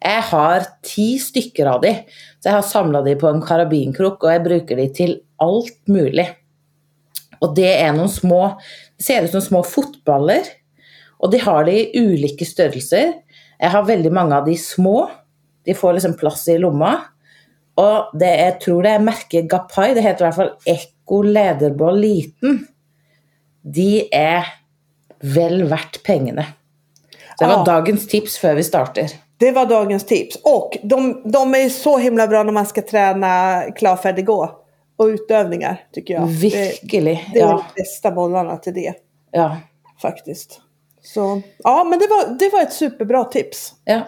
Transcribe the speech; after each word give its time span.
Jag 0.00 0.22
har 0.22 0.62
tio 0.82 1.18
stycken 1.18 1.68
av 1.68 1.80
dem. 1.80 1.94
Så 2.40 2.48
jag 2.48 2.52
har 2.52 2.62
samlat 2.62 3.04
dem 3.04 3.18
på 3.18 3.28
en 3.28 3.42
karabinkrok 3.42 4.24
och 4.24 4.32
jag 4.32 4.44
brukar 4.44 4.76
dem 4.76 4.94
till 4.94 5.20
allt 5.36 5.86
möjligt. 5.86 6.30
Och 7.38 7.54
det 7.54 7.80
är 7.80 7.92
några 7.92 8.08
små, 8.08 8.60
det 8.96 9.04
ser 9.04 9.22
ut 9.22 9.30
som 9.30 9.40
små 9.40 9.62
fotbollar. 9.62 10.40
Och 11.18 11.30
de 11.30 11.38
har 11.38 11.64
det 11.64 11.96
i 11.96 12.06
olika 12.06 12.44
storlekar. 12.44 13.12
Jag 13.58 13.70
har 13.70 13.82
väldigt 13.82 14.12
många 14.12 14.38
av 14.38 14.44
de 14.44 14.56
små. 14.56 15.10
De 15.64 15.74
får 15.74 15.92
liksom 15.92 16.14
plats 16.16 16.48
i 16.48 16.58
lomma. 16.58 17.00
Och 17.74 18.18
det 18.18 18.36
jag 18.36 18.60
tror 18.60 18.82
det 18.82 18.88
är 18.88 18.98
märket 18.98 19.44
Gapai, 19.44 19.94
det 19.94 20.00
heter 20.00 20.24
i 20.24 20.26
alla 20.26 20.36
fall 20.36 20.52
Echo 20.64 21.22
Lederboll 21.22 22.00
Liten. 22.00 22.66
De 23.62 24.08
är 24.12 24.46
väl 25.20 25.64
värt 25.64 26.02
pengarna. 26.02 26.44
Det 27.38 27.44
var 27.44 27.52
ja. 27.52 27.64
dagens 27.64 28.08
tips 28.08 28.38
för 28.38 28.54
vi 28.54 28.64
startar. 28.64 29.10
Det 29.36 29.50
var 29.50 29.66
dagens 29.66 30.06
tips. 30.06 30.38
Och 30.42 30.76
de, 30.82 31.22
de 31.24 31.54
är 31.54 31.68
så 31.68 31.98
himla 31.98 32.26
bra 32.26 32.42
när 32.42 32.52
man 32.52 32.66
ska 32.66 32.82
träna 32.82 33.62
klar, 33.76 33.96
färdig, 33.96 34.26
gå. 34.26 34.63
Och 34.96 35.04
utövningar 35.04 35.86
tycker 35.92 36.14
jag. 36.14 36.26
Verkligen. 36.26 37.04
Det, 37.04 37.20
det 37.32 37.40
är 37.40 37.46
ja. 37.46 37.64
de 37.76 37.82
bästa 37.82 38.10
bollarna 38.10 38.56
till 38.56 38.74
det. 38.74 38.94
Ja. 39.30 39.56
Faktiskt. 40.02 40.60
Så 41.02 41.42
ja, 41.58 41.84
men 41.84 41.98
det 41.98 42.06
var, 42.06 42.38
det 42.38 42.50
var 42.52 42.62
ett 42.62 42.72
superbra 42.72 43.24
tips. 43.24 43.74
Ja. 43.84 44.00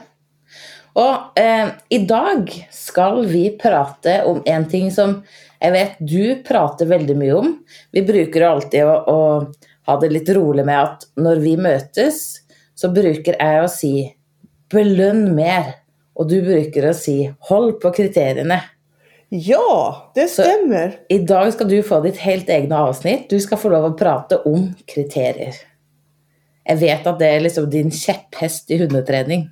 Och 0.93 1.39
eh, 1.39 1.69
idag 1.89 2.69
ska 2.71 3.15
vi 3.15 3.59
prata 3.59 4.25
om 4.25 4.43
en 4.45 4.69
ting 4.69 4.93
som 4.93 5.23
jag 5.59 5.73
vet 5.73 5.97
du 5.99 6.43
pratar 6.43 6.87
väldigt 6.87 7.17
mycket 7.17 7.37
om. 7.37 7.65
Vi 7.91 8.03
brukar 8.03 8.41
alltid 8.41 8.83
att, 8.83 9.09
att 9.09 9.49
ha 9.87 10.01
det 10.01 10.09
lite 10.09 10.35
roligt 10.35 10.67
med 10.67 10.83
att 10.83 11.03
när 11.15 11.37
vi 11.37 11.57
mötes 11.57 12.35
så 12.75 12.89
brukar 12.89 13.37
jag 13.39 13.65
att 13.65 13.73
säga 13.73 14.11
belön 14.71 15.35
mer. 15.35 15.65
Och 16.15 16.29
du 16.29 16.43
brukar 16.43 16.89
att 16.89 16.97
säga 16.97 17.35
håll 17.39 17.73
på 17.73 17.91
kriterierna. 17.91 18.61
Ja, 19.29 20.13
det 20.15 20.29
stämmer. 20.29 20.91
Så 20.91 20.97
idag 21.15 21.53
ska 21.53 21.65
du 21.65 21.83
få 21.83 22.01
ditt 22.01 22.17
helt 22.17 22.49
egna 22.49 22.83
avsnitt. 22.83 23.31
Du 23.31 23.41
ska 23.41 23.57
få 23.57 23.69
lov 23.69 23.85
att 23.85 23.99
prata 23.99 24.43
om 24.43 24.75
kriterier. 24.87 25.55
Jag 26.65 26.77
vet 26.77 27.07
att 27.07 27.19
det 27.19 27.27
är 27.27 27.41
liksom 27.41 27.71
din 27.71 27.91
käpphäst 27.91 28.71
i 28.71 28.79
hundträning. 28.79 29.51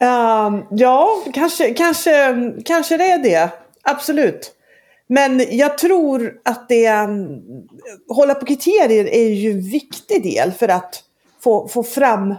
Um, 0.00 0.66
ja, 0.70 1.22
kanske, 1.34 1.74
kanske, 1.74 2.34
kanske 2.64 2.96
det 2.96 3.04
är 3.04 3.18
det. 3.18 3.50
Absolut. 3.82 4.52
Men 5.06 5.46
jag 5.50 5.78
tror 5.78 6.40
att 6.44 6.68
det, 6.68 6.90
um, 6.90 7.42
hålla 8.08 8.34
på 8.34 8.46
kriterier 8.46 9.04
är 9.04 9.28
ju 9.28 9.50
en 9.50 9.62
viktig 9.62 10.22
del 10.22 10.52
för 10.52 10.68
att 10.68 11.02
få, 11.42 11.68
få 11.68 11.82
fram 11.82 12.34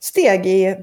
steg 0.00 0.46
i, 0.46 0.76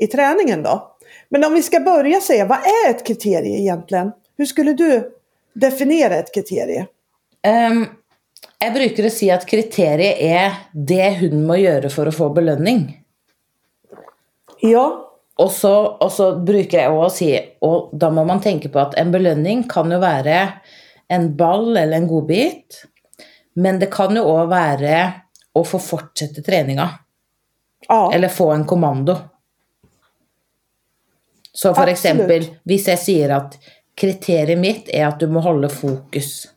i 0.00 0.06
träningen 0.06 0.62
då. 0.62 0.95
Men 1.28 1.44
om 1.44 1.54
vi 1.54 1.62
ska 1.62 1.80
börja 1.80 2.20
säga, 2.20 2.44
vad 2.44 2.58
är 2.58 2.90
ett 2.90 3.06
kriterie 3.06 3.60
egentligen? 3.60 4.12
Hur 4.36 4.44
skulle 4.44 4.72
du 4.72 5.12
definiera 5.52 6.14
ett 6.14 6.34
kriterie? 6.34 6.86
Um, 7.70 7.86
jag 8.58 8.72
brukar 8.72 9.08
säga 9.08 9.34
att 9.34 9.46
kriteriet 9.46 10.16
är 10.18 10.52
det 10.72 11.18
hon 11.20 11.46
måste 11.46 11.60
göra 11.60 11.88
för 11.88 12.06
att 12.06 12.16
få 12.16 12.30
belöning. 12.30 13.02
Ja. 14.60 15.12
Och 15.36 15.50
så, 15.50 15.86
och 15.86 16.12
så 16.12 16.36
brukar 16.36 16.78
jag 16.78 17.04
också 17.04 17.16
säga, 17.16 17.42
och 17.58 17.90
då 17.92 18.10
måste 18.10 18.26
man 18.26 18.40
tänka 18.40 18.68
på 18.68 18.78
att 18.78 18.94
en 18.94 19.12
belöning 19.12 19.62
kan 19.68 19.90
ju 19.90 19.98
vara 19.98 20.48
en 21.08 21.36
ball 21.36 21.76
eller 21.76 21.96
en 21.96 22.06
godbit. 22.06 22.84
Men 23.54 23.78
det 23.78 23.86
kan 23.86 24.14
ju 24.14 24.20
också 24.20 24.46
vara 24.46 25.12
att 25.54 25.68
få 25.68 25.78
fortsätta 25.78 26.42
träningen. 26.42 26.88
Ja. 27.88 28.12
Eller 28.14 28.28
få 28.28 28.52
en 28.52 28.64
kommando. 28.64 29.16
Så 31.56 31.74
för 31.74 31.82
Absolut. 31.82 31.98
exempel, 31.98 32.42
om 32.42 32.56
jag 32.64 32.98
säger 32.98 33.30
att 33.30 33.58
kriteriet 33.94 34.58
mitt 34.58 34.88
är 34.88 35.06
att 35.06 35.20
du 35.20 35.26
måste 35.26 35.48
hålla 35.48 35.68
fokus. 35.68 36.48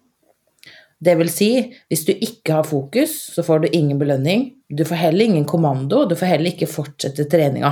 Det 1.00 1.16
vill 1.16 1.30
säga, 1.30 1.64
om 1.64 1.98
du 2.06 2.14
inte 2.14 2.54
har 2.54 2.64
fokus 2.64 3.34
så 3.34 3.44
får 3.44 3.60
du 3.60 3.68
ingen 3.68 4.00
belöning. 4.00 4.54
Du 4.68 4.86
får 4.86 4.96
heller 4.96 5.26
ingen 5.26 5.46
kommando, 5.46 6.06
du 6.06 6.16
får 6.16 6.26
heller 6.26 6.46
inte 6.46 6.66
fortsätta 6.66 7.24
träningen. 7.24 7.72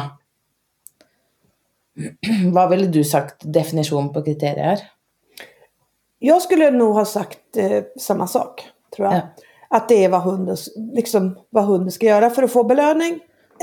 Vad 2.54 2.70
ville 2.70 2.88
du 2.88 3.04
sagt 3.04 3.36
definition 3.54 4.14
på 4.14 4.24
kriterier? 4.24 4.80
Jag 6.20 6.42
skulle 6.42 6.72
nog 6.72 6.94
ha 6.96 7.06
sagt 7.06 7.58
eh, 7.58 7.84
samma 8.00 8.28
sak, 8.28 8.64
tror 8.96 9.08
jag. 9.08 9.16
Ja. 9.16 9.22
Att 9.70 9.90
det 9.90 10.06
är 10.06 10.09
vad 10.09 10.22
hunden, 10.22 10.58
liksom, 10.94 11.38
vad 11.50 11.66
hunden 11.66 11.92
ska 11.92 12.06
göra 12.06 12.30
för 12.30 12.44
att 12.44 12.52
få 12.52 12.64
belöning 12.64 13.20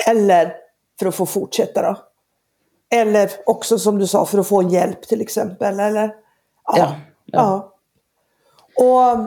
eller 0.08 0.54
för 0.98 1.06
att 1.06 1.14
få 1.14 1.26
fortsätta 1.26 1.82
då. 1.82 2.13
Eller 2.94 3.30
också 3.46 3.78
som 3.78 3.98
du 3.98 4.06
sa 4.06 4.26
för 4.26 4.38
att 4.38 4.48
få 4.48 4.62
hjälp 4.62 5.02
till 5.02 5.20
exempel. 5.20 5.80
Eller, 5.80 6.14
ja. 6.64 6.76
ja, 6.76 6.94
ja. 7.26 7.74
Och, 8.76 9.20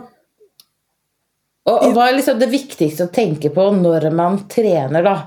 och, 1.74 1.88
och 1.88 1.94
vad 1.94 2.08
är 2.08 2.14
liksom 2.14 2.40
det 2.40 2.46
viktigaste 2.46 3.04
att 3.04 3.14
tänka 3.14 3.50
på 3.50 3.72
när 3.72 4.12
man 4.12 4.48
tränar 4.48 5.04
då? 5.04 5.20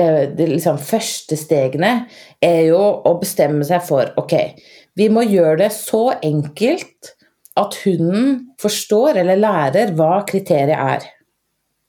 Eh, 0.00 0.28
det 0.36 0.46
liksom 0.46 0.78
första 0.78 1.36
steget 1.36 2.02
är 2.40 2.60
ju 2.60 2.76
att 2.76 3.20
bestämma 3.20 3.64
sig 3.64 3.80
för, 3.80 4.12
okej, 4.16 4.52
okay, 4.54 4.64
vi 4.94 5.08
måste 5.08 5.32
göra 5.32 5.56
det 5.56 5.70
så 5.70 6.10
enkelt 6.10 7.16
att 7.54 7.74
hunden 7.74 8.54
förstår 8.60 9.16
eller 9.16 9.36
lär 9.36 9.92
vad 9.92 10.28
kriteriet 10.28 10.78
är. 10.78 11.02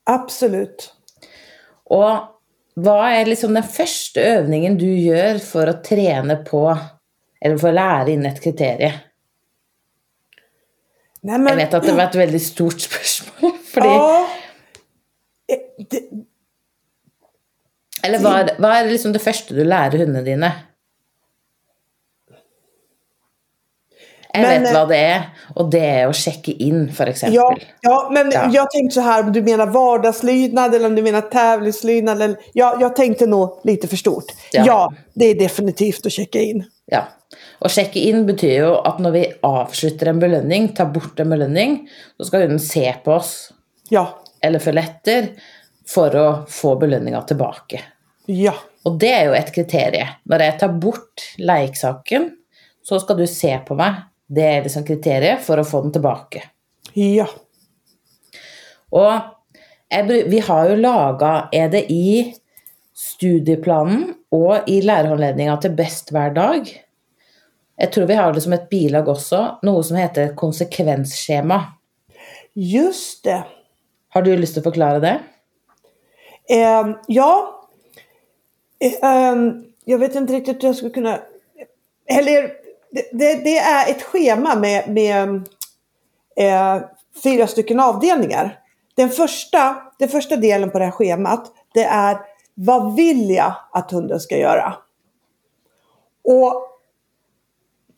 Absolut. 0.04 0.94
Och 1.84 2.37
vad 2.82 3.12
är 3.12 3.26
liksom 3.26 3.54
den 3.54 3.62
första 3.62 4.20
övningen 4.20 4.78
du 4.78 4.98
gör 4.98 5.38
för 5.38 5.66
att 5.66 5.84
träna 5.84 6.36
på, 6.36 6.78
eller 7.40 7.58
för 7.58 7.68
att 7.68 7.74
lära 7.74 8.08
in 8.08 8.26
ett 8.26 8.42
kriterium? 8.42 8.92
Nej, 11.20 11.38
men, 11.38 11.46
jag 11.46 11.56
vet 11.56 11.74
att 11.74 11.84
det 11.84 11.92
var 11.92 12.04
ett 12.04 12.14
väldigt 12.14 12.46
stort 12.46 12.80
spörsmål. 12.80 13.52
För 13.58 13.80
ja, 13.80 14.28
det, 15.90 16.02
eller 18.02 18.18
vad 18.18 18.32
är, 18.32 18.50
vad 18.58 18.70
är 18.70 18.90
liksom 18.90 19.12
det 19.12 19.18
första 19.18 19.54
du 19.54 19.64
lär 19.64 19.90
hundarna 19.90 20.22
dina? 20.22 20.52
Jag 24.32 24.42
men, 24.42 24.62
vet 24.62 24.74
vad 24.74 24.88
det 24.88 24.96
är. 24.96 25.22
Och 25.54 25.70
det 25.70 25.86
är 25.86 26.06
att 26.06 26.16
checka 26.16 26.52
in 26.52 26.92
för 26.92 27.06
exempel. 27.06 27.34
Ja, 27.36 27.56
ja 27.80 28.08
men 28.12 28.30
ja. 28.30 28.50
jag 28.52 28.70
tänkte 28.70 28.94
så 28.94 29.00
här, 29.00 29.24
om 29.24 29.32
du 29.32 29.42
menar 29.42 29.66
vardagslydnad 29.66 30.74
eller 30.74 30.86
om 30.86 30.94
du 30.94 31.02
menar 31.02 31.20
tävlingslydnad. 31.20 32.22
Eller, 32.22 32.36
ja, 32.52 32.76
jag 32.80 32.96
tänkte 32.96 33.26
nog 33.26 33.60
lite 33.64 33.88
för 33.88 33.96
stort. 33.96 34.24
Ja. 34.52 34.64
ja, 34.66 34.92
det 35.14 35.24
är 35.24 35.34
definitivt 35.34 36.06
att 36.06 36.12
checka 36.12 36.40
in. 36.40 36.64
Ja, 36.86 37.08
och 37.58 37.70
checka 37.70 37.98
in 37.98 38.26
betyder 38.26 38.54
ju 38.54 38.74
att 38.74 38.98
när 38.98 39.10
vi 39.10 39.32
avslutar 39.40 40.06
en 40.06 40.18
belöning, 40.18 40.68
tar 40.68 40.86
bort 40.86 41.20
en 41.20 41.30
belöning, 41.30 41.88
då 42.18 42.24
ska 42.24 42.38
hunden 42.38 42.60
se 42.60 42.94
på 43.04 43.12
oss. 43.12 43.52
Ja. 43.88 44.18
Eller 44.40 44.78
efter 44.78 45.28
för 45.88 46.16
att 46.16 46.50
få 46.50 46.76
belöningen 46.76 47.26
tillbaka. 47.26 47.80
Ja. 48.26 48.54
Och 48.82 48.98
det 48.98 49.12
är 49.12 49.24
ju 49.24 49.34
ett 49.34 49.54
kriterium. 49.54 50.06
När 50.22 50.40
jag 50.40 50.58
tar 50.58 50.68
bort 50.68 51.34
leksaken 51.38 52.30
så 52.82 53.00
ska 53.00 53.14
du 53.14 53.26
se 53.26 53.58
på 53.58 53.74
mig 53.74 53.94
det 54.28 54.42
är 54.42 54.62
liksom 54.62 54.84
kriteriet 54.84 55.40
för 55.40 55.58
att 55.58 55.70
få 55.70 55.82
den 55.82 55.92
tillbaka. 55.92 56.42
Ja. 56.92 57.28
Och 58.90 59.12
vi 60.04 60.40
har 60.40 60.68
ju 60.68 60.76
lagat, 60.76 61.48
är 61.52 61.68
det 61.68 61.92
i 61.92 62.34
studieplanen 62.94 64.14
och 64.28 64.56
i 64.66 64.82
lärarhandledningen 64.82 65.60
till 65.60 65.70
Bäst 65.70 66.12
hver 66.12 66.30
dag. 66.30 66.84
Jag 67.76 67.92
tror 67.92 68.06
vi 68.06 68.14
har 68.14 68.32
det 68.32 68.40
som 68.40 68.52
ett 68.52 68.68
bilag 68.68 69.08
också, 69.08 69.58
något 69.62 69.86
som 69.86 69.96
heter 69.96 70.34
konsekvensschema. 70.34 71.64
Just 72.52 73.24
det. 73.24 73.44
Har 74.08 74.22
du 74.22 74.36
lust 74.36 74.58
att 74.58 74.64
förklara 74.64 74.98
det? 74.98 75.20
Eh, 76.50 76.88
ja. 77.06 77.60
Eh, 78.80 79.36
jag 79.84 79.98
vet 79.98 80.14
inte 80.14 80.32
riktigt 80.32 80.62
hur 80.62 80.68
jag 80.68 80.76
skulle 80.76 80.90
kunna... 80.90 81.20
Eller 82.06 82.52
det, 82.90 83.34
det, 83.44 83.58
är 83.58 83.90
ett 83.90 84.02
schema 84.02 84.54
med, 84.54 84.88
med 84.88 85.48
eh, 86.36 86.82
fyra 87.22 87.46
stycken 87.46 87.80
avdelningar. 87.80 88.58
Den 88.94 89.08
första, 89.08 89.76
den 89.98 90.08
första 90.08 90.36
delen 90.36 90.70
på 90.70 90.78
det 90.78 90.84
här 90.84 90.92
schemat 90.92 91.52
det 91.74 91.84
är 91.84 92.18
vad 92.54 92.96
vill 92.96 93.30
jag 93.30 93.54
att 93.72 93.90
hunden 93.90 94.20
ska 94.20 94.36
göra? 94.36 94.74
Och 96.24 96.64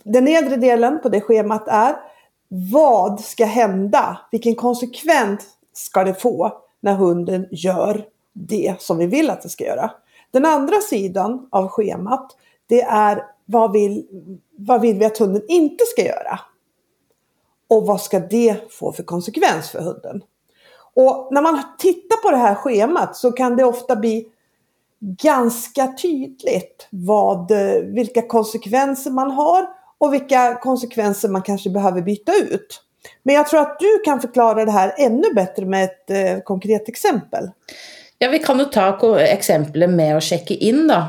den 0.04 0.24
nedre 0.24 0.56
delen 0.56 1.00
på 1.02 1.08
det 1.08 1.20
schemat 1.20 1.68
är 1.68 1.96
vad 2.48 3.20
ska 3.20 3.44
hända? 3.44 4.20
Vilken 4.30 4.54
konsekvens 4.54 5.48
ska 5.72 6.04
det 6.04 6.14
få 6.14 6.52
när 6.80 6.94
hunden 6.94 7.46
gör 7.50 8.04
det 8.32 8.74
som 8.78 8.98
vi 8.98 9.06
vill 9.06 9.30
att 9.30 9.42
det 9.42 9.48
ska 9.48 9.64
göra? 9.64 9.90
Den 10.30 10.46
andra 10.46 10.80
sidan 10.80 11.48
av 11.50 11.68
schemat, 11.68 12.36
det 12.66 12.82
är 12.82 13.24
vad 13.50 13.72
vill, 13.72 14.06
vad 14.56 14.80
vill 14.80 14.98
vi 14.98 15.04
att 15.04 15.18
hunden 15.18 15.42
inte 15.48 15.84
ska 15.84 16.02
göra? 16.04 16.40
Och 17.68 17.86
vad 17.86 18.00
ska 18.00 18.18
det 18.18 18.56
få 18.70 18.92
för 18.92 19.02
konsekvens 19.02 19.70
för 19.70 19.80
hunden? 19.80 20.22
Och 20.94 21.28
när 21.30 21.42
man 21.42 21.62
tittar 21.78 22.16
på 22.16 22.30
det 22.30 22.36
här 22.36 22.54
schemat 22.54 23.16
så 23.16 23.32
kan 23.32 23.56
det 23.56 23.64
ofta 23.64 23.96
bli 23.96 24.26
ganska 25.00 25.86
tydligt 26.02 26.88
vad, 26.90 27.52
vilka 27.84 28.22
konsekvenser 28.22 29.10
man 29.10 29.30
har 29.30 29.66
och 29.98 30.12
vilka 30.14 30.58
konsekvenser 30.62 31.28
man 31.28 31.42
kanske 31.42 31.70
behöver 31.70 32.02
byta 32.02 32.32
ut. 32.34 32.82
Men 33.22 33.34
jag 33.34 33.48
tror 33.48 33.60
att 33.60 33.78
du 33.78 34.02
kan 34.04 34.20
förklara 34.20 34.64
det 34.64 34.70
här 34.70 34.94
ännu 34.98 35.34
bättre 35.34 35.66
med 35.66 35.84
ett 35.84 36.10
eh, 36.10 36.42
konkret 36.44 36.88
exempel. 36.88 37.50
Ja, 38.18 38.28
vi 38.28 38.38
kan 38.38 38.58
ju 38.58 38.64
ta 38.64 39.20
exemplet 39.20 39.90
med 39.90 40.16
att 40.16 40.22
checka 40.22 40.54
in 40.54 40.88
då. 40.88 41.06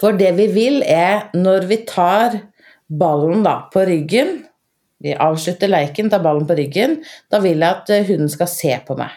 För 0.00 0.12
det 0.12 0.32
vi 0.32 0.46
vill 0.46 0.82
är 0.86 1.30
när 1.32 1.62
vi 1.62 1.76
tar 1.76 2.38
bollen 2.86 3.42
da, 3.42 3.70
på 3.72 3.80
ryggen, 3.80 4.44
vi 4.98 5.14
avslutar 5.14 5.68
leken, 5.68 6.10
tar 6.10 6.20
bollen 6.20 6.46
på 6.46 6.54
ryggen, 6.54 7.04
då 7.30 7.40
vill 7.40 7.60
jag 7.60 7.70
att 7.70 7.90
eh, 7.90 8.02
hunden 8.02 8.28
ska 8.28 8.46
se 8.46 8.78
på 8.78 8.96
mig. 8.96 9.10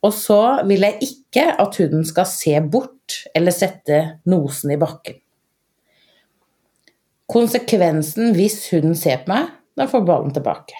Och 0.00 0.14
så 0.14 0.64
vill 0.64 0.82
jag 0.82 0.94
inte 1.00 1.52
att 1.52 1.76
hunden 1.76 2.04
ska 2.04 2.24
se 2.24 2.60
bort 2.60 3.24
eller 3.34 3.50
sätta 3.50 4.08
nosen 4.24 4.70
i 4.70 4.76
bakken. 4.76 5.14
Konsekvensen 7.26 8.30
om 8.30 8.48
hunden 8.70 8.96
ser 8.96 9.16
på 9.16 9.32
mig, 9.32 9.44
da 9.76 9.86
får 9.86 10.00
bollen 10.00 10.32
tillbaka. 10.32 10.74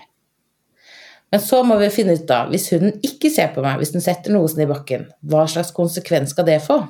Men 1.30 1.40
så 1.40 1.62
må 1.62 1.76
vi 1.76 1.90
finne 1.90 2.12
ut, 2.12 2.26
da, 2.26 2.42
hvis 2.50 2.72
hunden 2.72 2.96
ikke 3.06 3.30
ser 3.30 3.52
på 3.54 3.62
meg, 3.62 3.78
hvis 3.78 3.92
den 3.94 4.02
setter 4.02 4.34
nosen 4.34 4.64
i 4.64 4.66
bakken, 4.66 5.04
hva 5.22 5.44
slags 5.46 5.70
konsekvens 5.76 6.34
skal 6.34 6.48
det 6.48 6.58
få? 6.64 6.80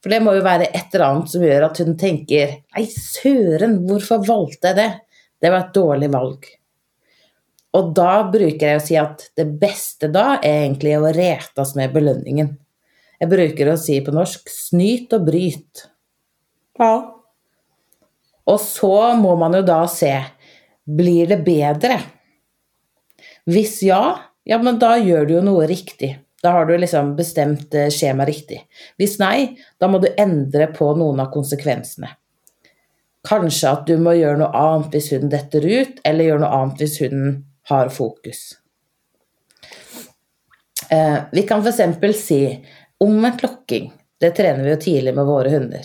For 0.00 0.12
det 0.12 0.22
må 0.24 0.32
jo 0.36 0.44
være 0.44 0.70
et 0.70 0.94
eller 0.94 1.06
annet 1.06 1.32
som 1.32 1.44
gjør 1.44 1.66
at 1.66 1.82
hun 1.82 1.92
tenker 2.00 2.56
Nei, 2.76 2.86
søren, 2.88 3.82
hvorfor 3.88 4.24
valgte 4.24 4.72
jeg 4.72 4.78
det? 4.78 4.90
Det 5.40 5.52
var 5.52 5.66
et 5.66 5.76
dårlig 5.76 6.08
valg. 6.12 6.48
Og 7.76 7.92
da 7.94 8.14
bruker 8.32 8.72
jeg 8.72 8.80
å 8.80 8.82
si 8.82 8.96
at 8.98 9.28
det 9.38 9.46
beste 9.60 10.10
da 10.10 10.40
er 10.40 10.64
egentlig 10.64 10.96
å 10.98 11.12
retas 11.14 11.76
med 11.78 11.92
belønningen. 11.94 12.50
Jeg 13.20 13.30
bruker 13.30 13.70
å 13.70 13.78
si 13.78 13.98
på 14.00 14.14
norsk 14.16 14.48
'snyt 14.48 15.12
og 15.16 15.26
bryt'. 15.28 15.84
Ja. 16.80 16.94
Og 18.48 18.58
så 18.64 19.12
må 19.20 19.36
man 19.38 19.54
jo 19.54 19.62
da 19.62 19.84
se 19.86 20.14
blir 20.90 21.28
det 21.28 21.44
bedre 21.44 21.98
Hvis 23.46 23.82
ja, 23.84 24.16
ja, 24.44 24.58
men 24.58 24.78
da 24.80 24.96
gjør 24.96 25.26
du 25.26 25.34
jo 25.34 25.42
noe 25.44 25.66
riktig. 25.68 26.14
Da 26.42 26.54
har 26.56 26.66
du 26.66 26.78
liksom 26.78 27.14
bestemt 27.16 27.74
eh, 27.74 27.90
skjemaet 27.92 28.30
riktig. 28.30 28.62
Hvis 28.96 29.18
nei, 29.20 29.58
da 29.80 29.90
må 29.92 30.00
du 30.00 30.08
endre 30.16 30.70
på 30.72 30.88
noen 30.96 31.20
av 31.20 31.28
konsekvensene. 31.34 32.14
Kanskje 33.28 33.74
at 33.74 33.84
du 33.88 33.98
må 34.00 34.14
gjøre 34.16 34.40
noe 34.40 34.50
annet 34.56 34.96
hvis 34.96 35.10
hunden 35.12 35.32
detter 35.32 35.66
ut, 35.66 36.00
eller 36.08 36.30
gjøre 36.30 36.44
noe 36.46 36.60
annet 36.62 36.80
hvis 36.80 36.96
hunden 37.02 37.34
har 37.68 37.92
fokus. 37.92 38.40
Eh, 40.90 41.18
vi 41.32 41.44
kan 41.46 41.60
f.eks. 41.60 42.22
si 42.24 42.40
omvendt 43.04 43.44
lokking. 43.44 43.92
Det 44.20 44.32
trener 44.36 44.64
vi 44.64 44.72
jo 44.72 44.80
tidlig 44.80 45.14
med 45.16 45.28
våre 45.28 45.52
hunder. 45.52 45.84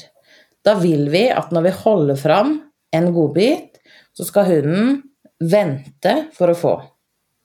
Da 0.65 0.77
vil 0.79 1.09
vi 1.11 1.27
at 1.29 1.51
når 1.53 1.67
vi 1.67 1.75
holder 1.83 2.19
fram 2.19 2.55
en 2.95 3.11
godbit, 3.13 3.77
så 4.15 4.25
skal 4.25 4.47
hunden 4.49 5.01
vente 5.39 6.15
for 6.35 6.51
å 6.51 6.57
få. 6.57 6.75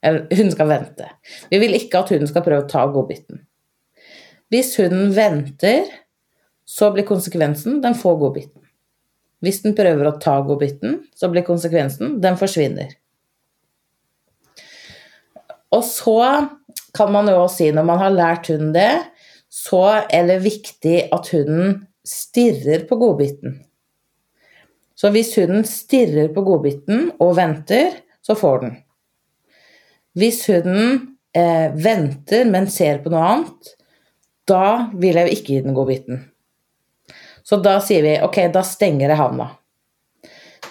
Eller 0.03 0.27
hun 0.37 0.53
skal 0.53 0.71
vente. 0.71 1.09
Vi 1.51 1.61
vil 1.61 1.77
ikke 1.77 2.01
at 2.01 2.13
hunden 2.13 2.31
skal 2.31 2.45
prøve 2.45 2.65
å 2.65 2.71
ta 2.71 2.87
godbiten. 2.93 3.43
Hvis 4.51 4.73
hunden 4.81 5.13
venter, 5.15 5.91
så 6.67 6.91
blir 6.95 7.07
konsekvensen 7.07 7.81
den 7.85 7.97
får 7.99 8.17
godbiten. 8.23 8.65
Hvis 9.45 9.63
den 9.65 9.77
prøver 9.77 10.09
å 10.09 10.17
ta 10.21 10.37
godbiten, 10.45 11.01
så 11.17 11.31
blir 11.33 11.47
konsekvensen 11.47 12.19
den 12.23 12.37
forsvinner. 12.41 12.93
Og 15.71 15.85
så 15.87 16.19
kan 16.97 17.13
man 17.15 17.31
jo 17.31 17.39
også 17.45 17.61
si, 17.61 17.71
når 17.73 17.87
man 17.87 18.03
har 18.03 18.15
lært 18.15 18.51
hunden 18.51 18.75
det, 18.75 18.93
så 19.51 20.03
er 20.07 20.29
det 20.29 20.43
viktig 20.45 20.97
at 21.15 21.31
hunden 21.35 21.81
stirrer 22.07 22.87
på 22.89 22.99
godbiten. 23.01 23.61
Så 24.99 25.11
hvis 25.15 25.33
hunden 25.39 25.65
stirrer 25.65 26.31
på 26.35 26.45
godbiten 26.45 27.09
og 27.23 27.37
venter, 27.39 28.03
så 28.21 28.37
får 28.37 28.63
den. 28.65 28.75
Hvis 30.19 30.43
hunden 30.51 31.17
eh, 31.37 31.71
venter, 31.75 32.45
men 32.51 32.67
ser 32.71 33.03
på 33.05 33.13
noe 33.13 33.23
annet, 33.27 33.73
da 34.51 34.91
vil 34.99 35.19
jeg 35.19 35.29
jo 35.29 35.37
ikke 35.37 35.55
gi 35.55 35.63
den 35.65 35.77
godbiten. 35.77 36.25
Så 37.47 37.59
da 37.63 37.79
sier 37.83 38.05
vi 38.05 38.19
ok, 38.23 38.43
da 38.55 38.63
stenger 38.67 39.09
jeg 39.09 39.21
havna. 39.21 39.49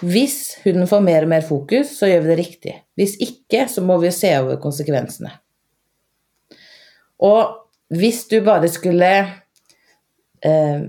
Hvis 0.00 0.60
hunden 0.64 0.88
får 0.88 1.02
mer 1.04 1.26
og 1.26 1.32
mer 1.32 1.44
fokus, 1.44 1.92
så 1.98 2.08
gjør 2.08 2.24
vi 2.24 2.30
det 2.30 2.38
riktig. 2.38 2.74
Hvis 2.96 3.18
ikke, 3.20 3.66
så 3.68 3.84
må 3.84 3.98
vi 4.00 4.08
jo 4.08 4.16
se 4.16 4.30
over 4.38 4.60
konsekvensene. 4.62 5.32
Og 7.20 7.56
hvis 7.92 8.22
du 8.30 8.38
bare 8.44 8.70
skulle 8.72 9.10
eh, 10.40 10.84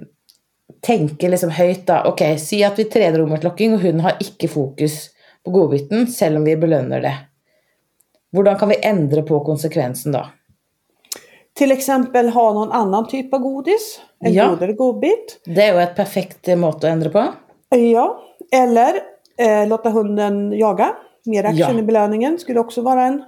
tenke 0.86 1.32
liksom 1.32 1.52
høyt, 1.56 1.84
da 1.90 2.04
Ok, 2.08 2.24
si 2.40 2.62
at 2.64 2.80
vi 2.80 2.88
trener 2.92 3.20
romertlokking, 3.20 3.76
og 3.76 3.84
hunden 3.84 4.06
har 4.06 4.22
ikke 4.24 4.52
fokus 4.52 5.10
på 5.44 5.52
godbiten, 5.56 6.08
selv 6.08 6.40
om 6.40 6.48
vi 6.48 6.56
belønner 6.60 7.04
det. 7.04 7.16
Hur 8.32 8.60
kan 8.60 8.70
vi 8.70 8.86
ändra 8.86 9.22
på 9.22 9.40
konsekvensen 9.40 10.12
då? 10.12 10.26
Till 11.54 11.72
exempel 11.72 12.30
ha 12.30 12.54
någon 12.54 12.72
annan 12.72 13.08
typ 13.08 13.34
av 13.34 13.40
godis. 13.40 14.02
En 14.20 14.34
ja. 14.34 14.50
godare 14.50 14.74
godbit. 14.74 15.42
Det 15.46 15.64
är 15.64 15.74
ju 15.74 15.82
ett 15.82 15.96
perfekt 15.96 16.48
mått 16.48 16.76
att 16.76 16.84
ändra 16.84 17.10
på. 17.10 17.28
Ja, 17.76 18.22
eller 18.52 18.94
eh, 19.38 19.68
låta 19.68 19.90
hunden 19.90 20.54
jaga. 20.54 20.96
Mer 21.26 21.44
action 21.44 21.76
ja. 21.76 21.80
i 21.80 21.84
belöningen 21.84 22.40
skulle 22.40 22.60
också 22.60 22.82
vara 22.82 23.04
en, 23.04 23.24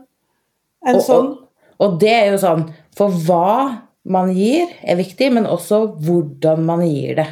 en 0.85 0.95
och, 0.95 1.01
sån. 1.01 1.37
Och, 1.77 1.85
och 1.85 1.99
det 1.99 2.13
är 2.13 2.31
ju 2.31 2.37
sån, 2.37 2.73
för 2.97 3.27
vad 3.27 3.75
man 4.09 4.33
ger 4.33 4.67
är 4.81 4.95
viktigt 4.95 5.33
men 5.33 5.45
också 5.45 5.85
hur 5.85 6.57
man 6.57 6.87
ger 6.87 7.15
det. 7.15 7.27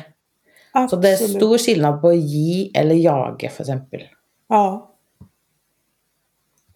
Absolut. 0.71 0.89
Så 0.89 0.95
det 0.95 1.25
är 1.25 1.37
stor 1.37 1.57
skillnad 1.57 2.01
på 2.01 2.07
att 2.07 2.17
ge 2.17 2.71
eller 2.73 2.95
jaga 2.95 3.49
för 3.49 3.63
exempel. 3.63 4.01
Ja. 4.49 4.90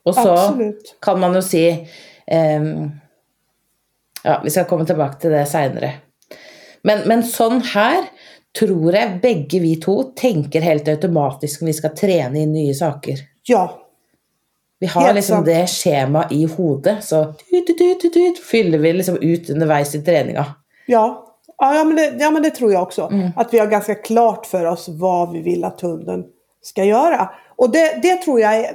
Och 0.05 0.15
så 0.15 0.29
Absolut. 0.29 0.97
kan 1.01 1.19
man 1.19 1.35
ju 1.35 1.41
si 1.41 1.87
um, 2.31 2.91
Ja, 4.25 4.41
vi 4.43 4.49
ska 4.49 4.63
komma 4.63 4.85
tillbaka 4.85 5.13
till 5.13 5.29
det 5.29 5.45
senare. 5.45 5.91
Men, 6.81 6.99
men 7.05 7.23
sånn 7.23 7.61
her 7.61 8.05
tror 8.59 8.95
jag 8.95 9.21
bägge 9.21 9.59
vi 9.59 9.75
två 9.75 10.03
tänker 10.03 10.61
helt 10.61 10.87
automatiskt 10.87 11.61
när 11.61 11.67
vi 11.67 11.73
ska 11.73 11.89
träna 11.89 12.37
in 12.37 12.53
nya 12.53 12.73
saker. 12.73 13.17
Ja. 13.43 13.79
Vi 14.79 14.87
har 14.87 15.01
helt 15.01 15.15
liksom 15.15 15.35
sant. 15.35 15.45
det 15.45 15.67
schemaet 15.67 16.31
i 16.31 16.47
huvudet, 16.47 17.03
så 17.03 17.23
tut, 17.23 17.67
tut, 17.67 18.01
tut, 18.01 18.13
tut, 18.13 18.39
fyller 18.39 18.77
vi 18.77 18.93
liksom 18.93 19.17
ut 19.21 19.49
underveis 19.49 19.95
i 19.95 20.01
träningen. 20.01 20.43
Ja. 20.85 21.21
Ja, 21.57 21.83
men 21.83 21.95
det, 21.95 22.15
ja, 22.19 22.31
men 22.31 22.43
det 22.43 22.49
tror 22.49 22.73
jag 22.73 22.83
också. 22.83 23.09
Mm. 23.11 23.31
Att 23.35 23.53
vi 23.53 23.59
har 23.59 23.67
ganska 23.67 23.95
klart 23.95 24.45
för 24.45 24.65
oss 24.65 24.85
vad 24.89 25.31
vi 25.31 25.41
vill 25.41 25.63
att 25.63 25.81
hunden 25.81 26.23
ska 26.61 26.83
göra. 26.83 27.29
Och 27.55 27.69
det, 27.69 27.99
det 28.01 28.15
tror 28.15 28.39
jag 28.39 28.55
är... 28.55 28.71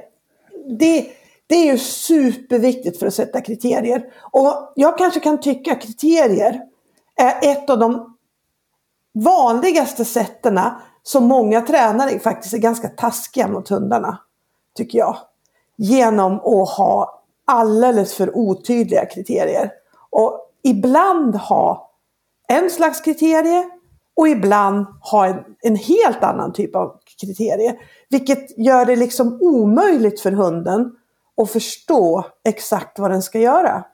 Det, 0.78 1.06
det 1.50 1.57
är 1.57 1.73
ju 1.73 1.78
superviktigt 1.78 2.99
för 2.99 3.07
att 3.07 3.14
sätta 3.14 3.40
kriterier. 3.40 4.04
Och 4.33 4.73
jag 4.75 4.99
kanske 4.99 5.21
kan 5.21 5.40
tycka 5.40 5.73
att 5.73 5.83
kriterier 5.83 6.61
är 7.16 7.50
ett 7.50 7.71
av 7.71 7.78
de 7.78 8.16
vanligaste 9.12 10.04
sätten 10.04 10.61
som 11.02 11.25
många 11.25 11.61
tränare 11.61 12.19
faktiskt 12.19 12.54
är 12.54 12.59
ganska 12.59 12.88
taskiga 12.88 13.49
mot 13.49 13.69
hundarna. 13.69 14.19
Tycker 14.76 14.99
jag. 14.99 15.16
Genom 15.76 16.35
att 16.35 16.69
ha 16.69 17.23
alldeles 17.45 18.14
för 18.14 18.37
otydliga 18.37 19.07
kriterier. 19.07 19.73
Och 20.11 20.50
ibland 20.62 21.37
ha 21.37 21.90
en 22.49 22.71
slags 22.71 23.00
kriterie 23.00 23.71
och 24.16 24.28
ibland 24.28 24.87
ha 25.00 25.26
en, 25.26 25.45
en 25.61 25.76
helt 25.76 26.23
annan 26.23 26.52
typ 26.52 26.76
av 26.76 26.97
kriterie. 27.21 27.76
Vilket 28.11 28.59
gör 28.59 28.85
det 28.85 28.97
liksom 28.97 29.38
omöjligt 29.40 30.21
för 30.21 30.33
hunden 30.33 30.97
och 31.40 31.50
förstå 31.50 32.26
exakt 32.49 32.99
vad 32.99 33.11
den 33.11 33.23
ska 33.23 33.38
göra. 33.38 33.85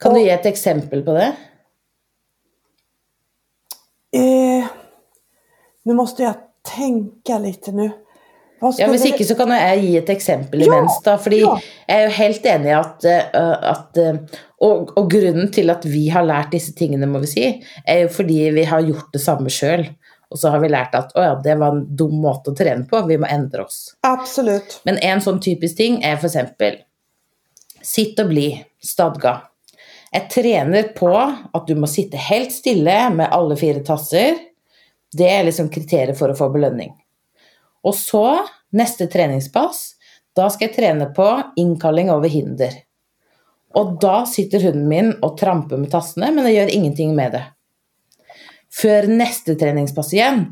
Kan 0.00 0.14
du 0.14 0.22
ge 0.22 0.30
ett 0.30 0.46
exempel 0.46 1.02
på 1.02 1.12
det? 1.12 1.32
Eh, 4.16 4.66
nu 5.82 5.94
måste 5.94 6.22
jag 6.22 6.34
tänka 6.76 7.38
lite 7.38 7.72
nu. 7.72 7.90
Ja, 8.78 8.86
Hvis 8.86 9.04
ikke 9.04 9.24
så 9.24 9.34
kan 9.34 9.50
jag 9.50 9.78
ge 9.78 9.96
ett 9.98 10.08
exempel 10.08 10.62
imens. 10.62 11.00
Ja, 11.04 11.10
da, 11.10 11.18
fordi 11.18 11.40
ja. 11.40 11.56
Jeg 11.88 12.02
er 12.04 12.12
helt 12.14 12.44
enig 12.46 12.68
i 12.70 12.74
at, 12.78 13.04
eh, 13.04 13.70
at 13.70 13.98
eh, 13.98 14.20
og, 14.62 14.92
og, 14.96 15.08
grunnen 15.10 15.50
til 15.52 15.70
at 15.70 15.82
vi 15.84 16.04
har 16.14 16.22
lært 16.22 16.52
disse 16.52 16.70
tingene, 16.78 17.08
må 17.10 17.18
vi 17.24 17.26
si, 17.26 17.46
er 17.86 18.04
jo 18.04 18.12
fordi 18.14 18.38
vi 18.54 18.64
har 18.64 18.84
gjort 18.86 19.10
det 19.12 19.20
samme 19.20 19.50
sjøl. 19.50 19.82
Og 20.32 20.40
så 20.40 20.50
har 20.54 20.62
vi 20.62 20.70
lært 20.72 20.94
at 20.96 21.12
å 21.16 21.24
ja, 21.24 21.32
det 21.44 21.54
var 21.60 21.76
en 21.76 21.84
dum 21.96 22.14
måte 22.24 22.52
å 22.52 22.56
trene 22.56 22.86
på, 22.88 23.02
vi 23.08 23.18
må 23.20 23.28
endre 23.30 23.66
oss. 23.66 23.92
Absolut. 24.06 24.78
Men 24.88 25.00
en 25.04 25.20
sånn 25.24 25.40
typisk 25.44 25.76
ting 25.78 26.00
er 26.04 26.16
f.eks. 26.16 26.82
sitt 27.84 28.20
og 28.22 28.32
bli, 28.32 28.46
stadga. 28.82 29.36
Jeg 30.12 30.28
trener 30.32 30.90
på 30.96 31.12
at 31.12 31.68
du 31.68 31.76
må 31.78 31.88
sitte 31.88 32.20
helt 32.20 32.52
stille 32.52 32.96
med 33.14 33.32
alle 33.32 33.56
fire 33.60 33.84
tasser. 33.84 34.36
Det 35.12 35.28
er 35.28 35.46
liksom 35.46 35.70
kriteriet 35.72 36.18
for 36.18 36.32
å 36.32 36.36
få 36.36 36.50
belønning. 36.52 36.92
Og 37.84 37.96
så, 37.96 38.26
neste 38.76 39.08
treningspass, 39.12 39.94
da 40.36 40.48
skal 40.52 40.68
jeg 40.68 40.76
trene 40.76 41.08
på 41.16 41.28
innkalling 41.60 42.12
over 42.12 42.32
hinder. 42.32 42.74
Og 43.76 43.96
da 44.00 44.22
sitter 44.28 44.68
hunden 44.68 44.88
min 44.88 45.10
og 45.24 45.36
tramper 45.40 45.80
med 45.80 45.92
tassene, 45.92 46.28
men 46.32 46.48
jeg 46.48 46.58
gjør 46.58 46.74
ingenting 46.76 47.16
med 47.16 47.36
det. 47.36 47.44
Før 48.72 49.08
neste 49.10 49.56
treningspass 49.60 50.12
igjen, 50.14 50.46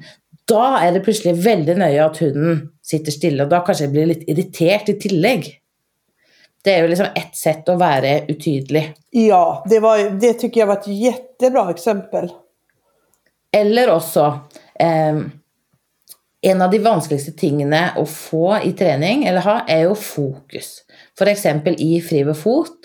da 0.50 0.80
er 0.82 0.92
det 0.96 1.04
plutselig 1.06 1.38
veldig 1.44 1.76
nøye 1.80 2.04
at 2.04 2.20
hunden 2.20 2.60
sitter 2.84 3.14
stille, 3.14 3.44
og 3.44 3.52
da 3.52 3.62
kanskje 3.64 3.86
jeg 3.86 3.94
blir 3.94 4.10
litt 4.10 4.28
irritert 4.28 4.92
i 4.92 4.98
tillegg. 5.00 5.50
Det 6.64 6.74
är 6.74 6.82
ju 6.82 6.88
liksom 6.88 7.06
ett 7.14 7.36
sätt 7.36 7.68
att 7.68 7.78
vara 7.78 8.20
utydlig. 8.20 8.94
Ja, 9.10 9.66
det, 9.70 9.80
var, 9.80 10.20
det 10.20 10.32
tycker 10.32 10.60
jag 10.60 10.66
var 10.66 10.76
ett 10.76 10.86
jättebra 10.86 11.70
exempel. 11.70 12.32
Eller 13.56 13.90
också, 13.90 14.40
eh, 14.74 15.20
en 16.40 16.62
av 16.62 16.70
de 16.70 16.78
vanskeligaste 16.78 17.32
tingene 17.32 17.90
att 17.96 18.10
få 18.10 18.58
i 18.64 18.72
träning, 18.72 19.24
eller 19.24 19.40
ha, 19.40 19.60
är 19.68 19.80
ju 19.80 19.94
fokus. 19.94 20.82
För 21.18 21.26
exempel 21.26 21.76
i 21.78 22.00
fri 22.00 22.22
ved 22.22 22.38
fot, 22.38 22.78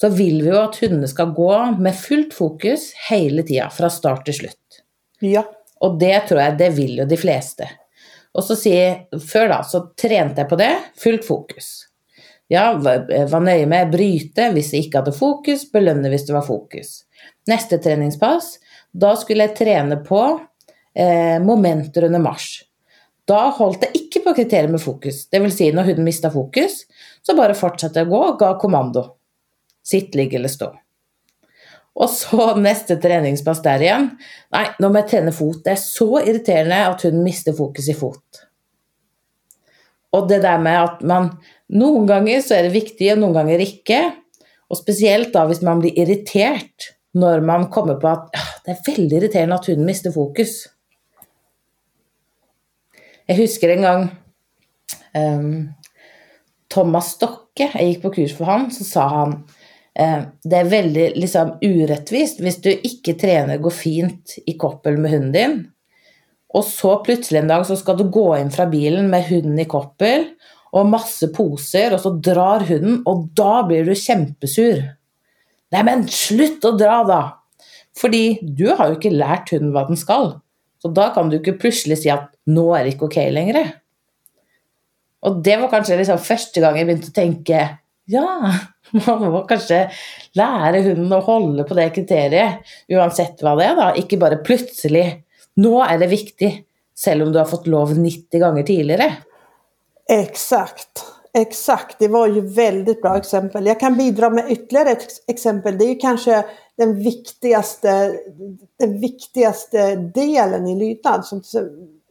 så 0.00 0.08
vill 0.08 0.42
vi 0.42 0.48
ju 0.48 0.56
att 0.56 0.76
hundarna 0.76 1.06
ska 1.06 1.24
gå 1.24 1.66
med 1.66 1.96
fullt 1.96 2.34
fokus 2.34 2.92
hela 3.10 3.42
tiden, 3.42 3.70
från 3.70 3.90
start 3.90 4.24
till 4.24 4.34
slut. 4.34 4.63
Ja. 5.24 5.44
Och 5.80 5.98
det 5.98 6.20
tror 6.20 6.40
jag, 6.40 6.58
det 6.58 6.70
vill 6.70 6.98
ju 6.98 7.04
de 7.04 7.16
flesta. 7.16 7.64
Och 8.32 8.44
så 8.44 8.56
säger, 8.56 9.18
förr 9.18 9.48
då, 9.48 9.64
så 9.64 9.80
tränade 9.80 10.40
jag 10.40 10.48
på 10.48 10.56
det, 10.56 10.76
fullt 10.96 11.24
fokus. 11.24 11.86
Ja, 12.48 12.74
var 13.30 13.40
nøye 13.40 13.64
med 13.66 13.86
å 13.88 13.92
bryte 13.94 14.50
hvis 14.52 14.74
jeg 14.74 14.86
ikke 14.86 15.00
hadde 15.00 15.14
fokus, 15.16 15.64
belønne 15.72 16.10
hvis 16.12 16.26
det 16.28 16.34
var 16.36 16.44
fokus. 16.44 16.98
Neste 17.48 17.78
treningspass, 17.80 18.58
da 18.92 19.14
skulle 19.16 19.46
jeg 19.46 19.56
trene 19.58 19.96
på 20.04 20.20
eh, 20.92 21.40
momenter 21.42 22.04
under 22.10 22.20
marsj. 22.22 22.66
Da 23.24 23.46
holdt 23.56 23.86
jeg 23.86 24.02
ikke 24.02 24.24
på 24.26 24.34
kriteriet 24.36 24.72
med 24.72 24.82
fokus. 24.82 25.24
Det 25.32 25.40
vill 25.40 25.54
si, 25.54 25.70
når 25.72 25.88
hunden 25.94 26.04
mista 26.04 26.28
fokus, 26.32 26.82
så 27.24 27.36
bare 27.38 27.56
fortsatte 27.56 28.02
jeg 28.02 28.10
å 28.10 28.12
gå 28.12 28.24
og 28.26 28.40
ga 28.42 28.52
kommando. 28.60 29.06
Sitt, 29.84 30.12
ligg 30.18 30.36
eller 30.36 30.52
stå. 30.52 30.74
Og 31.94 32.10
så 32.10 32.48
neste 32.66 32.98
treningspass 33.02 33.62
der 33.64 33.84
igjen. 33.84 34.10
Nei, 34.54 34.66
nå 34.80 34.90
må 34.90 35.02
jeg 35.02 35.12
trene 35.14 35.34
fot. 35.34 35.62
Det 35.64 35.76
er 35.76 35.82
så 35.82 36.10
irriterende 36.22 36.82
at 36.90 37.06
hon 37.06 37.22
mister 37.26 37.56
fokus 37.56 37.90
i 37.90 37.96
fot. 37.98 38.44
Og 40.14 40.28
det 40.30 40.44
der 40.44 40.60
med 40.62 40.78
at 40.78 41.04
man 41.06 41.34
Noen 41.74 42.04
ganger 42.06 42.42
så 42.44 42.58
er 42.58 42.66
det 42.66 42.74
viktig, 42.74 43.06
og 43.14 43.22
noen 43.22 43.32
ganger 43.34 43.62
ikke. 43.64 43.98
Og 44.70 44.76
spesielt 44.78 45.32
da 45.34 45.46
hvis 45.48 45.62
man 45.64 45.80
blir 45.80 45.96
irritert 45.98 46.90
når 47.18 47.40
man 47.46 47.68
kommer 47.72 47.96
på 48.02 48.10
at 48.10 48.36
ah, 48.36 48.50
det 48.66 48.74
er 48.74 48.84
veldig 48.88 49.16
irriterende 49.18 49.56
at 49.56 49.68
hunden 49.70 49.86
mister 49.88 50.12
fokus. 50.14 50.66
Jeg 53.24 53.38
husker 53.38 53.72
en 53.72 53.86
gang 53.86 54.04
um, 55.16 55.52
Thomas 56.70 57.14
Stokke, 57.14 57.70
jeg 57.70 57.94
gikk 57.94 58.02
på 58.02 58.12
kurs 58.18 58.34
for 58.36 58.50
han, 58.50 58.68
så 58.74 58.86
sa 58.86 59.06
han 59.12 59.36
Eh, 59.94 60.22
det 60.42 60.58
er 60.58 60.72
veldig 60.72 61.06
liksom, 61.18 61.54
urettvist 61.62 62.40
hvis 62.42 62.58
du 62.64 62.72
ikke 62.74 63.14
trener 63.20 63.62
går 63.62 63.74
fint 63.74 64.36
i 64.46 64.56
koppel 64.58 64.98
med 64.98 65.14
hunden 65.14 65.34
din, 65.34 65.56
og 66.54 66.66
så 66.66 66.96
plutselig 67.02 67.40
en 67.40 67.50
dag 67.50 67.64
så 67.66 67.76
skal 67.78 67.98
du 67.98 68.06
gå 68.14 68.28
inn 68.38 68.52
fra 68.54 68.66
bilen 68.70 69.08
med 69.10 69.26
hunden 69.30 69.58
i 69.58 69.68
koppel, 69.70 70.28
og 70.74 70.90
masse 70.90 71.28
poser, 71.34 71.94
og 71.94 72.02
så 72.02 72.10
drar 72.18 72.64
hunden, 72.66 73.00
og 73.06 73.28
da 73.38 73.62
blir 73.66 73.86
du 73.86 73.94
kjempesur. 73.94 74.80
Neimen, 75.74 76.06
slutt 76.10 76.66
å 76.66 76.74
dra, 76.78 77.00
da! 77.06 77.20
Fordi 77.94 78.40
du 78.42 78.66
har 78.72 78.90
jo 78.90 78.98
ikke 78.98 79.14
lært 79.14 79.52
hunden 79.54 79.70
hva 79.74 79.84
den 79.86 79.98
skal. 79.98 80.32
Så 80.82 80.90
da 80.94 81.08
kan 81.14 81.30
du 81.30 81.38
ikke 81.38 81.56
plutselig 81.62 82.00
si 82.02 82.10
at 82.10 82.26
'nå 82.50 82.66
er 82.74 82.84
det 82.84 82.94
ikke 82.94 83.06
ok 83.06 83.18
lenger'. 83.30 83.72
Og 85.24 85.38
det 85.44 85.56
var 85.60 85.70
kanskje 85.70 85.96
liksom 85.96 86.18
første 86.18 86.60
gang 86.60 86.76
jeg 86.76 86.86
begynte 86.86 87.10
å 87.10 87.16
tenke 87.16 87.60
ja, 88.10 88.52
man 89.06 89.24
må 89.32 89.42
kanskje 89.48 89.86
lære 90.38 90.82
hunden 90.88 91.16
å 91.16 91.22
holde 91.24 91.66
på 91.68 91.76
det 91.78 91.90
kriteriet, 91.96 92.64
uansett 92.92 93.42
hva 93.44 93.56
det 93.58 93.70
er, 93.70 93.80
da. 93.80 93.88
Ikke 94.00 94.20
bare 94.20 94.42
plutselig 94.44 95.06
'nå 95.56 95.74
er 95.86 95.98
det 96.02 96.10
viktig', 96.10 96.54
selv 96.94 97.26
om 97.26 97.32
du 97.32 97.38
har 97.38 97.50
fått 97.50 97.66
lov 97.70 97.94
90 97.98 98.40
ganger 98.42 98.66
tidligere. 98.66 99.10
Exakt. 100.10 101.04
Exakt, 101.36 101.98
det 101.98 102.08
var 102.08 102.26
ju 102.26 102.40
väldigt 102.40 103.02
bra 103.02 103.16
exempel. 103.16 103.66
Jag 103.66 103.80
kan 103.80 103.96
bidra 103.96 104.30
med 104.30 104.50
ytterligare 104.50 104.90
ett 104.90 105.06
exempel. 105.26 105.78
Det 105.78 105.84
är 105.84 105.88
ju 105.88 105.94
kanske 105.94 106.44
den 106.76 106.98
viktigaste, 106.98 108.14
den 108.78 109.00
viktigaste 109.00 109.96
delen 109.96 110.66
i 110.66 110.78
lydnad 110.78 111.24
som, 111.24 111.42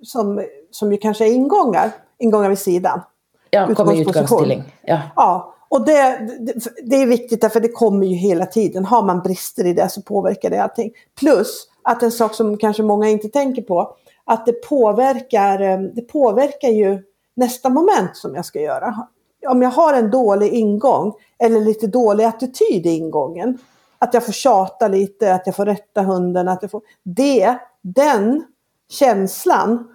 som, 0.02 0.46
som 0.72 0.92
ju 0.92 0.98
kanske 0.98 1.26
är 1.26 1.32
ingångar, 1.32 1.92
ingångar 2.20 2.50
vid 2.50 2.60
sidan. 2.60 3.02
Ja, 3.50 3.76
kommer 3.76 4.02
utgångsstilling. 4.02 4.64
Ja. 4.82 5.02
ja, 5.16 5.54
och 5.74 5.86
det, 5.86 6.30
det, 6.39 6.53
det, 6.84 6.96
är 6.96 7.06
viktigt 7.06 7.42
därför 7.42 7.60
det 7.60 7.70
kommer 7.70 8.08
ju 8.08 8.15
hela 8.15 8.46
tiden. 8.46 8.86
Har 8.86 9.03
man 9.03 9.22
brister 9.22 9.65
i 9.65 9.74
det 9.74 9.89
så 9.89 10.01
påverkar 10.01 10.50
det 10.50 10.63
allting. 10.63 10.92
Plus 11.20 11.68
att 11.82 12.03
en 12.03 12.12
sak 12.12 12.34
som 12.34 12.58
kanske 12.58 12.84
många 12.84 13.10
inte 13.10 13.30
tänker 13.30 13.62
på, 13.62 13.96
att 14.25 14.46
det 14.46 14.51
påverkar, 14.51 15.62
eh, 15.62 15.80
det 15.80 16.01
påverkar 16.01 16.70
ju 16.70 17.03
nästa 17.36 17.70
moment 17.70 18.18
som 18.18 18.36
jag 18.36 18.46
ska 18.46 18.62
göra. 18.62 19.08
Om 19.48 19.62
jag 19.62 19.70
har 19.70 19.94
en 19.94 20.12
dålig 20.12 20.53
ingång 20.53 21.13
eller 21.39 21.62
lite 21.62 21.88
dålig 21.88 22.24
attityd 22.24 22.86
i 22.86 22.89
ingången. 22.89 23.58
Att 24.00 24.13
jag 24.13 24.25
får 24.25 24.34
tjata 24.34 24.88
lite, 24.88 25.34
att 25.34 25.46
jag 25.46 25.56
får 25.56 25.65
rätta 25.65 26.01
hunden. 26.01 26.48
Att 26.48 26.62
jag 26.62 26.72
får, 26.72 26.82
det, 27.03 27.58
den 27.82 28.44
känslan 28.89 29.88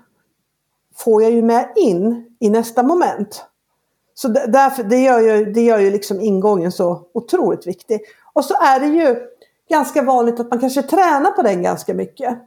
får 0.96 1.22
jag 1.22 1.32
ju 1.32 1.42
med 1.42 1.72
in 1.76 2.36
i 2.40 2.50
nästa 2.50 2.82
moment. 2.82 3.44
Så 4.18 4.28
därför, 4.28 4.82
det 4.82 5.00
gör 5.00 5.20
ju, 5.20 5.44
det 5.44 5.60
gör 5.60 5.78
ju 5.78 5.90
liksom 5.90 6.20
ingången 6.20 6.72
så 6.72 7.02
otroligt 7.12 7.66
viktig. 7.66 8.00
Och 8.32 8.44
så 8.44 8.54
är 8.54 8.80
det 8.80 8.86
ju 8.86 9.16
ganska 9.68 10.02
vanligt 10.02 10.40
att 10.40 10.50
man 10.50 10.60
kanske 10.60 10.82
tränar 10.82 11.30
på 11.30 11.42
den 11.42 11.62
ganska 11.62 11.94
mycket. 11.94 12.38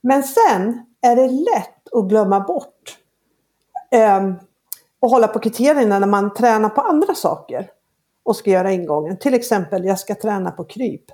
Men 0.00 0.22
sen 0.22 0.82
är 1.02 1.16
det 1.16 1.28
lätt 1.28 1.92
att 1.92 2.08
glömma 2.08 2.40
bort 2.40 2.98
eh, 3.90 4.32
och 5.00 5.10
hålla 5.10 5.28
på 5.28 5.38
kriterierna 5.38 5.98
när 5.98 6.06
man 6.06 6.34
tränar 6.34 6.68
på 6.68 6.80
andra 6.80 7.14
saker 7.14 7.70
och 8.22 8.36
ska 8.36 8.50
göra 8.50 8.72
ingången. 8.72 9.16
Till 9.16 9.34
exempel, 9.34 9.84
jag 9.84 9.98
ska 9.98 10.14
träna 10.14 10.50
på 10.50 10.64
kryp. 10.64 11.04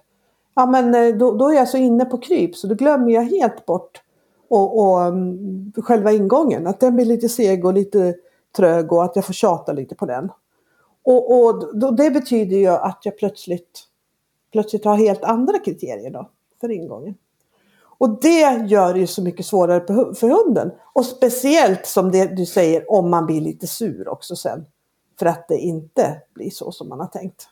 Ja, 0.55 0.67
men 0.67 0.95
eh, 0.95 1.17
då, 1.17 1.33
då 1.33 1.49
är 1.51 1.55
jag 1.55 1.69
så 1.69 1.77
inne 1.77 2.05
på 2.05 2.19
kryp 2.19 2.57
så 2.57 2.67
då 2.67 2.75
glömmer 2.75 3.13
jag 3.13 3.23
helt 3.23 3.67
bort 3.67 4.03
och, 4.49 4.81
och 4.81 5.03
mm, 5.03 5.73
själva 5.77 6.13
ingången. 6.13 6.67
Att 6.67 6.81
den 6.81 6.97
blir 6.97 7.07
lite 7.07 7.29
seg 7.29 7.65
och 7.65 7.75
lite 7.75 8.15
trög 8.57 8.93
och 8.93 9.05
att 9.05 9.17
jag 9.17 9.25
får 9.25 9.33
tjata 9.33 9.73
lite 9.73 9.95
på 9.95 10.07
den. 10.07 10.31
Och, 11.03 11.45
och 11.45 11.97
det 11.97 12.11
betyder 12.11 12.57
ju 12.57 12.69
att 12.69 13.01
jag 13.03 13.19
plötsligt, 13.19 13.81
plötsligt 14.53 14.85
har 14.85 14.97
helt 14.97 15.25
andra 15.25 15.59
kriterier 15.59 16.11
då 16.11 16.31
för 16.61 16.71
ingången. 16.71 17.15
Och 18.01 18.21
det 18.21 18.67
gör 18.67 18.95
det 18.95 19.01
ju 19.01 19.07
så 19.07 19.23
mycket 19.23 19.47
svårare 19.47 20.15
för 20.15 20.29
hunden. 20.29 20.71
Och 20.93 21.07
speciellt 21.07 21.87
som 21.87 22.11
det 22.11 22.37
du 22.37 22.47
säger 22.47 22.93
om 22.93 23.11
man 23.11 23.27
blir 23.27 23.41
lite 23.41 23.67
sur 23.67 24.09
också 24.09 24.37
sen. 24.37 24.67
För 25.19 25.27
att 25.27 25.49
det 25.49 25.59
inte 25.59 26.23
blir 26.35 26.51
så 26.51 26.73
som 26.73 26.89
man 26.89 27.01
har 27.01 27.07
tänkt. 27.07 27.49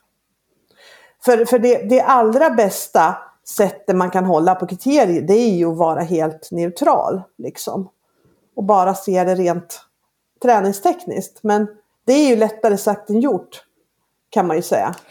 För, 1.25 1.45
för 1.45 1.59
det, 1.59 1.89
det 1.89 2.01
allra 2.01 2.49
bästa 2.49 3.17
sättet 3.47 3.95
man 3.95 4.11
kan 4.11 4.25
hålla 4.25 4.55
på 4.55 4.67
kriterier 4.67 5.21
det 5.21 5.33
är 5.33 5.55
ju 5.55 5.71
att 5.71 5.77
vara 5.77 6.01
helt 6.01 6.51
neutral. 6.51 7.21
Liksom. 7.37 7.89
Och 8.55 8.63
bara 8.63 8.93
se 8.93 9.23
det 9.23 9.35
rent 9.35 9.81
träningstekniskt. 10.41 11.43
Men 11.43 11.67
det 12.05 12.13
är 12.13 12.29
ju 12.29 12.35
lättare 12.35 12.77
sagt 12.77 13.09
än 13.09 13.19
gjort. 13.19 13.63
Kan 14.29 14.47
man 14.47 14.55
ju 14.55 14.61
säga. 14.61 14.95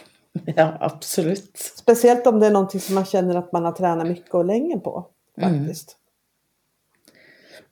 Ja, 0.56 0.76
absolut. 0.80 1.72
Speciellt 1.76 2.26
om 2.26 2.40
det 2.40 2.46
är 2.46 2.50
någonting 2.50 2.80
som 2.80 2.94
man 2.94 3.04
känner 3.04 3.34
att 3.34 3.52
man 3.52 3.64
har 3.64 3.72
tränat 3.72 4.06
mycket 4.06 4.34
och 4.34 4.44
länge 4.44 4.78
på. 4.78 5.06
Mm. 5.38 5.58
faktiskt. 5.58 5.96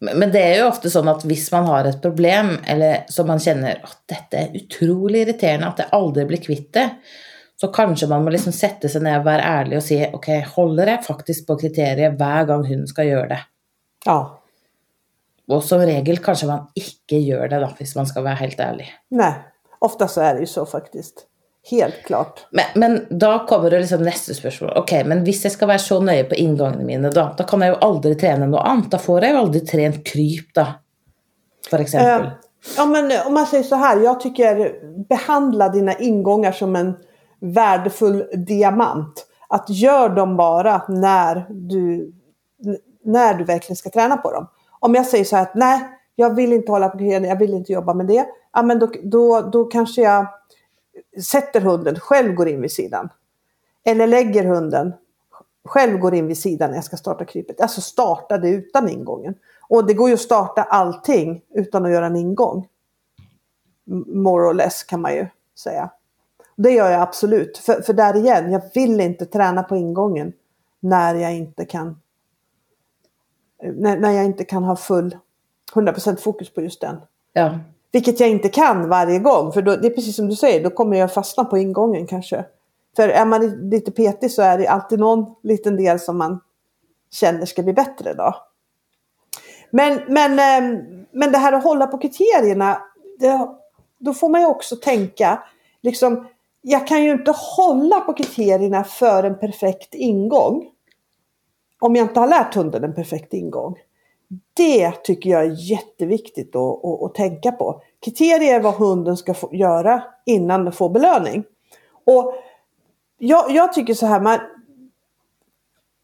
Mm. 0.02 0.18
Men 0.18 0.32
det 0.32 0.42
är 0.42 0.56
ju 0.56 0.64
ofta 0.64 0.90
så 0.90 1.08
att 1.08 1.24
om 1.24 1.30
man 1.52 1.64
har 1.64 1.84
ett 1.84 2.02
problem, 2.02 2.58
eller 2.66 3.04
som 3.08 3.26
man 3.26 3.40
känner 3.40 3.80
att 3.82 4.02
detta 4.06 4.36
är 4.36 4.56
otroligt 4.56 5.28
irriterande, 5.28 5.66
att 5.66 5.76
det 5.76 5.84
aldrig 5.84 6.26
blir 6.26 6.38
kvitt 6.38 6.72
det, 6.72 6.90
så 7.60 7.68
kanske 7.68 8.06
man 8.06 8.24
måste 8.24 8.32
liksom 8.32 8.52
sätta 8.52 8.88
sig 8.88 9.02
ner 9.02 9.18
och 9.18 9.24
vara 9.24 9.42
ärlig 9.42 9.78
och 9.78 9.84
säga, 9.84 10.10
okej, 10.12 10.38
okay, 10.38 10.52
håller 10.54 10.86
jag 10.86 11.04
faktiskt 11.04 11.46
på 11.46 11.56
kriteriet 11.56 12.18
varje 12.18 12.44
gång 12.44 12.66
hon 12.66 12.86
ska 12.86 13.04
göra 13.04 13.28
det? 13.28 13.40
Ja. 14.04 14.42
Och 15.48 15.64
som 15.64 15.80
regel 15.80 16.18
kanske 16.18 16.46
man 16.46 16.66
inte 16.74 17.16
gör 17.16 17.48
det 17.48 17.58
då, 17.58 17.66
om 17.66 17.86
man 17.96 18.06
ska 18.06 18.22
vara 18.22 18.34
helt 18.34 18.60
ärlig. 18.60 18.94
Nej, 19.08 19.34
ofta 19.78 20.08
så 20.08 20.20
är 20.20 20.34
det 20.34 20.40
ju 20.40 20.46
så 20.46 20.66
faktiskt. 20.66 21.26
Helt 21.70 22.02
klart. 22.04 22.46
Men, 22.50 22.64
men 22.74 23.18
da 23.18 23.46
kommer 23.46 23.70
det 23.70 23.78
liksom 23.78 24.02
neste 24.02 24.34
spørsmål. 24.34 24.70
Ok, 24.76 24.92
men 25.06 25.24
hvis 25.24 25.44
jeg 25.44 25.52
skal 25.52 25.68
være 25.68 25.82
så 25.82 25.98
nøye 25.98 26.26
på 26.30 26.38
inngangene 26.38 26.84
mine, 26.86 27.10
da, 27.10 27.24
da 27.38 27.46
kan 27.46 27.64
jeg 27.64 27.72
jo 27.74 27.78
aldri 27.82 28.12
trene 28.18 28.46
noe 28.46 28.62
annet. 28.62 28.90
Da 28.92 29.00
får 29.02 29.26
jeg 29.26 29.34
jo 29.34 29.40
aldri 29.40 29.62
trent 29.66 29.98
kryp, 30.06 30.52
da. 30.54 30.66
For 31.66 31.82
eksempel. 31.82 32.28
Eh, 32.28 32.52
ja, 32.76 32.86
men 32.86 33.10
om 33.26 33.34
man 33.34 33.46
säger 33.46 33.64
så 33.64 33.76
här, 33.76 34.00
jag 34.00 34.20
tycker 34.20 34.72
behandla 35.08 35.68
dina 35.68 35.94
ingångar 35.98 36.52
som 36.52 36.76
en 36.76 36.94
värdefull 37.40 38.24
diamant. 38.46 39.26
Att 39.48 39.70
gör 39.70 40.08
dem 40.08 40.36
bara 40.36 40.82
när 40.88 41.46
du, 41.50 42.12
när 43.04 43.34
du 43.34 43.44
verkligen 43.44 43.76
ska 43.76 43.90
träna 43.90 44.16
på 44.16 44.32
dem. 44.32 44.46
Om 44.80 44.94
jag 44.94 45.06
säger 45.06 45.24
så 45.24 45.36
här 45.36 45.42
att 45.42 45.54
nej, 45.54 45.88
jag 46.16 46.34
vill 46.34 46.52
inte 46.52 46.72
hålla 46.72 46.88
på 46.88 46.98
grejen, 46.98 47.24
jag 47.24 47.38
vill 47.38 47.54
inte 47.54 47.72
jobba 47.72 47.94
med 47.94 48.06
det. 48.06 48.26
Ja, 48.52 48.62
men 48.62 48.78
då, 48.78 48.90
då, 49.02 49.40
då 49.40 49.64
kanske 49.64 50.02
jag 50.02 50.26
sätter 51.22 51.60
hunden, 51.60 52.00
själv 52.00 52.34
går 52.34 52.48
in 52.48 52.60
vid 52.60 52.72
sidan. 52.72 53.08
Eller 53.84 54.06
lägger 54.06 54.44
hunden, 54.44 54.92
själv 55.64 55.98
går 55.98 56.14
in 56.14 56.26
vid 56.26 56.38
sidan 56.38 56.70
när 56.70 56.76
jag 56.76 56.84
ska 56.84 56.96
starta 56.96 57.24
krypet. 57.24 57.60
Alltså 57.60 57.80
starta 57.80 58.38
det 58.38 58.48
utan 58.48 58.88
ingången. 58.88 59.34
Och 59.68 59.86
det 59.86 59.94
går 59.94 60.08
ju 60.08 60.14
att 60.14 60.20
starta 60.20 60.62
allting 60.62 61.42
utan 61.54 61.84
att 61.84 61.92
göra 61.92 62.06
en 62.06 62.16
ingång. 62.16 62.68
More 64.06 64.46
or 64.46 64.54
less 64.54 64.84
kan 64.84 65.00
man 65.00 65.14
ju 65.14 65.26
säga. 65.58 65.90
Det 66.56 66.70
gör 66.70 66.90
jag 66.90 67.02
absolut. 67.02 67.58
För, 67.58 67.82
för 67.82 67.92
där 67.92 68.16
igen, 68.16 68.52
jag 68.52 68.62
vill 68.74 69.00
inte 69.00 69.26
träna 69.26 69.62
på 69.62 69.76
ingången 69.76 70.32
när 70.80 71.14
jag 71.14 71.34
inte 71.34 71.64
kan 71.64 72.00
när, 73.62 73.96
när 73.96 74.10
jag 74.10 74.24
inte 74.24 74.44
kan 74.44 74.64
ha 74.64 74.76
full 74.76 75.16
100% 75.74 76.16
fokus 76.16 76.54
på 76.54 76.60
just 76.62 76.80
den. 76.80 76.96
Ja. 77.32 77.58
Vilket 77.92 78.20
jag 78.20 78.28
inte 78.28 78.48
kan 78.48 78.88
varje 78.88 79.18
gång. 79.18 79.52
För 79.52 79.62
då, 79.62 79.76
det 79.76 79.86
är 79.86 79.90
precis 79.90 80.16
som 80.16 80.28
du 80.28 80.36
säger, 80.36 80.64
då 80.64 80.70
kommer 80.70 80.96
jag 80.96 81.14
fastna 81.14 81.44
på 81.44 81.58
ingången 81.58 82.06
kanske. 82.06 82.44
För 82.96 83.08
är 83.08 83.24
man 83.24 83.70
lite 83.70 83.90
petig 83.90 84.30
så 84.30 84.42
är 84.42 84.58
det 84.58 84.66
alltid 84.66 84.98
någon 84.98 85.34
liten 85.42 85.76
del 85.76 86.00
som 86.00 86.18
man 86.18 86.40
känner 87.12 87.46
ska 87.46 87.62
bli 87.62 87.72
bättre 87.72 88.14
då. 88.14 88.34
Men, 89.70 90.00
men, 90.08 90.38
ehm, 90.38 90.78
men 91.12 91.32
det 91.32 91.38
här 91.38 91.52
att 91.52 91.64
hålla 91.64 91.86
på 91.86 91.98
kriterierna, 91.98 92.82
det, 93.18 93.48
då 93.98 94.14
får 94.14 94.28
man 94.28 94.40
ju 94.40 94.46
också 94.46 94.76
tänka, 94.76 95.42
liksom, 95.82 96.26
jag 96.62 96.86
kan 96.86 97.04
ju 97.04 97.12
inte 97.12 97.34
hålla 97.56 98.00
på 98.00 98.12
kriterierna 98.12 98.84
för 98.84 99.24
en 99.24 99.38
perfekt 99.38 99.94
ingång. 99.94 100.70
Om 101.78 101.96
jag 101.96 102.04
inte 102.04 102.20
har 102.20 102.26
lärt 102.26 102.54
hunden 102.54 102.84
en 102.84 102.94
perfekt 102.94 103.34
ingång. 103.34 103.78
Det 104.54 104.90
tycker 105.04 105.30
jag 105.30 105.44
är 105.44 105.70
jätteviktigt 105.70 106.56
att, 106.56 106.84
att, 106.84 107.02
att 107.02 107.14
tänka 107.14 107.52
på. 107.52 107.82
Kriterier 108.04 108.54
är 108.54 108.60
vad 108.60 108.74
hunden 108.74 109.16
ska 109.16 109.34
få 109.34 109.54
göra 109.54 110.02
innan 110.26 110.64
den 110.64 110.72
får 110.72 110.90
belöning. 110.90 111.44
Och 112.04 112.34
jag, 113.18 113.50
jag 113.50 113.72
tycker 113.72 113.94
så 113.94 114.06
här, 114.06 114.20
man, 114.20 114.38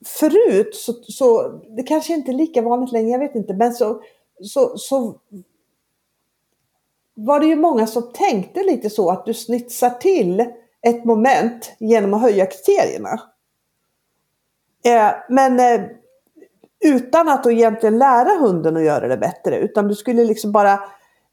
förut 0.05 0.75
så, 0.77 0.93
så, 0.93 1.49
det 1.77 1.83
kanske 1.83 2.15
inte 2.15 2.31
är 2.31 2.35
lika 2.35 2.63
vanligt 2.63 2.93
längre, 2.93 3.11
jag 3.11 3.19
vet 3.19 3.35
inte, 3.35 3.55
men 3.55 3.73
så, 3.73 4.03
så, 4.43 4.79
så 4.79 5.15
var 7.15 7.41
det 7.41 7.47
ju 7.47 7.57
många 7.57 7.87
som 7.87 8.13
tänkte 8.13 8.63
lite 8.63 8.91
så 8.91 9.11
att 9.11 9.27
du 9.27 9.35
snitsar 9.35 9.91
till 9.91 10.45
ett 10.83 11.05
moment 11.05 11.73
genom 11.79 12.15
att 12.15 12.21
höja 12.21 12.47
kriterierna. 12.47 13.21
Eh, 14.85 15.15
men 15.29 15.61
eh, 15.61 15.81
utan 16.85 17.29
att 17.29 17.47
egentligen 17.47 17.99
lära 17.99 18.39
hunden 18.41 18.77
att 18.77 18.83
göra 18.83 19.09
det 19.09 19.17
bättre, 19.17 19.59
utan 19.59 19.89
du 19.89 19.95
skulle 19.95 20.25
liksom 20.25 20.53
bara 20.53 20.73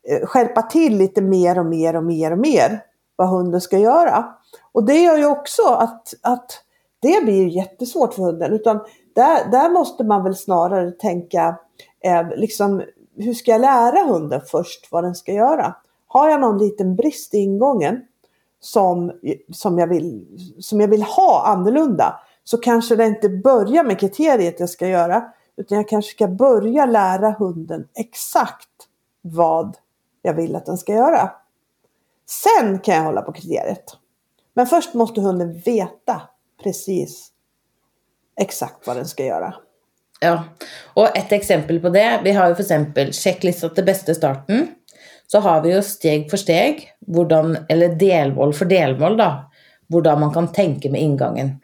eh, 0.08 0.26
skärpa 0.26 0.62
till 0.62 0.98
lite 0.98 1.22
mer 1.22 1.60
och 1.60 1.66
mer 1.66 1.96
och 1.96 2.04
mer 2.04 2.32
och 2.32 2.38
mer 2.38 2.84
vad 3.16 3.30
hunden 3.30 3.62
ska 3.62 3.78
göra. 3.78 4.26
Och 4.72 4.84
det 4.84 5.00
gör 5.00 5.18
ju 5.18 5.26
också 5.26 5.64
att, 5.64 6.14
att 6.22 6.64
det 7.00 7.24
blir 7.24 7.48
jättesvårt 7.48 8.14
för 8.14 8.24
hunden. 8.24 8.54
Utan 8.54 8.80
där, 9.16 9.52
där 9.52 9.70
måste 9.70 10.04
man 10.04 10.24
väl 10.24 10.36
snarare 10.36 10.92
tänka, 10.92 11.56
eh, 12.04 12.28
liksom, 12.36 12.84
hur 13.18 13.34
ska 13.34 13.52
jag 13.52 13.62
lära 13.62 14.04
hunden 14.04 14.42
först 14.52 14.92
vad 14.92 15.04
den 15.04 15.16
ska 15.16 15.34
göra? 15.34 15.76
Har 16.08 16.30
jag 16.30 16.42
någon 16.42 16.58
liten 16.58 16.96
brist 16.96 17.34
i 17.34 17.38
ingången 17.38 18.02
som, 18.60 19.12
som, 19.52 19.80
jag, 19.80 19.88
vill, 19.88 20.26
som 20.60 20.82
jag 20.82 20.88
vill 20.88 21.04
ha 21.04 21.44
annorlunda 21.46 22.20
så 22.50 22.58
kanske 22.58 22.96
det 22.96 23.06
inte 23.06 23.30
börjar 23.30 23.84
med 23.84 24.00
kriteriet 24.00 24.60
jag 24.60 24.70
ska 24.70 24.88
göra 24.88 25.24
utan 25.58 25.78
jag 25.78 25.88
kanske 25.88 26.12
ska 26.12 26.28
börja 26.28 26.86
lära 26.86 27.32
hunden 27.32 27.88
exakt 27.96 28.70
vad 29.22 29.78
jag 30.22 30.34
vill 30.34 30.56
att 30.56 30.66
den 30.66 30.78
ska 30.78 30.94
göra. 30.94 31.32
Sen 32.30 32.80
kan 32.80 32.96
jag 32.96 33.04
hålla 33.04 33.22
på 33.22 33.32
kriteriet. 33.32 33.84
Men 34.54 34.68
först 34.68 34.94
måste 34.94 35.22
hunden 35.22 35.60
veta 35.60 36.22
precis 36.64 37.32
exakt 38.40 38.88
vad 38.88 38.96
den 38.96 39.08
ska 39.08 39.26
göra. 39.26 39.54
Ja, 40.20 40.44
och 40.94 41.18
ett 41.18 41.32
exempel 41.32 41.80
på 41.80 41.90
det, 41.90 42.22
vi 42.24 42.32
har 42.32 42.48
ju 42.50 42.56
för 42.56 42.64
exempel 42.64 43.14
checklista 43.14 43.70
till 43.70 43.86
bästa 43.86 44.16
starten. 44.16 44.68
Så 45.28 45.40
har 45.40 45.62
vi 45.62 45.76
ju 45.76 45.82
steg 45.82 46.30
för 46.30 46.38
steg, 46.38 46.94
hvordan, 47.08 47.58
eller 47.70 47.90
delmål 47.90 48.54
för 48.54 48.66
delmål 48.66 49.18
då, 49.18 49.52
hur 49.90 50.16
man 50.16 50.34
kan 50.34 50.52
tänka 50.52 50.92
med 50.92 51.02
ingången. 51.02 51.60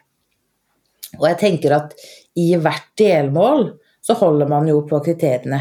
Och 1.18 1.28
jag 1.28 1.38
tänker 1.38 1.70
att 1.70 1.92
i 2.34 2.56
vart 2.56 2.96
delmål 2.96 3.72
så 4.00 4.14
håller 4.14 4.46
man 4.46 4.68
ju 4.68 4.82
på 4.82 5.00
kriterierna. 5.00 5.60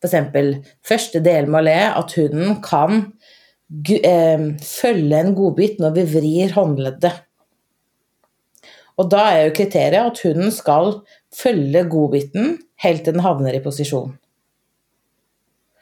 För 0.00 0.08
exempel, 0.08 0.56
första 0.84 1.18
delmålet 1.18 1.76
är 1.76 1.90
att 1.90 2.12
hunden 2.12 2.56
kan 2.62 3.12
eh, 4.02 4.40
följa 4.62 5.18
en 5.18 5.34
godbit 5.34 5.78
när 5.78 5.90
vi 5.90 6.04
vrider 6.04 6.54
håndleddet. 6.54 7.12
Og 9.00 9.08
da 9.08 9.22
er 9.32 9.46
jo 9.46 9.54
kriteriet 9.56 10.10
at 10.10 10.18
hunden 10.26 10.52
skal 10.52 10.98
følge 11.32 11.86
godbiten 11.88 12.58
helt 12.82 13.06
til 13.06 13.16
den 13.16 13.24
havner 13.24 13.56
i 13.56 13.62
posisjon. 13.64 14.12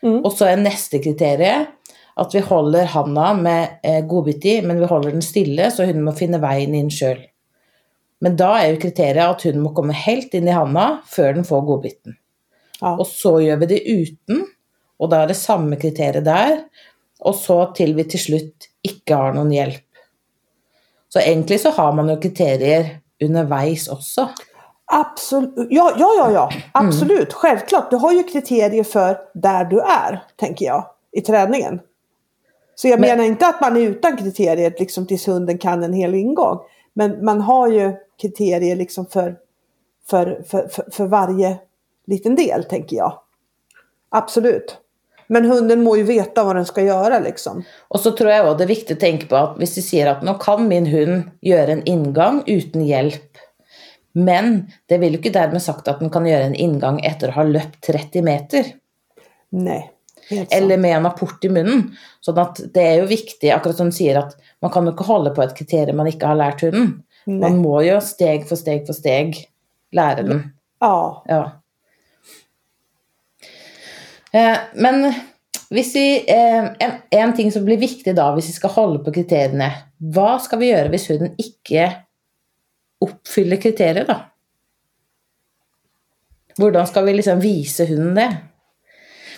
Mm. 0.05 0.21
Og 0.23 0.31
så 0.37 0.53
er 0.53 0.61
neste 0.63 1.01
kriteriet 1.03 1.73
at 2.19 2.35
vi 2.35 2.43
holder 2.43 2.91
handa 2.93 3.33
med 3.39 3.81
eh, 3.87 4.05
godbit 4.07 4.47
i, 4.47 4.55
men 4.63 4.79
vi 4.79 4.91
holder 4.91 5.15
den 5.15 5.23
stille, 5.23 5.71
så 5.71 5.87
hunden 5.87 6.07
må 6.07 6.15
finne 6.19 6.41
veien 6.43 6.75
inn 6.79 6.91
sjøl. 6.95 7.21
Men 8.21 8.37
da 8.39 8.55
er 8.59 8.73
jo 8.73 8.81
kriteriet 8.83 9.25
at 9.25 9.45
hunden 9.47 9.63
må 9.63 9.73
komme 9.77 9.95
helt 9.95 10.33
inn 10.35 10.49
i 10.49 10.55
handa 10.55 10.89
før 11.07 11.37
den 11.39 11.47
får 11.47 11.67
godbiten. 11.69 12.17
Ja. 12.81 12.95
Og 12.95 13.07
så 13.11 13.37
gjør 13.43 13.61
vi 13.63 13.71
det 13.73 13.83
uten, 13.87 14.47
og 14.99 15.11
da 15.13 15.23
er 15.23 15.31
det 15.31 15.39
samme 15.39 15.79
kriteriet 15.79 16.27
der. 16.27 16.65
Og 17.27 17.35
så 17.35 17.61
til 17.75 17.97
vi 17.99 18.07
til 18.11 18.23
slutt 18.23 18.69
ikke 18.87 19.17
har 19.19 19.35
noen 19.35 19.51
hjelp. 19.55 19.85
Så 21.09 21.23
egentlig 21.23 21.61
så 21.63 21.73
har 21.75 21.95
man 21.97 22.11
jo 22.11 22.19
kriterier 22.21 22.99
underveis 23.25 23.89
också? 23.89 24.29
Absolut, 24.93 25.69
ja, 25.71 25.93
ja, 25.99 26.15
ja, 26.19 26.31
ja. 26.31 26.51
absolut, 26.73 27.29
mm. 27.29 27.31
självklart. 27.31 27.91
Du 27.91 27.97
har 27.97 28.13
ju 28.13 28.23
kriterier 28.23 28.85
för 28.85 29.19
där 29.35 29.65
du 29.65 29.81
är, 29.81 30.25
tänker 30.37 30.67
jag, 30.67 30.87
i 31.13 31.21
träningen. 31.21 31.81
Så 32.75 32.89
jag 32.89 33.01
men, 33.01 33.09
menar 33.09 33.25
inte 33.25 33.47
att 33.47 33.61
man 33.61 33.77
är 33.77 33.81
utan 33.81 34.17
kriterier 34.17 34.75
liksom 34.79 35.07
tills 35.07 35.29
hunden 35.29 35.59
kan 35.59 35.83
en 35.83 35.93
hel 35.93 36.15
ingång. 36.15 36.59
Men 36.99 37.25
man 37.25 37.41
har 37.41 37.69
ju 37.69 37.93
kriterier 38.21 38.77
liksom 38.77 39.07
för, 39.07 39.37
för, 40.07 40.43
för, 40.49 40.69
för, 40.69 40.91
för 40.91 41.07
varje 41.07 41.59
liten 42.07 42.37
del, 42.37 42.65
tänker 42.65 42.97
jag. 42.97 43.21
Absolut. 44.09 44.77
Men 45.27 45.45
hunden 45.45 45.83
må 45.83 45.97
ju 45.97 46.03
veta 46.03 46.45
vad 46.45 46.57
den 46.57 46.67
ska 46.67 46.83
göra 46.83 47.19
liksom. 47.19 47.65
Och 47.89 48.01
så 48.01 48.11
tror 48.11 48.31
jag 48.31 48.47
också 48.47 48.59
det 48.59 48.65
är 48.65 48.69
viktigt 48.69 48.97
att 48.97 49.01
tänka 49.01 49.27
på 49.27 49.37
att 49.37 49.55
om 49.55 49.61
du 49.61 49.67
säger 49.67 50.07
att 50.07 50.23
nu 50.23 50.35
kan 50.41 50.69
min 50.69 50.87
hund 50.87 51.23
göra 51.41 51.73
en 51.73 51.85
ingång 51.85 52.43
utan 52.47 52.87
hjälp. 52.87 53.37
Men 54.13 54.71
det 54.87 54.99
vill 54.99 55.13
ju 55.13 55.17
inte 55.17 55.31
därmed 55.31 55.63
sagt 55.63 55.89
att 55.89 56.01
den 56.01 56.11
kan 56.11 56.27
göra 56.27 56.45
en 56.45 56.55
ingång 56.55 57.01
efter 57.01 57.29
att 57.29 57.35
ha 57.35 57.43
löpt 57.43 57.87
30 57.87 58.23
meter. 58.23 58.65
Nej. 59.49 59.93
Eller 60.31 60.77
med 60.77 60.97
en 60.97 61.07
apport 61.07 61.45
i 61.45 61.49
munnen. 61.49 61.97
Så 62.21 62.55
det 62.75 62.83
är 62.83 62.95
ju 62.95 63.07
viktigt, 63.07 63.53
akkurat 63.53 63.77
som 63.77 63.87
du 63.87 63.93
säger, 63.93 64.19
att 64.19 64.37
man 64.61 64.71
kan 64.71 64.89
inte 64.89 65.03
hålla 65.03 65.31
på 65.31 65.43
ett 65.43 65.57
kriterium 65.57 65.97
man 65.97 66.07
inte 66.07 66.27
har 66.27 66.35
lärt 66.35 66.61
hunden. 66.61 67.03
Nej. 67.25 67.41
Man 67.41 67.57
må 67.57 67.83
ju 67.83 68.01
steg 68.01 68.49
för 68.49 68.57
steg 68.57 68.87
för 68.87 68.93
steg 68.93 69.49
lära 69.93 70.23
den. 70.23 70.51
Ja. 70.81 71.25
ja. 71.27 71.63
Eh, 74.33 74.59
men 74.75 75.15
hvis 75.71 75.95
vi, 75.95 76.31
eh, 76.31 76.65
en, 76.79 76.93
en, 77.11 77.37
ting 77.37 77.53
som 77.53 77.65
blir 77.65 77.77
viktig 77.77 78.15
da, 78.17 78.31
hvis 78.35 78.49
vi 78.49 78.57
skal 78.57 78.71
holde 78.71 79.03
på 79.05 79.13
kriteriene, 79.13 79.71
hva 79.99 80.39
skal 80.41 80.63
vi 80.63 80.71
gjøre 80.71 80.93
hvis 80.93 81.09
hunden 81.11 81.35
ikke 81.41 81.89
oppfyller 83.05 83.61
kriteriet, 83.61 84.09
da? 84.09 84.23
Hvordan 86.59 86.89
skal 86.91 87.07
vi 87.07 87.15
liksom 87.15 87.43
vise 87.43 87.87
hunden 87.87 88.17
det? 88.19 88.31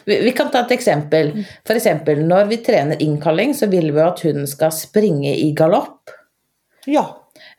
Vi, 0.04 0.20
vi 0.24 0.32
kan 0.36 0.50
ta 0.52 0.64
et 0.64 0.74
eksempel. 0.76 1.32
For 1.66 1.78
eksempel, 1.78 2.22
når 2.26 2.48
vi 2.50 2.60
trener 2.64 3.02
innkalling, 3.02 3.54
så 3.56 3.68
vil 3.70 3.90
vi 3.94 4.04
at 4.04 4.22
hunden 4.26 4.48
skal 4.50 4.72
springe 4.74 5.34
i 5.36 5.50
galopp. 5.56 6.12
Ja. 6.88 7.04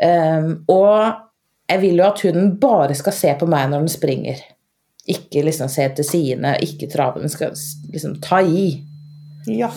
Um, 0.02 0.64
og 0.72 1.72
jeg 1.72 1.82
vil 1.84 2.02
jo 2.02 2.08
at 2.08 2.24
hunden 2.26 2.56
bare 2.62 2.98
skal 2.98 3.16
se 3.16 3.36
på 3.40 3.48
meg 3.50 3.70
når 3.72 3.86
den 3.86 3.94
springer. 3.94 4.42
Ikke 5.10 5.44
liksom 5.46 5.70
se 5.72 5.88
til 5.98 6.08
sidene, 6.08 6.56
ikke 6.62 6.90
trave, 6.92 7.22
men 7.22 7.32
skal 7.32 7.56
liksom 7.92 8.18
ta 8.24 8.42
i. 8.44 8.68
Ja. 9.50 9.72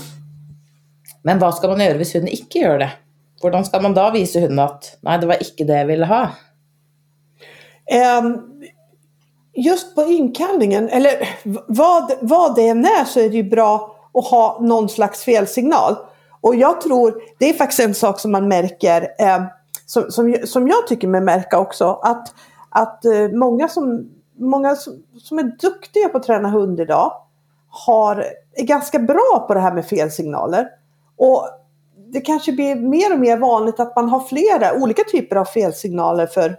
Men 1.25 1.41
hva 1.41 1.53
skal 1.57 1.73
man 1.73 1.85
gjøre 1.85 2.01
hvis 2.01 2.15
hunden 2.17 2.33
ikke 2.33 2.65
gjør 2.65 2.83
det? 2.85 2.91
Hvordan 3.41 3.65
skal 3.67 3.83
man 3.85 3.95
da 3.97 4.09
vise 4.13 4.41
hunden 4.41 4.61
at 4.63 4.95
nei, 5.05 5.19
det 5.21 5.29
var 5.29 5.45
ikke 5.45 5.67
det 5.69 5.81
jeg 5.83 5.91
ville 5.91 6.09
ha? 6.09 6.25
Ehm, 7.93 8.29
just 9.55 9.95
på 9.95 10.03
inkallningen, 10.03 10.89
eller 10.89 11.29
vad, 11.67 12.13
vad 12.21 12.55
det 12.55 12.69
än 12.69 12.85
är 12.85 13.05
så 13.05 13.21
är 13.21 13.31
det 13.31 13.37
ju 13.37 13.51
bra 13.51 13.97
att 14.15 14.27
ha 14.27 14.59
någon 14.61 14.89
slags 14.89 15.25
felsignal. 15.25 15.97
Och 16.41 16.55
jag 16.55 16.81
tror, 16.81 17.23
det 17.39 17.49
är 17.49 17.55
faktiskt 17.55 17.81
en 17.81 17.95
sak 17.95 18.21
som 18.21 18.33
man 18.33 18.49
märker, 18.49 19.03
eh, 19.19 19.43
som, 19.87 20.11
som, 20.11 20.37
som 20.45 20.69
jag 20.69 20.87
tycker 20.87 21.09
mig 21.09 21.21
märka 21.21 21.59
också, 21.59 22.01
att, 22.03 22.35
att 22.71 23.05
eh, 23.05 23.29
många, 23.29 23.69
som, 23.69 24.11
många 24.39 24.77
som, 24.77 25.03
som 25.23 25.39
är 25.39 25.43
duktiga 25.43 26.09
på 26.09 26.17
att 26.19 26.23
träna 26.23 26.49
hund 26.49 26.81
idag 26.81 27.13
har, 27.69 28.25
är 28.55 28.65
ganska 28.65 28.99
bra 28.99 29.45
på 29.49 29.55
det 29.55 29.61
här 29.61 29.73
med 29.73 29.87
felsignaler. 29.87 30.69
Och 31.17 31.49
det 32.13 32.21
kanske 32.21 32.53
blir 32.53 32.77
mer 32.77 33.13
och 33.13 33.19
mer 33.19 33.37
vanligt 33.37 33.81
att 33.81 33.97
man 33.97 34.09
har 34.09 34.21
flera 34.21 34.75
olika 34.83 35.03
typer 35.13 35.37
av 35.37 35.45
felsignaler 35.45 36.27
för 36.27 36.57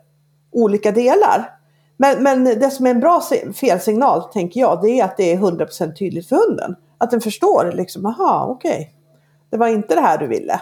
olika 0.52 0.92
delar. 0.92 1.55
Men, 1.98 2.24
men 2.24 2.44
det 2.44 2.70
som 2.72 2.86
är 2.86 2.90
en 2.90 3.00
bra 3.00 3.22
felsignal, 3.54 4.24
tänker 4.24 4.60
jag, 4.60 4.82
det 4.82 5.00
är 5.00 5.06
att 5.06 5.18
det 5.18 5.34
är 5.34 5.38
100% 5.38 5.96
tydligt 5.96 6.30
för 6.30 6.36
hunden. 6.36 6.76
Att 6.98 7.12
den 7.12 7.22
förstår 7.22 7.72
liksom, 7.72 8.06
aha, 8.06 8.46
okej. 8.50 8.72
Okay. 8.72 8.88
Det 9.50 9.58
var 9.58 9.68
inte 9.68 9.96
det 9.96 10.02
här 10.02 10.18
du 10.18 10.28
ville. 10.28 10.62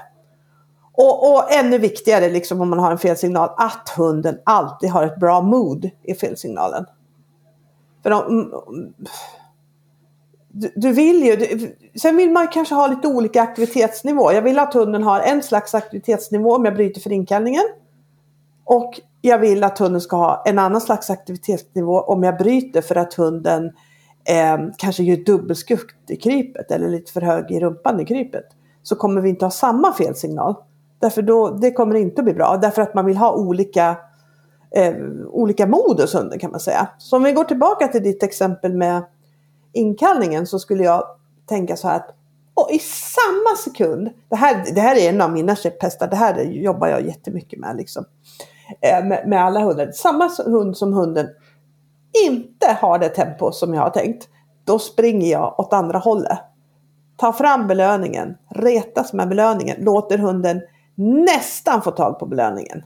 Och, 0.93 1.33
och 1.33 1.53
ännu 1.53 1.77
viktigare, 1.77 2.29
liksom, 2.29 2.61
om 2.61 2.69
man 2.69 2.79
har 2.79 2.91
en 2.91 2.97
felsignal, 2.97 3.49
att 3.57 3.89
hunden 3.97 4.39
alltid 4.43 4.89
har 4.89 5.03
ett 5.03 5.19
bra 5.19 5.41
mood 5.41 5.89
i 6.03 6.13
felsignalen. 6.13 6.85
För 8.03 8.09
de, 8.09 8.27
mm, 8.27 8.93
du, 10.47 10.71
du, 10.75 10.91
vill 10.91 11.23
ju, 11.23 11.35
du, 11.35 11.75
sen 11.99 12.17
vill 12.17 12.31
man 12.31 12.47
kanske 12.47 12.75
ha 12.75 12.87
lite 12.87 13.07
olika 13.07 13.41
aktivitetsnivå. 13.41 14.31
Jag 14.31 14.41
vill 14.41 14.59
att 14.59 14.73
hunden 14.73 15.03
har 15.03 15.19
en 15.19 15.43
slags 15.43 15.75
aktivitetsnivå 15.75 16.55
om 16.55 16.65
jag 16.65 16.75
bryter 16.75 17.01
för 17.01 17.11
inkallningen. 17.11 17.63
Och 18.65 18.99
jag 19.21 19.39
vill 19.39 19.63
att 19.63 19.79
hunden 19.79 20.01
ska 20.01 20.15
ha 20.15 20.43
en 20.45 20.59
annan 20.59 20.81
slags 20.81 21.09
aktivitetsnivå 21.09 22.01
om 22.01 22.23
jag 22.23 22.37
bryter 22.37 22.81
för 22.81 22.95
att 22.95 23.13
hunden 23.13 23.65
eh, 24.29 24.57
kanske 24.77 25.03
gör 25.03 25.17
dubbelskutt 25.17 25.95
i 26.09 26.15
krypet 26.15 26.71
eller 26.71 26.89
lite 26.89 27.11
för 27.11 27.21
hög 27.21 27.51
i 27.51 27.59
rumpan 27.59 27.99
i 27.99 28.05
krypet. 28.05 28.45
Så 28.83 28.95
kommer 28.95 29.21
vi 29.21 29.29
inte 29.29 29.45
ha 29.45 29.51
samma 29.51 29.93
felsignal. 29.93 30.55
Därför 30.99 31.21
då, 31.21 31.49
det 31.49 31.71
kommer 31.71 31.95
inte 31.95 32.21
att 32.21 32.25
bli 32.25 32.33
bra. 32.33 32.57
Därför 32.61 32.81
att 32.81 32.93
man 32.93 33.05
vill 33.05 33.17
ha 33.17 33.35
olika, 33.35 33.97
eh, 34.75 34.93
olika 35.27 35.67
mod 35.67 36.01
hos 36.01 36.15
hunden 36.15 36.39
kan 36.39 36.51
man 36.51 36.59
säga. 36.59 36.87
Så 36.97 37.17
om 37.17 37.23
vi 37.23 37.31
går 37.31 37.43
tillbaka 37.43 37.87
till 37.87 38.03
ditt 38.03 38.23
exempel 38.23 38.73
med 38.73 39.03
inkallningen 39.73 40.47
så 40.47 40.59
skulle 40.59 40.83
jag 40.83 41.03
tänka 41.45 41.75
så 41.75 41.87
här 41.87 41.95
att 41.95 42.15
och 42.55 42.71
i 42.71 42.79
samma 42.79 43.55
sekund, 43.63 44.09
det 44.29 44.35
här, 44.35 44.73
det 44.75 44.81
här 44.81 44.95
är 44.95 45.09
en 45.09 45.21
av 45.21 45.31
mina 45.31 45.55
käpphästar, 45.55 46.07
det 46.07 46.15
här 46.15 46.43
jobbar 46.43 46.87
jag 46.87 47.05
jättemycket 47.05 47.59
med. 47.59 47.77
Liksom. 47.77 48.05
Eh, 48.05 48.52
Eh, 48.81 49.05
med, 49.05 49.27
med 49.27 49.43
alla 49.45 49.59
hundar. 49.59 49.91
Samma 49.91 50.29
hund 50.45 50.77
som 50.77 50.93
hunden 50.93 51.27
inte 52.27 52.77
har 52.81 52.99
det 52.99 53.09
tempo 53.09 53.51
som 53.51 53.73
jag 53.73 53.81
har 53.81 53.89
tänkt, 53.89 54.27
då 54.65 54.79
springer 54.79 55.31
jag 55.31 55.59
åt 55.59 55.73
andra 55.73 55.99
hållet. 55.99 56.39
Ta 57.17 57.33
fram 57.33 57.67
belöningen, 57.67 58.37
retas 58.49 59.13
med 59.13 59.29
belöningen, 59.29 59.77
låter 59.79 60.17
hunden 60.17 60.61
nästan 60.95 61.81
få 61.81 61.91
tag 61.91 62.19
på 62.19 62.25
belöningen. 62.25 62.83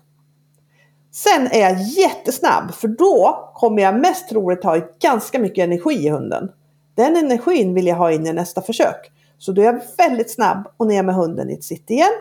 Sen 1.12 1.48
är 1.52 1.60
jag 1.60 1.82
jättesnabb 1.82 2.72
för 2.72 2.88
då 2.88 3.50
kommer 3.56 3.82
jag 3.82 4.00
mest 4.00 4.30
troligt 4.30 4.64
ha 4.64 4.80
ganska 5.02 5.40
mycket 5.40 5.64
energi 5.64 6.06
i 6.06 6.10
hunden. 6.10 6.52
Den 6.96 7.16
energin 7.16 7.74
vill 7.74 7.88
jag 7.88 7.96
ha 7.96 8.12
in 8.12 8.28
i 8.28 8.34
nästa 8.34 8.62
försök. 8.62 9.12
Så 9.38 9.52
då 9.52 9.62
är 9.62 9.66
jag 9.66 9.82
väldigt 9.98 10.32
snabb 10.32 10.68
och 10.78 10.88
ner 10.88 11.04
med 11.04 11.16
hunden 11.16 11.50
i 11.50 11.54
ett 11.54 11.64
sitt 11.64 11.90
igen. 11.90 12.12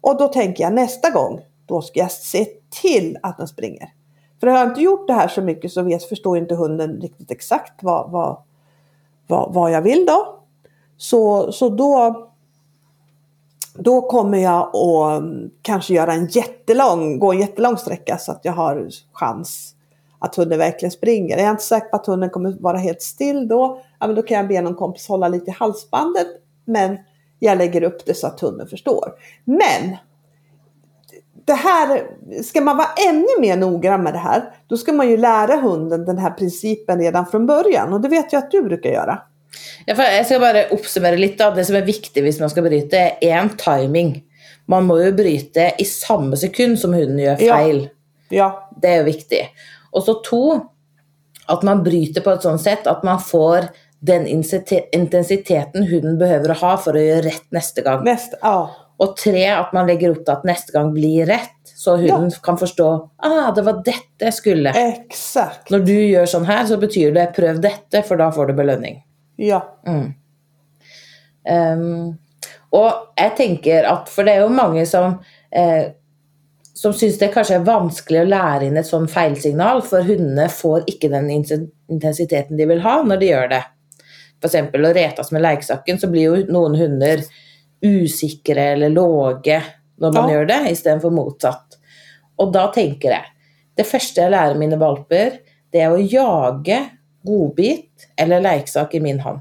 Och 0.00 0.18
då 0.18 0.28
tänker 0.28 0.64
jag 0.64 0.72
nästa 0.72 1.10
gång, 1.10 1.40
då 1.66 1.82
ska 1.82 2.00
jag 2.00 2.12
se 2.12 2.46
till 2.70 3.18
att 3.22 3.38
den 3.38 3.48
springer. 3.48 3.92
För 4.40 4.46
har 4.46 4.58
jag 4.58 4.68
inte 4.68 4.80
gjort 4.80 5.06
det 5.06 5.12
här 5.12 5.28
så 5.28 5.42
mycket 5.42 5.72
så 5.72 5.82
vet, 5.82 6.04
förstår 6.04 6.38
inte 6.38 6.54
hunden 6.54 7.00
riktigt 7.00 7.30
exakt 7.30 7.82
vad, 7.82 8.10
vad, 8.10 8.42
vad, 9.26 9.54
vad 9.54 9.70
jag 9.70 9.82
vill 9.82 10.06
då. 10.06 10.38
Så, 10.96 11.52
så 11.52 11.68
då, 11.68 12.28
då 13.74 14.02
kommer 14.02 14.38
jag 14.38 14.76
att 14.76 15.22
mm, 15.22 15.50
kanske 15.62 15.94
göra 15.94 16.12
en 16.12 16.26
jättelång, 16.26 17.18
gå 17.18 17.32
en 17.32 17.40
jättelång 17.40 17.76
sträcka 17.76 18.18
så 18.18 18.32
att 18.32 18.40
jag 18.42 18.52
har 18.52 18.88
chans 19.12 19.72
att 20.18 20.36
hunden 20.36 20.58
verkligen 20.58 20.92
springer. 20.92 21.36
Är 21.36 21.42
jag 21.42 21.50
inte 21.50 21.62
säker 21.62 21.88
på 21.88 21.96
att 21.96 22.06
hunden 22.06 22.30
kommer 22.30 22.56
vara 22.60 22.78
helt 22.78 23.02
still 23.02 23.48
då, 23.48 23.82
ja, 24.00 24.06
men 24.06 24.16
då 24.16 24.22
kan 24.22 24.36
jag 24.36 24.48
be 24.48 24.60
någon 24.60 24.74
kompis 24.74 25.08
hålla 25.08 25.28
lite 25.28 25.50
i 25.50 25.54
halsbandet. 25.54 26.26
Men 26.64 26.98
jag 27.38 27.58
lägger 27.58 27.82
upp 27.82 28.06
det 28.06 28.14
så 28.14 28.26
att 28.26 28.40
hunden 28.40 28.66
förstår. 28.66 29.12
Men 29.44 29.96
det 31.46 31.54
här, 31.54 32.02
ska 32.42 32.60
man 32.60 32.76
vara 32.76 32.88
ännu 33.08 33.40
mer 33.40 33.56
noggrann 33.56 34.02
med 34.02 34.12
det 34.12 34.18
här, 34.18 34.42
då 34.66 34.76
ska 34.76 34.92
man 34.92 35.10
ju 35.10 35.16
lära 35.16 35.56
hunden 35.56 36.04
den 36.04 36.18
här 36.18 36.30
principen 36.30 36.98
redan 36.98 37.26
från 37.26 37.46
början. 37.46 37.92
Och 37.92 38.00
det 38.00 38.08
vet 38.08 38.32
jag 38.32 38.42
att 38.42 38.50
du 38.50 38.62
brukar 38.62 38.90
göra. 38.90 39.18
Ja, 39.86 39.94
jag 40.12 40.26
ska 40.26 40.38
bara 40.38 40.64
uppsummera 40.64 41.16
lite 41.16 41.46
av 41.46 41.54
det 41.54 41.64
som 41.64 41.76
är 41.76 41.82
viktigt 41.82 42.36
om 42.36 42.40
man 42.40 42.50
ska 42.50 42.62
bryta. 42.62 42.96
En, 42.96 43.48
timing. 43.48 44.22
Man 44.66 44.84
måste 44.84 45.04
ju 45.04 45.12
bryta 45.12 45.70
i 45.70 45.84
samma 45.84 46.36
sekund 46.36 46.78
som 46.78 46.94
hunden 46.94 47.18
gör 47.18 47.36
fel. 47.36 47.88
Ja. 48.28 48.36
ja. 48.36 48.70
Det 48.82 48.88
är 48.88 49.04
viktigt. 49.04 49.46
Och 49.90 50.02
så 50.02 50.22
två, 50.22 50.60
att 51.46 51.62
man 51.62 51.82
bryter 51.82 52.20
på 52.20 52.30
ett 52.30 52.42
sådant 52.42 52.62
sätt 52.62 52.86
att 52.86 53.02
man 53.02 53.20
får 53.20 53.64
den 53.98 54.26
intensiteten 54.92 55.82
hunden 55.82 56.18
behöver 56.18 56.48
ha 56.48 56.76
för 56.76 56.94
att 56.94 57.02
göra 57.02 57.22
rätt 57.22 57.50
nästa 57.50 57.80
gång. 57.80 58.04
Näst, 58.04 58.34
ja. 58.42 58.70
Och 58.96 59.16
tre, 59.16 59.48
att 59.48 59.72
man 59.72 59.86
lägger 59.86 60.08
upp 60.08 60.28
att 60.28 60.44
nästa 60.44 60.82
gång 60.82 60.94
blir 60.94 61.26
rätt. 61.26 61.50
Så 61.64 61.96
hunden 61.96 62.30
ja. 62.34 62.40
kan 62.42 62.58
förstå, 62.58 63.10
ah, 63.16 63.52
det 63.52 63.62
var 63.62 63.82
detta 63.84 64.24
jag 64.24 64.34
skulle. 64.34 64.70
Exakt. 64.70 65.70
När 65.70 65.78
du 65.78 66.06
gör 66.06 66.26
sån 66.26 66.44
här 66.44 66.66
så 66.66 66.76
betyder 66.76 67.12
det, 67.12 67.26
pröv 67.26 67.60
detta 67.60 68.02
för 68.02 68.16
då 68.16 68.32
får 68.32 68.46
du 68.46 68.54
belöning. 68.54 69.02
Ja. 69.36 69.78
Mm. 69.86 70.12
Um, 71.80 72.18
och 72.70 72.92
jag 73.16 73.36
tänker 73.36 73.84
att, 73.84 74.08
för 74.08 74.24
det 74.24 74.32
är 74.32 74.42
ju 74.42 74.48
många 74.48 74.86
som 74.86 75.04
eh, 75.50 75.86
som 76.76 76.92
syns 76.92 77.18
det 77.18 77.28
kanske 77.28 77.54
är 77.54 77.58
vanskligt 77.58 78.22
att 78.22 78.28
lära 78.28 78.64
in 78.64 78.76
ett 78.76 78.86
sånt 78.86 79.10
felsignal, 79.10 79.82
för 79.82 80.02
hundarna 80.02 80.48
får 80.48 80.82
inte 80.86 81.08
den 81.08 81.30
intensiteten 81.88 82.56
de 82.56 82.66
vill 82.66 82.80
ha 82.80 83.02
när 83.02 83.16
de 83.16 83.26
gör 83.26 83.48
det. 83.48 83.64
För 84.40 84.48
exempel 84.48 84.84
att 84.84 84.96
retas 84.96 85.32
med 85.32 85.42
leksaken 85.42 85.98
så 85.98 86.10
blir 86.10 86.22
ju 86.22 86.52
några 86.52 86.76
hundar 86.76 87.20
usikre 87.80 88.62
eller 88.62 88.88
låga 88.88 89.62
när 89.96 90.12
man 90.12 90.28
ja. 90.28 90.34
gör 90.34 90.44
det, 90.44 90.70
istället 90.70 91.02
för 91.02 91.10
motsatt. 91.10 91.66
Och 92.36 92.52
då 92.52 92.66
tänker 92.66 93.10
jag, 93.10 93.24
det 93.74 93.84
första 93.84 94.20
jag 94.20 94.30
lär 94.30 94.54
mina 94.54 94.76
valper, 94.76 95.32
det 95.70 95.80
är 95.80 95.90
att 95.90 96.12
jaga 96.12 96.88
godbit 97.22 98.08
eller 98.16 98.40
leksak 98.40 98.94
i 98.94 99.00
min 99.00 99.20
hand. 99.20 99.40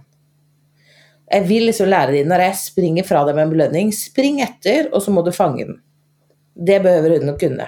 Jag 1.30 1.42
vill 1.42 1.66
liksom 1.66 1.88
lära 1.88 2.12
dig, 2.12 2.26
när 2.26 2.40
jag 2.40 2.58
springer 2.58 3.04
från 3.04 3.26
dig 3.26 3.36
med 3.36 3.44
en 3.44 3.50
belöning, 3.50 3.94
spring 3.94 4.42
efter 4.42 4.94
och 4.94 5.04
så 5.04 5.12
måste 5.12 5.30
du 5.30 5.34
fånga 5.34 5.66
den. 5.66 5.80
Det 6.66 6.80
behöver 6.80 7.10
hunden 7.10 7.40
kunna. 7.40 7.68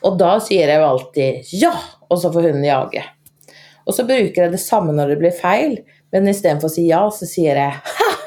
Och 0.00 0.18
då 0.18 0.40
säger 0.40 0.68
jag 0.78 0.82
alltid 0.82 1.44
ja, 1.52 1.74
och 2.08 2.20
så 2.20 2.32
får 2.32 2.42
hunden 2.42 2.64
jaga. 2.64 3.04
Och 3.84 3.94
så 3.94 4.04
brukar 4.04 4.42
jag 4.42 4.52
detsamma 4.52 4.92
när 4.92 5.08
det 5.08 5.16
blir 5.16 5.30
fel, 5.30 5.78
men 6.10 6.28
istället 6.28 6.60
för 6.60 6.66
att 6.66 6.74
säga 6.74 6.96
ja 6.96 7.10
så 7.10 7.26
säger 7.26 7.56
jag 7.56 7.74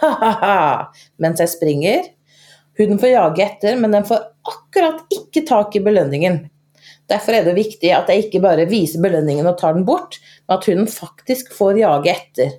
mens 1.18 1.40
jag 1.40 1.50
springer. 1.50 2.02
Hunden 2.78 3.00
får 3.00 3.10
jaga 3.10 3.44
efter, 3.44 3.76
men 3.76 3.92
den 3.92 4.06
får 4.06 4.18
akkurat 4.42 5.06
inte 5.10 5.48
tag 5.50 5.76
i 5.76 5.80
belöningen. 5.80 6.50
Därför 7.06 7.34
är 7.34 7.46
det 7.46 7.54
viktigt 7.54 7.96
att 7.96 8.06
jag 8.08 8.18
inte 8.18 8.40
bara 8.40 8.66
visar 8.66 9.02
belöningen 9.02 9.48
och 9.48 9.58
tar 9.58 9.74
den 9.74 9.86
bort, 9.86 10.20
men 10.48 10.58
att 10.58 10.66
hunden 10.66 10.88
faktiskt 10.88 11.54
får 11.54 11.80
jaga 11.80 12.12
efter. 12.12 12.50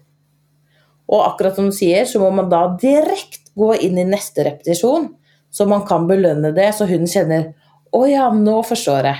Och 1.07 1.29
akkurat 1.29 1.55
som 1.55 1.67
du 1.67 1.73
säger 1.73 2.05
så 2.05 2.19
måste 2.19 2.35
man 2.35 2.51
då 2.51 2.79
direkt 2.81 3.55
gå 3.55 3.77
in 3.77 3.99
i 3.99 4.05
nästa 4.05 4.45
repetition, 4.45 5.15
så 5.51 5.67
man 5.67 5.87
kan 5.87 6.07
belöna 6.07 6.51
det 6.51 6.73
så 6.73 6.85
hunden 6.85 7.07
känner 7.07 7.55
Å 7.91 8.07
ja, 8.07 8.33
nu 8.33 8.63
förstår 8.63 8.99
jag. 8.99 9.17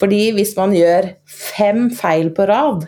För 0.00 0.06
om 0.06 0.44
man 0.56 0.74
gör 0.74 1.10
fem 1.58 1.90
fel 1.90 2.30
på 2.30 2.46
rad, 2.46 2.86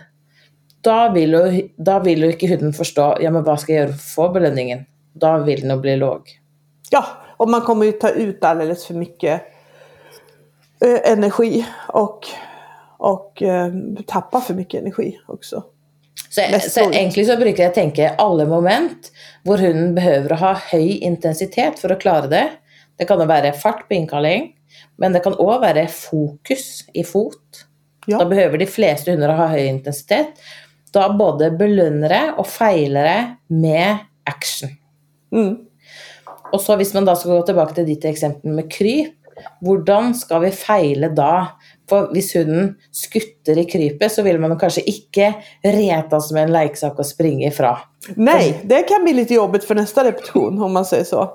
då 0.81 1.11
vill, 1.15 1.33
ju, 1.33 1.69
då 1.77 1.99
vill 1.99 2.23
ju 2.23 2.33
inte 2.33 2.47
hunden 2.47 2.73
förstå 2.73 3.17
ja, 3.21 3.31
men 3.31 3.45
vad 3.45 3.61
ska 3.61 3.73
jag 3.73 3.81
göra 3.81 3.89
för 3.89 3.95
att 3.95 4.03
få 4.03 4.29
belöningen. 4.29 4.85
Då 5.13 5.39
vill 5.39 5.69
den 5.69 5.81
bli 5.81 5.97
låg. 5.97 6.23
Ja, 6.91 7.05
och 7.37 7.49
man 7.49 7.61
kommer 7.61 7.87
ju 7.87 7.93
ta 7.93 8.11
ut 8.11 8.45
alldeles 8.45 8.87
för 8.87 8.95
mycket 8.95 9.43
eh, 10.85 11.13
energi 11.13 11.67
och, 11.89 12.27
och 12.99 13.43
eh, 13.43 13.73
tappa 14.07 14.41
för 14.41 14.55
mycket 14.55 14.81
energi 14.81 15.19
också. 15.27 15.65
Så, 16.31 16.41
så 16.71 16.81
egentligen 16.81 17.29
så 17.29 17.37
brukar 17.37 17.65
jag 17.65 17.75
tänka 17.75 18.15
alla 18.19 18.45
moment 18.45 19.13
där 19.43 19.59
hunden 19.59 19.95
behöver 19.95 20.31
ha 20.31 20.53
hög 20.53 20.91
intensitet 20.91 21.79
för 21.79 21.91
att 21.91 22.01
klara 22.01 22.27
det. 22.27 22.51
Det 22.97 23.05
kan 23.05 23.29
vara 23.29 23.53
fart 23.53 23.89
på 23.89 23.95
inkalling, 23.95 24.53
men 24.97 25.13
det 25.13 25.21
kan 25.21 25.33
också 25.33 25.45
vara 25.45 25.87
fokus 25.87 26.85
i 26.93 27.05
fot. 27.05 27.67
Ja. 28.07 28.19
Då 28.19 28.25
behöver 28.25 28.59
de 28.59 28.67
flesta 28.67 29.11
hundar 29.11 29.29
ha 29.29 29.47
hög 29.47 29.67
intensitet 29.67 30.27
da 30.97 31.07
både 31.13 31.53
belønnere 31.59 32.37
og 32.41 32.49
feilere 32.49 33.37
med 33.53 34.03
action. 34.27 34.73
Mm. 35.35 35.55
Og 36.53 36.61
så 36.63 36.77
hvis 36.79 36.95
man 36.97 37.07
da 37.07 37.15
skal 37.19 37.37
gå 37.37 37.47
tilbake 37.51 37.77
til 37.77 37.89
ditt 37.89 38.05
eksempel 38.09 38.55
med 38.57 38.71
kryp, 38.73 39.15
hvordan 39.61 40.15
skal 40.17 40.47
vi 40.47 40.53
feile 40.57 41.11
da? 41.13 41.33
For 41.91 42.09
hvis 42.15 42.33
hunden 42.35 42.73
skutter 42.95 43.59
i 43.61 43.67
krypet, 43.69 44.11
så 44.11 44.25
vil 44.27 44.41
man 44.43 44.57
kanskje 44.59 44.87
ikke 44.91 45.29
reta 45.63 46.21
som 46.23 46.39
en 46.41 46.55
leiksak 46.55 46.99
og 46.99 47.07
springe 47.07 47.51
ifra. 47.51 47.77
Nej, 48.17 48.61
det 48.65 48.83
kan 48.89 49.05
bli 49.05 49.13
lite 49.13 49.35
jobbigt 49.35 49.65
för 49.65 49.75
nästa 49.75 50.05
repetition 50.05 50.63
om 50.63 50.73
man 50.73 50.85
säger 50.85 51.05
så. 51.05 51.31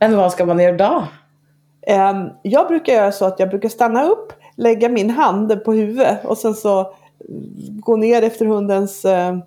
Men 0.00 0.16
hva 0.16 0.30
skal 0.30 0.46
man 0.46 0.76
da? 0.76 1.08
Ehm, 1.86 2.28
Jag 2.42 2.68
brukar 2.68 2.92
göra 2.92 3.12
så 3.12 3.24
att 3.24 3.40
jag 3.40 3.50
brukar 3.50 3.68
stanna 3.68 4.04
upp, 4.04 4.32
lägga 4.56 4.88
min 4.88 5.10
hand 5.10 5.64
på 5.64 5.72
huvudet 5.72 6.24
och 6.24 6.38
sen 6.38 6.54
så 6.54 6.94
gå 7.68 7.96
ner 7.96 8.22
efter 8.22 8.46
hundens 8.46 9.04
eh, 9.04 9.38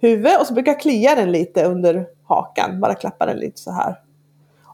huvud 0.00 0.40
och 0.40 0.46
så 0.46 0.54
brukar 0.54 0.72
jag 0.72 0.80
klia 0.80 1.14
den 1.14 1.32
lite 1.32 1.64
under 1.64 2.06
hakan, 2.24 2.80
bara 2.80 2.94
klappa 2.94 3.26
den 3.26 3.36
lite 3.36 3.60
så 3.60 3.70
här. 3.70 4.00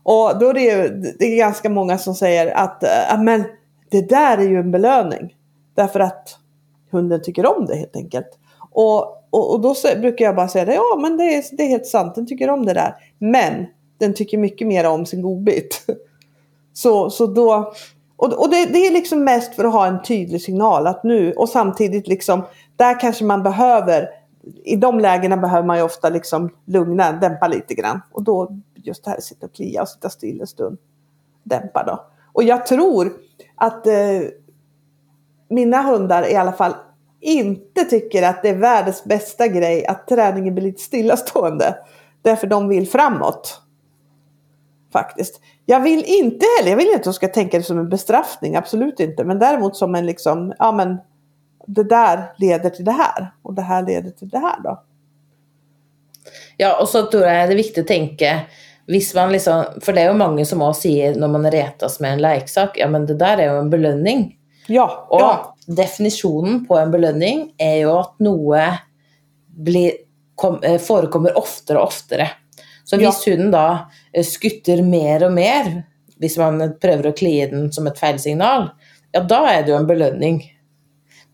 Och 0.02 0.38
då 0.38 0.48
är 0.48 0.54
det, 0.54 0.60
ju, 0.60 0.88
det 1.18 1.24
är 1.24 1.36
ganska 1.36 1.70
många 1.70 1.98
som 1.98 2.14
säger 2.14 2.56
att 2.56 2.82
äh, 2.82 3.22
men 3.22 3.44
det 3.90 4.08
där 4.08 4.38
är 4.38 4.48
ju 4.48 4.56
en 4.56 4.70
belöning. 4.70 5.34
Därför 5.74 6.00
att 6.00 6.38
hunden 6.90 7.22
tycker 7.22 7.56
om 7.56 7.66
det 7.66 7.76
helt 7.76 7.96
enkelt. 7.96 8.38
Och, 8.70 9.02
och, 9.30 9.52
och 9.52 9.60
då 9.60 9.74
så, 9.74 9.88
brukar 10.00 10.24
jag 10.24 10.36
bara 10.36 10.48
säga 10.48 10.64
det, 10.64 10.74
ja 10.74 10.98
men 11.02 11.16
det 11.16 11.24
är, 11.24 11.56
det 11.56 11.62
är 11.62 11.68
helt 11.68 11.86
sant, 11.86 12.14
den 12.14 12.26
tycker 12.26 12.50
om 12.50 12.66
det 12.66 12.74
där. 12.74 12.94
Men 13.18 13.66
den 13.98 14.14
tycker 14.14 14.38
mycket 14.38 14.66
mer 14.66 14.86
om 14.86 15.06
sin 15.06 15.22
godbit. 15.22 15.86
Så, 16.72 17.10
så 17.10 17.26
då, 17.26 17.72
och, 18.16 18.40
och 18.40 18.50
det, 18.50 18.66
det 18.66 18.86
är 18.86 18.92
liksom 18.92 19.24
mest 19.24 19.54
för 19.54 19.64
att 19.64 19.72
ha 19.72 19.86
en 19.86 20.02
tydlig 20.02 20.42
signal 20.42 20.86
att 20.86 21.04
nu 21.04 21.32
och 21.32 21.48
samtidigt 21.48 22.08
liksom 22.08 22.42
där 22.76 23.00
kanske 23.00 23.24
man 23.24 23.42
behöver 23.42 24.08
i 24.64 24.76
de 24.76 25.00
lägena 25.00 25.36
behöver 25.36 25.66
man 25.66 25.76
ju 25.76 25.82
ofta 25.82 26.08
liksom 26.08 26.50
lugna, 26.64 27.12
dämpa 27.12 27.48
lite 27.48 27.74
grann. 27.74 28.00
Och 28.12 28.22
då 28.22 28.50
just 28.74 29.04
det 29.04 29.10
här 29.10 29.20
sitta 29.20 29.46
och 29.46 29.54
klia 29.54 29.82
och 29.82 29.88
sitta 29.88 30.10
still 30.10 30.40
en 30.40 30.46
stund. 30.46 30.78
Dämpa 31.42 31.84
då. 31.84 32.06
Och 32.32 32.42
jag 32.42 32.66
tror 32.66 33.12
att 33.54 33.86
eh, 33.86 34.20
mina 35.48 35.82
hundar 35.82 36.30
i 36.30 36.36
alla 36.36 36.52
fall 36.52 36.74
inte 37.20 37.84
tycker 37.84 38.22
att 38.22 38.42
det 38.42 38.48
är 38.48 38.56
världens 38.56 39.04
bästa 39.04 39.48
grej 39.48 39.86
att 39.86 40.08
träningen 40.08 40.54
blir 40.54 40.64
lite 40.64 40.82
stillastående. 40.82 41.76
Därför 42.22 42.46
de 42.46 42.68
vill 42.68 42.88
framåt. 42.88 43.60
Faktiskt. 44.92 45.40
Jag 45.66 45.80
vill 45.80 46.04
inte 46.06 46.46
heller, 46.58 46.70
jag 46.70 46.76
vill 46.76 46.86
inte 46.86 46.96
att 46.96 47.04
de 47.04 47.12
ska 47.12 47.28
tänka 47.28 47.58
det 47.58 47.64
som 47.64 47.78
en 47.78 47.88
bestraffning, 47.88 48.56
absolut 48.56 49.00
inte. 49.00 49.24
Men 49.24 49.38
däremot 49.38 49.76
som 49.76 49.94
en 49.94 50.06
liksom, 50.06 50.54
ja 50.58 50.72
men 50.72 50.98
det 51.66 51.84
där 51.84 52.32
leder 52.38 52.70
till 52.70 52.84
det 52.84 52.92
här 52.92 53.32
och 53.42 53.54
det 53.54 53.62
här 53.62 53.86
leder 53.86 54.10
till 54.10 54.28
det 54.28 54.38
här 54.38 54.60
då. 54.64 54.82
Ja, 56.56 56.78
og 56.80 56.88
så 56.88 57.02
tror 57.10 57.26
jeg 57.28 57.48
det 57.48 57.54
er 57.54 57.58
viktig 57.60 57.82
å 57.84 57.88
tenke 57.88 58.30
hvis 58.86 59.12
man 59.14 59.32
liksom, 59.34 59.80
For 59.82 59.94
det 59.94 60.04
er 60.04 60.12
jo 60.12 60.18
mange 60.20 60.46
som 60.46 60.62
også 60.62 60.86
sier 60.86 61.18
når 61.18 61.32
man 61.34 61.48
retas 61.52 61.98
med 62.00 62.16
en 62.16 62.22
leiksak, 62.22 62.78
ja, 62.78 62.88
men 62.90 63.06
det 63.08 63.18
der 63.20 63.42
er 63.42 63.50
jo 63.50 63.60
en 63.64 63.70
belønning. 63.72 64.26
Ja, 64.70 64.86
Og 65.10 65.22
ja. 65.22 65.32
definisjonen 65.66 66.64
på 66.66 66.78
en 66.78 66.94
belønning 66.94 67.48
er 67.62 67.80
jo 67.82 67.96
at 68.00 68.14
noe 68.22 68.62
blir, 69.66 69.92
kom, 70.38 70.58
eh, 70.62 70.78
forekommer 70.82 71.36
oftere 71.38 71.80
og 71.80 71.90
oftere. 71.90 72.28
Så 72.86 72.98
hvis 73.00 73.24
hunden 73.26 73.50
da 73.54 73.66
eh, 74.12 74.24
skutter 74.26 74.82
mer 74.86 75.26
og 75.26 75.34
mer, 75.36 75.70
hvis 76.22 76.38
man 76.40 76.62
prøver 76.80 77.10
å 77.10 77.16
klie 77.16 77.48
den 77.50 77.70
som 77.74 77.88
et 77.90 77.98
feilsignal, 78.00 78.70
ja, 79.12 79.22
da 79.22 79.42
er 79.50 79.64
det 79.64 79.74
jo 79.74 79.80
en 79.80 79.88
belønning. 79.88 80.40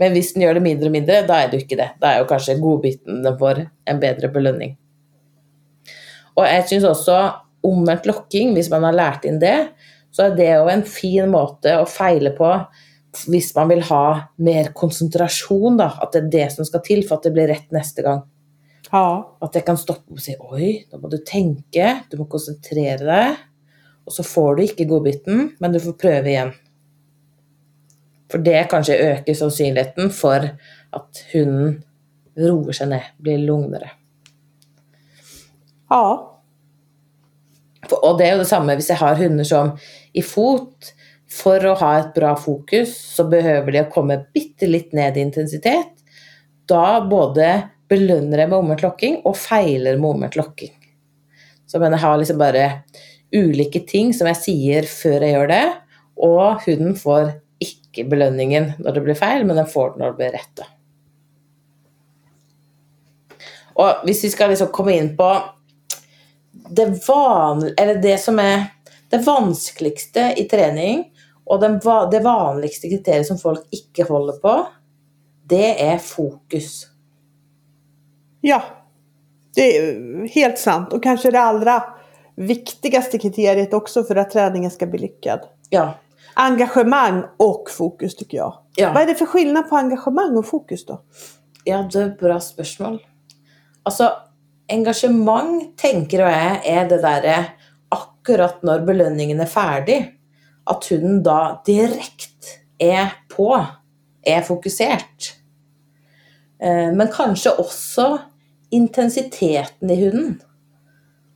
Men 0.01 0.15
hvis 0.17 0.33
den 0.35 0.47
gjør 0.47 0.59
det 0.59 0.65
mindre 0.65 0.89
og 0.89 0.95
mindre, 0.97 1.21
da 1.29 1.39
er 1.39 1.51
det 1.51 1.59
jo 1.59 1.67
ikke 1.67 1.79
det. 1.79 1.91
Da 2.03 2.11
er 2.11 2.23
jo 2.23 2.29
kanskje 2.31 2.59
godbiten 2.63 3.21
den 3.25 3.39
får 3.39 3.67
en 3.69 4.01
bedre 4.03 4.31
belønning. 4.33 4.77
Og 6.33 6.47
jeg 6.49 6.65
syns 6.71 6.89
også 6.89 7.19
omvendt 7.69 8.09
lokking, 8.09 8.55
hvis 8.57 8.71
man 8.73 8.87
har 8.89 8.97
lært 8.97 9.29
inn 9.29 9.39
det, 9.43 9.57
så 10.13 10.27
er 10.27 10.37
det 10.37 10.49
jo 10.49 10.71
en 10.73 10.83
fin 10.89 11.29
måte 11.31 11.77
å 11.79 11.89
feile 11.89 12.33
på 12.37 12.49
hvis 13.29 13.51
man 13.55 13.69
vil 13.69 13.83
ha 13.91 14.05
mer 14.41 14.71
konsentrasjon, 14.77 15.77
da. 15.81 15.91
At 16.01 16.15
det 16.15 16.23
er 16.23 16.31
det 16.33 16.47
som 16.55 16.67
skal 16.67 16.83
til 16.87 17.03
for 17.05 17.19
at 17.19 17.29
det 17.29 17.35
blir 17.37 17.51
rett 17.53 17.69
neste 17.75 18.05
gang. 18.05 18.23
Ja. 18.93 19.07
At 19.43 19.57
jeg 19.57 19.67
kan 19.67 19.81
stoppe 19.81 20.17
og 20.17 20.23
si 20.23 20.35
oi, 20.37 20.75
nå 20.91 21.01
må 21.01 21.11
du 21.13 21.19
tenke, 21.27 21.95
du 22.11 22.19
må 22.21 22.29
konsentrere 22.31 23.01
deg. 23.07 23.41
Og 24.03 24.15
så 24.17 24.25
får 24.27 24.57
du 24.59 24.65
ikke 24.67 24.89
godbiten, 24.91 25.53
men 25.63 25.73
du 25.73 25.79
får 25.83 25.99
prøve 26.01 26.33
igjen. 26.33 26.53
For 28.33 28.43
det 28.43 28.67
kanskje 28.73 29.01
øker 29.11 29.37
sannsynligheten 29.37 30.13
for 30.15 30.47
at 30.97 31.25
hunden 31.33 31.83
roer 32.39 32.77
seg 32.77 32.89
ned, 32.95 33.11
blir 33.21 33.43
lugnere. 33.45 33.93
Ja. 35.93 36.05
For, 37.85 37.99
og 38.01 38.19
det 38.19 38.27
er 38.27 38.35
jo 38.35 38.43
det 38.43 38.51
samme 38.51 38.77
hvis 38.79 38.89
jeg 38.93 39.01
har 39.03 39.21
hunder 39.21 39.47
som 39.49 39.77
i 40.17 40.25
fot. 40.25 40.93
For 41.33 41.65
å 41.65 41.77
ha 41.81 41.93
et 41.97 42.11
bra 42.13 42.35
fokus, 42.37 42.91
så 42.93 43.25
behøver 43.25 43.73
de 43.73 43.81
å 43.81 43.91
komme 43.93 44.19
bitte 44.37 44.69
litt 44.69 44.91
ned 44.97 45.17
i 45.17 45.23
intensitet. 45.25 46.03
Da 46.69 47.01
både 47.09 47.47
belønner 47.93 48.43
jeg 48.43 48.51
med 48.51 48.59
omvendt 48.59 48.85
lokking 48.87 49.21
og 49.29 49.37
feiler 49.39 50.01
med 50.01 50.17
omvendt 50.17 50.41
lokking. 50.41 50.75
Så 51.69 51.81
men 51.81 51.95
jeg 51.95 52.03
har 52.03 52.19
liksom 52.21 52.41
bare 52.41 52.67
ulike 53.33 53.81
ting 53.89 54.13
som 54.17 54.29
jeg 54.29 54.41
sier 54.41 54.89
før 54.89 55.25
jeg 55.25 55.37
gjør 55.37 55.49
det, 55.53 55.65
og 56.21 56.65
hunden 56.67 56.97
får 56.99 57.33
ikke 57.63 58.05
belønningen 58.11 58.75
når 58.83 58.97
det 58.97 59.05
blir 59.07 59.19
feil, 59.19 59.47
men 59.49 59.57
den 59.61 59.71
får 59.71 59.95
den 59.95 60.03
når 60.03 60.13
det 60.13 60.21
blir 60.21 60.35
rett. 60.37 60.65
Og 63.81 64.05
hvis 64.05 64.21
vi 64.27 64.33
skal 64.35 64.53
liksom 64.53 64.73
komme 64.75 64.97
inn 64.99 65.15
på 65.17 65.31
det, 66.77 66.91
van, 67.07 67.65
eller 67.73 68.03
det 68.05 68.19
som 68.21 68.37
er 68.43 68.67
det 69.13 69.23
vanskeligste 69.25 70.33
i 70.41 70.45
trening, 70.49 71.07
og 71.49 71.61
det 71.63 72.21
vanligste 72.25 72.91
kriteriet 72.93 73.29
som 73.29 73.41
folk 73.41 73.65
ikke 73.75 74.07
holder 74.09 74.39
på, 74.45 74.55
det 75.49 75.75
er 75.83 75.99
fokus. 76.05 76.92
Ja, 78.45 78.63
det 79.55 79.77
är 79.77 80.29
helt 80.29 80.59
sant. 80.59 80.93
Och 80.93 81.03
kanske 81.03 81.31
det 81.31 81.41
allra 81.41 81.83
viktigaste 82.37 83.19
kriteriet 83.19 83.75
också 83.75 84.05
för 84.05 84.17
att 84.17 84.31
träningen 84.31 84.71
ska 84.71 84.87
bli 84.87 84.99
lyckad. 84.99 85.41
Ja. 85.71 85.95
Engagemang 86.35 87.23
och 87.37 87.71
fokus 87.71 88.17
tycker 88.17 88.37
jag. 88.37 88.59
Ja. 88.77 88.93
Vad 88.93 89.03
är 89.03 89.07
det 89.07 89.15
för 89.15 89.27
skillnad 89.27 89.69
på 89.69 89.77
engagemang 89.77 90.37
och 90.37 90.47
fokus 90.47 90.87
då? 90.87 91.01
Ja, 91.65 91.89
det 91.93 92.01
er 92.01 92.07
et 92.07 92.19
bra 92.19 92.41
spørsmål. 92.41 92.99
Altså, 93.87 94.09
engasjement, 94.69 95.77
tenker 95.79 96.25
jeg, 96.27 96.57
er 96.65 96.89
det 96.91 96.99
derre 97.05 97.37
akkurat 97.95 98.65
når 98.67 98.83
belønningen 98.89 99.41
er 99.41 99.51
ferdig, 99.51 100.01
at 100.67 100.89
hunden 100.91 101.23
da 101.23 101.61
direkte 101.67 102.59
er 102.81 103.15
på, 103.31 103.53
er 104.27 104.43
fokusert. 104.43 105.31
Eh, 106.63 106.91
Men 106.95 107.09
kanskje 107.15 107.55
også 107.59 108.19
intensiteten 108.73 109.91
i 109.91 109.99
hunden. 110.05 110.37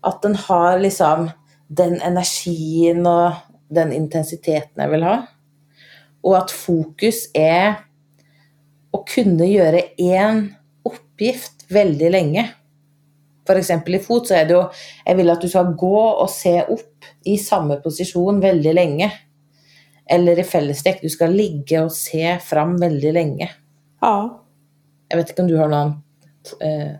At 0.06 0.22
den 0.22 0.36
har 0.46 0.78
liksom 0.80 1.30
den 1.68 1.98
energien 2.00 3.06
og 3.06 3.40
den 3.72 3.92
intensiteten 3.92 4.82
jeg 4.82 4.92
vil 4.92 5.06
ha. 5.06 5.16
Og 6.26 6.36
at 6.38 6.54
fokus 6.54 7.26
er 7.36 7.82
å 8.94 9.02
kunne 9.06 9.48
gjøre 9.48 9.82
én 10.00 10.46
oppgift 10.86 11.66
veldig 11.72 12.12
lenge. 12.14 12.46
F.eks. 13.46 13.70
i 13.70 14.02
fot 14.02 14.26
så 14.26 14.40
er 14.40 14.48
det 14.48 14.56
jo 14.56 14.62
Jeg 15.06 15.16
vil 15.20 15.30
at 15.30 15.42
du 15.42 15.48
skal 15.50 15.68
gå 15.78 15.98
og 16.08 16.30
se 16.32 16.56
opp 16.62 17.06
i 17.30 17.36
samme 17.38 17.78
posisjon 17.82 18.40
veldig 18.42 18.74
lenge. 18.74 19.10
Eller 20.06 20.38
i 20.38 20.46
fellesdekk, 20.46 21.02
du 21.02 21.10
skal 21.10 21.34
ligge 21.34 21.82
og 21.82 21.94
se 21.94 22.36
fram 22.42 22.76
veldig 22.78 23.12
lenge. 23.14 23.48
Ja. 24.02 24.16
Jeg 25.10 25.18
vet 25.18 25.32
ikke 25.32 25.44
om 25.44 25.50
du 25.50 25.56
har 25.58 25.70
noen 25.70 25.96
eh, 26.62 26.94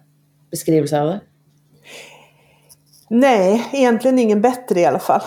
beskrivelse 0.56 1.00
av 1.00 1.12
det? 1.12 1.20
Nej, 3.08 3.68
egentligen 3.72 4.18
ingen 4.18 4.40
bättre 4.40 4.80
i 4.80 4.86
alla 4.86 4.98
fall. 4.98 5.22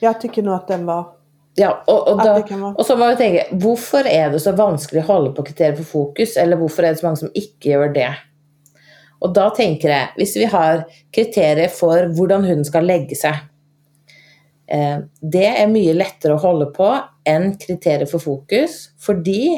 Jag 0.00 0.20
tycker 0.20 0.42
nog 0.42 0.54
att 0.54 0.68
den 0.68 0.86
var... 0.86 1.12
Ja, 1.54 1.84
det 1.86 2.48
kan 2.48 2.60
være. 2.60 2.74
og 2.76 2.86
så 2.86 2.96
må 2.96 3.06
vi 3.08 3.16
tenke, 3.16 3.44
hvorfor 3.56 4.04
er 4.04 4.28
det 4.28 4.42
så 4.44 4.52
vanskelig 4.52 5.00
å 5.06 5.08
holde 5.08 5.30
på 5.32 5.44
kriterier 5.46 5.78
for 5.78 5.88
fokus, 5.88 6.34
eller 6.36 6.60
hvorfor 6.60 6.84
er 6.84 6.92
det 6.92 7.00
så 7.00 7.06
mange 7.06 7.20
som 7.22 7.30
ikke 7.32 7.70
gjør 7.70 7.94
det? 7.94 8.10
Og 9.24 9.32
da 9.38 9.46
tenker 9.56 9.88
jeg, 9.88 10.10
hvis 10.18 10.34
vi 10.36 10.50
har 10.52 10.82
kriterier 11.16 11.72
for 11.72 12.10
hvordan 12.18 12.44
hunden 12.44 12.68
skal 12.68 12.84
legge 12.84 13.16
seg, 13.16 13.40
eh, 14.68 14.98
det 15.22 15.48
er 15.48 15.72
mye 15.72 15.96
lettere 15.96 16.36
å 16.36 16.44
holde 16.44 16.68
på 16.76 16.90
enn 17.24 17.54
kriterier 17.62 18.10
for 18.10 18.20
fokus, 18.20 18.90
fordi 19.00 19.56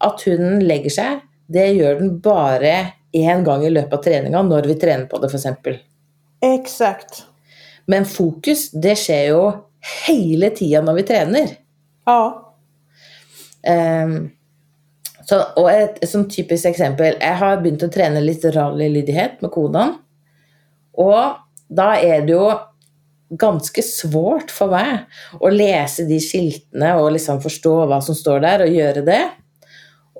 at 0.00 0.24
hunden 0.24 0.64
legger 0.64 0.96
seg, 0.96 1.20
det 1.46 1.66
gjør 1.76 1.98
den 2.00 2.14
bare 2.24 2.74
én 3.14 3.44
gang 3.46 3.64
i 3.64 3.72
løpet 3.72 3.98
av 3.98 4.02
treninga, 4.04 4.42
når 4.42 4.68
vi 4.70 4.78
trener 4.80 5.06
på 5.10 5.20
det, 5.22 5.30
f.eks. 5.30 5.76
Exakt. 6.44 7.22
Men 7.86 8.06
fokus, 8.08 8.70
det 8.72 8.96
skjer 8.98 9.28
jo 9.34 9.42
hele 10.06 10.50
tida 10.56 10.82
når 10.84 10.98
vi 10.98 11.06
trener. 11.08 11.52
Ja. 12.08 12.20
Ehm, 13.68 14.16
så, 15.24 15.40
og 15.60 15.70
et, 15.72 16.00
et 16.04 16.10
sånn 16.10 16.26
typisk 16.28 16.68
eksempel 16.68 17.14
Jeg 17.16 17.36
har 17.40 17.62
begynt 17.62 17.80
å 17.86 17.88
trene 17.88 18.20
litt 18.20 18.44
rallylydighet 18.44 19.40
med 19.44 19.52
kodaen. 19.54 19.94
Og 21.00 21.38
da 21.74 21.94
er 21.96 22.26
det 22.26 22.34
jo 22.34 22.48
ganske 23.40 23.82
svårt 23.82 24.52
for 24.52 24.70
meg 24.74 25.40
å 25.40 25.50
lese 25.50 26.04
de 26.08 26.20
skiltene 26.22 26.92
og 27.00 27.14
liksom 27.16 27.40
forstå 27.42 27.72
hva 27.88 27.98
som 28.04 28.16
står 28.16 28.44
der, 28.44 28.66
og 28.66 28.76
gjøre 28.76 29.04
det. 29.06 29.22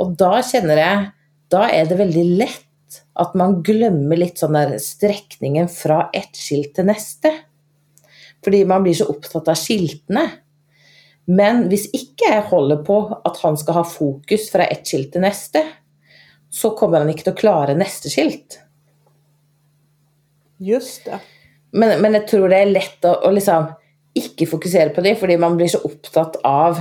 Og 0.01 0.15
da 0.19 0.39
kjenner 0.43 0.81
jeg 0.81 1.11
Da 1.53 1.67
er 1.71 1.87
det 1.87 2.01
veldig 2.01 2.25
lett 2.41 3.01
at 3.21 3.35
man 3.39 3.61
glemmer 3.63 4.19
litt 4.19 4.41
sånn 4.41 4.57
der 4.57 4.73
strekningen 4.83 5.69
fra 5.71 6.09
ett 6.17 6.35
skilt 6.39 6.73
til 6.75 6.89
neste. 6.89 7.31
Fordi 8.43 8.65
man 8.67 8.83
blir 8.83 8.97
så 8.99 9.07
opptatt 9.13 9.51
av 9.53 9.59
skiltene. 9.59 10.25
Men 11.31 11.67
hvis 11.71 11.87
ikke 11.95 12.33
jeg 12.33 12.47
holder 12.51 12.83
på 12.87 12.99
at 13.15 13.39
han 13.45 13.59
skal 13.61 13.79
ha 13.79 13.85
fokus 13.87 14.49
fra 14.53 14.67
ett 14.67 14.83
skilt 14.89 15.13
til 15.15 15.23
neste, 15.25 15.63
så 16.51 16.73
kommer 16.79 17.03
han 17.03 17.13
ikke 17.13 17.29
til 17.29 17.37
å 17.37 17.41
klare 17.45 17.79
neste 17.79 18.11
skilt. 18.11 18.59
Just 20.63 21.07
det. 21.07 21.21
Men, 21.75 21.97
men 22.03 22.19
jeg 22.19 22.29
tror 22.31 22.51
det 22.51 22.61
er 22.61 22.75
lett 22.75 23.07
å, 23.09 23.15
å 23.27 23.33
liksom 23.35 23.71
ikke 24.15 24.47
fokusere 24.47 24.93
på 24.95 25.03
det, 25.03 25.17
fordi 25.19 25.39
man 25.43 25.57
blir 25.59 25.71
så 25.71 25.81
opptatt 25.87 26.39
av 26.47 26.79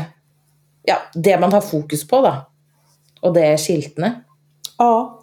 ja, 0.86 1.00
det 1.14 1.40
man 1.42 1.54
har 1.56 1.64
fokus 1.66 2.04
på, 2.08 2.20
da. 2.26 2.36
Och 3.24 3.34
det 3.34 3.46
är 3.46 3.58
skyltarna. 3.58 4.12
Ja. 4.78 5.20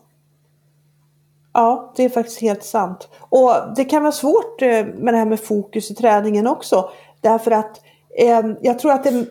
Ja, 1.53 1.93
det 1.97 2.05
är 2.05 2.09
faktiskt 2.09 2.41
helt 2.41 2.65
sant. 2.65 3.09
Och 3.19 3.53
det 3.77 3.85
kan 3.85 4.03
vara 4.03 4.13
svårt 4.13 4.63
eh, 4.63 4.87
med 4.87 5.15
det 5.15 5.19
här 5.19 5.27
med 5.27 5.41
fokus 5.41 5.91
i 5.91 5.95
träningen 5.95 6.47
också. 6.47 6.91
Därför 7.21 7.51
att 7.51 7.81
eh, 8.19 8.43
jag 8.61 8.79
tror 8.79 8.93
att 8.93 9.05
det 9.05 9.11
är 9.11 9.27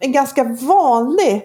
en 0.00 0.12
ganska 0.12 0.44
vanlig, 0.44 1.42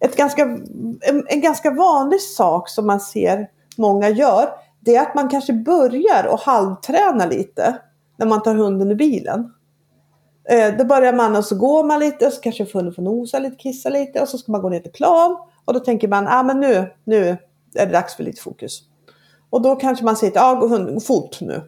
ett 0.00 0.16
ganska, 0.16 0.42
en, 0.42 1.26
en, 1.28 1.40
ganska 1.40 1.70
vanlig 1.70 2.20
sak 2.20 2.68
som 2.68 2.86
man 2.86 3.00
ser 3.00 3.48
många 3.78 4.08
gör. 4.08 4.48
Det 4.80 4.96
är 4.96 5.02
att 5.02 5.14
man 5.14 5.28
kanske 5.28 5.52
börjar 5.52 6.26
och 6.32 6.40
halvträna 6.40 7.26
lite 7.26 7.76
när 8.16 8.26
man 8.26 8.42
tar 8.42 8.54
hunden 8.54 8.90
i 8.90 8.94
bilen. 8.94 9.52
Eh, 10.50 10.76
då 10.78 10.84
börjar 10.84 11.12
man 11.12 11.36
och 11.36 11.44
så 11.44 11.58
går 11.58 11.84
man 11.84 12.00
lite, 12.00 12.30
så 12.30 12.40
kanske 12.40 12.66
hunden 12.72 12.94
får 12.94 13.02
nosa 13.02 13.38
lite, 13.38 13.56
kissa 13.56 13.88
lite 13.88 14.20
och 14.20 14.28
så 14.28 14.38
ska 14.38 14.52
man 14.52 14.62
gå 14.62 14.68
ner 14.68 14.80
till 14.80 14.92
plan. 14.92 15.36
Och 15.64 15.74
då 15.74 15.80
tänker 15.80 16.08
man, 16.08 16.26
ah, 16.28 16.42
men 16.42 16.60
nu, 16.60 16.90
nu 17.04 17.28
är 17.74 17.86
det 17.86 17.92
dags 17.92 18.16
för 18.16 18.22
lite 18.22 18.42
fokus. 18.42 18.82
Och 19.50 19.62
då 19.62 19.76
kanske 19.76 20.04
man 20.04 20.16
säger, 20.16 20.32
ah, 20.36 20.54
gå, 20.54 20.68
hund, 20.68 21.02
fot 21.02 21.38
nu. 21.40 21.62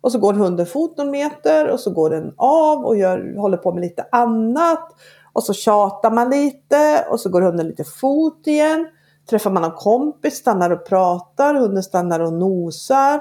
Och 0.00 0.12
så 0.12 0.18
går 0.18 0.32
hunden 0.32 0.66
fot 0.66 0.96
någon 0.96 1.10
meter 1.10 1.68
och 1.68 1.80
så 1.80 1.90
går 1.90 2.10
den 2.10 2.34
av 2.36 2.84
och 2.84 2.96
gör, 2.96 3.36
håller 3.36 3.56
på 3.56 3.72
med 3.72 3.80
lite 3.80 4.06
annat. 4.12 4.88
Och 5.32 5.42
så 5.42 5.52
tjatar 5.52 6.10
man 6.10 6.30
lite 6.30 7.06
och 7.10 7.20
så 7.20 7.28
går 7.28 7.40
hunden 7.40 7.66
lite 7.66 7.84
fot 7.84 8.46
igen. 8.46 8.86
Träffar 9.30 9.50
man 9.50 9.62
någon 9.62 9.76
kompis, 9.76 10.34
stannar 10.34 10.70
och 10.70 10.86
pratar, 10.86 11.54
hunden 11.54 11.82
stannar 11.82 12.20
och 12.20 12.32
nosar. 12.32 13.20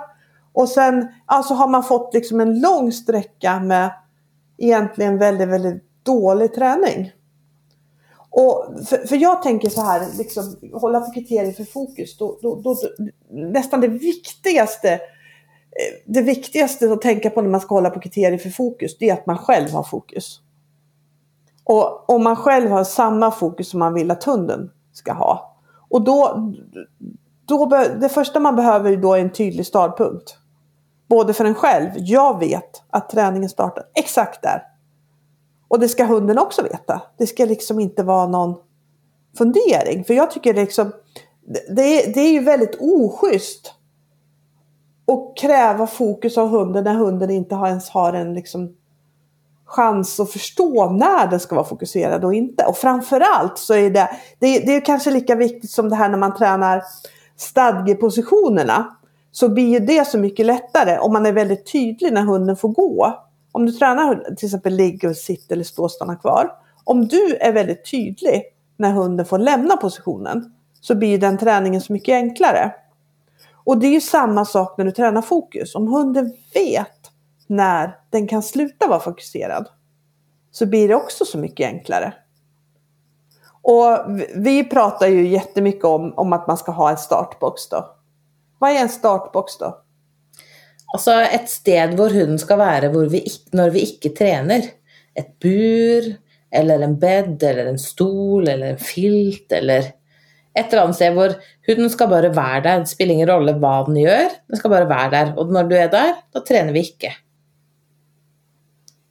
Och 0.53 0.69
sen 0.69 1.07
alltså 1.25 1.53
har 1.53 1.67
man 1.67 1.83
fått 1.83 2.13
liksom 2.13 2.39
en 2.39 2.59
lång 2.61 2.91
sträcka 2.91 3.59
med 3.59 3.91
egentligen 4.57 5.17
väldigt, 5.17 5.49
väldigt 5.49 5.83
dålig 6.03 6.53
träning. 6.53 7.11
Och 8.35 8.67
för, 8.87 9.07
för, 9.07 9.15
jag 9.15 9.43
tänker 9.43 9.69
så 9.69 9.81
här, 9.81 10.07
liksom, 10.17 10.55
hålla 10.73 11.01
på 11.01 11.11
kriterier 11.11 11.51
för 11.51 11.63
fokus. 11.63 12.17
Då, 12.17 12.39
då, 12.41 12.61
då, 12.61 12.75
nästan 13.29 13.81
det 13.81 13.87
viktigaste, 13.87 14.93
eh, 14.93 14.99
det 16.05 16.21
viktigaste 16.21 16.93
att 16.93 17.01
tänka 17.01 17.29
på 17.29 17.41
när 17.41 17.49
man 17.49 17.61
ska 17.61 17.75
hålla 17.75 17.89
på 17.89 17.99
kriterier 17.99 18.37
för 18.37 18.49
fokus, 18.49 18.97
det 18.97 19.09
är 19.09 19.13
att 19.13 19.25
man 19.25 19.37
själv 19.37 19.69
har 19.71 19.83
fokus. 19.83 20.39
Och 21.63 22.09
om 22.09 22.23
man 22.23 22.35
själv 22.35 22.71
har 22.71 22.83
samma 22.83 23.31
fokus 23.31 23.69
som 23.69 23.79
man 23.79 23.93
vill 23.93 24.11
att 24.11 24.23
hunden 24.23 24.71
ska 24.93 25.13
ha. 25.13 25.57
Och 25.89 26.01
då, 26.01 26.51
då 27.45 27.65
det 27.99 28.09
första 28.09 28.39
man 28.39 28.55
behöver 28.55 28.97
då 28.97 29.13
är 29.13 29.19
en 29.19 29.33
tydlig 29.33 29.65
startpunkt. 29.65 30.37
Både 31.09 31.33
för 31.33 31.45
en 31.45 31.55
själv, 31.55 31.89
jag 31.95 32.39
vet 32.39 32.83
att 32.89 33.09
träningen 33.09 33.49
startar 33.49 33.83
exakt 33.95 34.41
där. 34.41 34.72
Och 35.73 35.79
det 35.79 35.89
ska 35.89 36.05
hunden 36.05 36.39
också 36.39 36.61
veta. 36.61 37.01
Det 37.17 37.27
ska 37.27 37.45
liksom 37.45 37.79
inte 37.79 38.03
vara 38.03 38.27
någon 38.27 38.55
fundering. 39.37 40.03
För 40.03 40.13
jag 40.13 40.31
tycker 40.31 40.53
liksom, 40.53 40.91
det 41.75 41.81
är, 41.81 42.13
det 42.13 42.19
är 42.19 42.31
ju 42.31 42.39
väldigt 42.39 42.77
oschysst 42.79 43.73
att 45.07 45.37
kräva 45.37 45.87
fokus 45.87 46.37
av 46.37 46.49
hunden 46.49 46.83
när 46.83 46.93
hunden 46.93 47.29
inte 47.29 47.55
ens 47.55 47.89
har 47.89 48.13
en 48.13 48.33
liksom 48.33 48.75
chans 49.65 50.19
att 50.19 50.31
förstå 50.31 50.89
när 50.89 51.27
den 51.27 51.39
ska 51.39 51.55
vara 51.55 51.65
fokuserad 51.65 52.25
och 52.25 52.33
inte. 52.33 52.65
Och 52.65 52.77
framförallt 52.77 53.57
så 53.57 53.73
är 53.73 53.89
det, 53.89 54.09
det, 54.39 54.59
det 54.59 54.75
är 54.75 54.85
kanske 54.85 55.11
lika 55.11 55.35
viktigt 55.35 55.71
som 55.71 55.89
det 55.89 55.95
här 55.95 56.09
när 56.09 56.17
man 56.17 56.35
tränar 56.35 56.83
stadgepositionerna. 57.37 58.97
Så 59.31 59.49
blir 59.49 59.69
ju 59.69 59.79
det 59.79 60.07
så 60.07 60.17
mycket 60.17 60.45
lättare 60.45 60.97
om 60.97 61.13
man 61.13 61.25
är 61.25 61.31
väldigt 61.31 61.71
tydlig 61.71 62.13
när 62.13 62.21
hunden 62.21 62.55
får 62.55 62.69
gå. 62.69 63.23
Om 63.53 63.65
du 63.65 63.71
tränar 63.71 64.35
till 64.35 64.45
exempel 64.47 64.75
ligg 64.75 65.05
och 65.05 65.17
sitt 65.17 65.51
eller 65.51 65.63
stå 65.63 65.83
och 65.83 65.91
stanna 65.91 66.15
kvar. 66.15 66.51
Om 66.83 67.07
du 67.07 67.35
är 67.35 67.53
väldigt 67.53 67.91
tydlig 67.91 68.43
när 68.77 68.91
hunden 68.91 69.25
får 69.25 69.37
lämna 69.37 69.77
positionen 69.77 70.53
så 70.81 70.95
blir 70.95 71.17
den 71.17 71.37
träningen 71.37 71.81
så 71.81 71.93
mycket 71.93 72.13
enklare. 72.13 72.75
Och 73.53 73.77
det 73.77 73.87
är 73.87 73.91
ju 73.91 74.01
samma 74.01 74.45
sak 74.45 74.77
när 74.77 74.85
du 74.85 74.91
tränar 74.91 75.21
fokus. 75.21 75.75
Om 75.75 75.87
hunden 75.87 76.33
vet 76.53 77.11
när 77.47 77.97
den 78.09 78.27
kan 78.27 78.43
sluta 78.43 78.87
vara 78.87 78.99
fokuserad 78.99 79.67
så 80.51 80.65
blir 80.65 80.87
det 80.87 80.95
också 80.95 81.25
så 81.25 81.37
mycket 81.37 81.67
enklare. 81.67 82.13
Och 83.61 83.97
vi 84.35 84.63
pratar 84.63 85.07
ju 85.07 85.27
jättemycket 85.27 85.85
om, 85.85 86.13
om 86.15 86.33
att 86.33 86.47
man 86.47 86.57
ska 86.57 86.71
ha 86.71 86.89
en 86.89 86.97
startbox 86.97 87.69
då. 87.69 87.95
Vad 88.59 88.71
är 88.71 88.75
en 88.75 88.89
startbox 88.89 89.57
då? 89.57 89.83
Altså 90.93 91.15
et 91.33 91.49
sted 91.49 91.95
hvor 91.97 92.13
hunden 92.13 92.37
skal 92.41 92.59
være 92.61 92.91
vi, 93.09 93.23
når 93.53 93.73
vi 93.73 93.87
ikke 93.87 94.13
trener. 94.17 94.69
Et 95.17 95.29
bur, 95.41 96.13
eller 96.53 96.85
en 96.85 96.95
bed, 96.99 97.43
eller 97.43 97.69
en 97.69 97.81
stol, 97.81 98.47
eller 98.47 98.73
en 98.73 98.81
filt, 98.81 99.51
eller 99.51 99.89
et 100.53 100.69
eller 100.69 100.83
annet 100.83 100.97
sted 100.99 101.17
hvor 101.17 101.33
hunden 101.67 101.89
skal 101.89 102.09
bare 102.09 102.29
være 102.35 102.63
der. 102.63 102.83
Det 102.83 102.93
spiller 102.93 103.17
ingen 103.17 103.29
rolle 103.29 103.55
hva 103.57 103.75
den 103.87 103.97
gjør, 104.03 104.37
den 104.49 104.59
skal 104.59 104.73
bare 104.73 104.89
være 104.89 105.11
der. 105.13 105.33
Og 105.37 105.53
når 105.53 105.69
du 105.69 105.75
er 105.77 105.91
der, 105.93 106.17
da 106.33 106.45
trener 106.45 106.73
vi 106.73 106.85
ikke. 106.89 107.13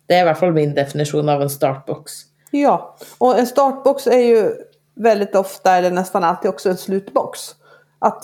Det 0.09 0.15
är 0.15 0.19
i 0.19 0.23
alla 0.23 0.35
fall 0.35 0.53
min 0.53 0.75
definition 0.75 1.29
av 1.29 1.43
en 1.43 1.51
startbox. 1.51 2.13
Ja, 2.51 2.97
och 3.19 3.39
en 3.39 3.47
startbox 3.47 4.07
är 4.07 4.19
ju 4.19 4.55
väldigt 4.95 5.35
ofta, 5.35 5.77
eller 5.77 5.91
nästan 5.91 6.25
alltid 6.25 6.51
också 6.51 6.71
en 6.71 6.77
slutbox. 6.77 7.41
Att 7.99 8.23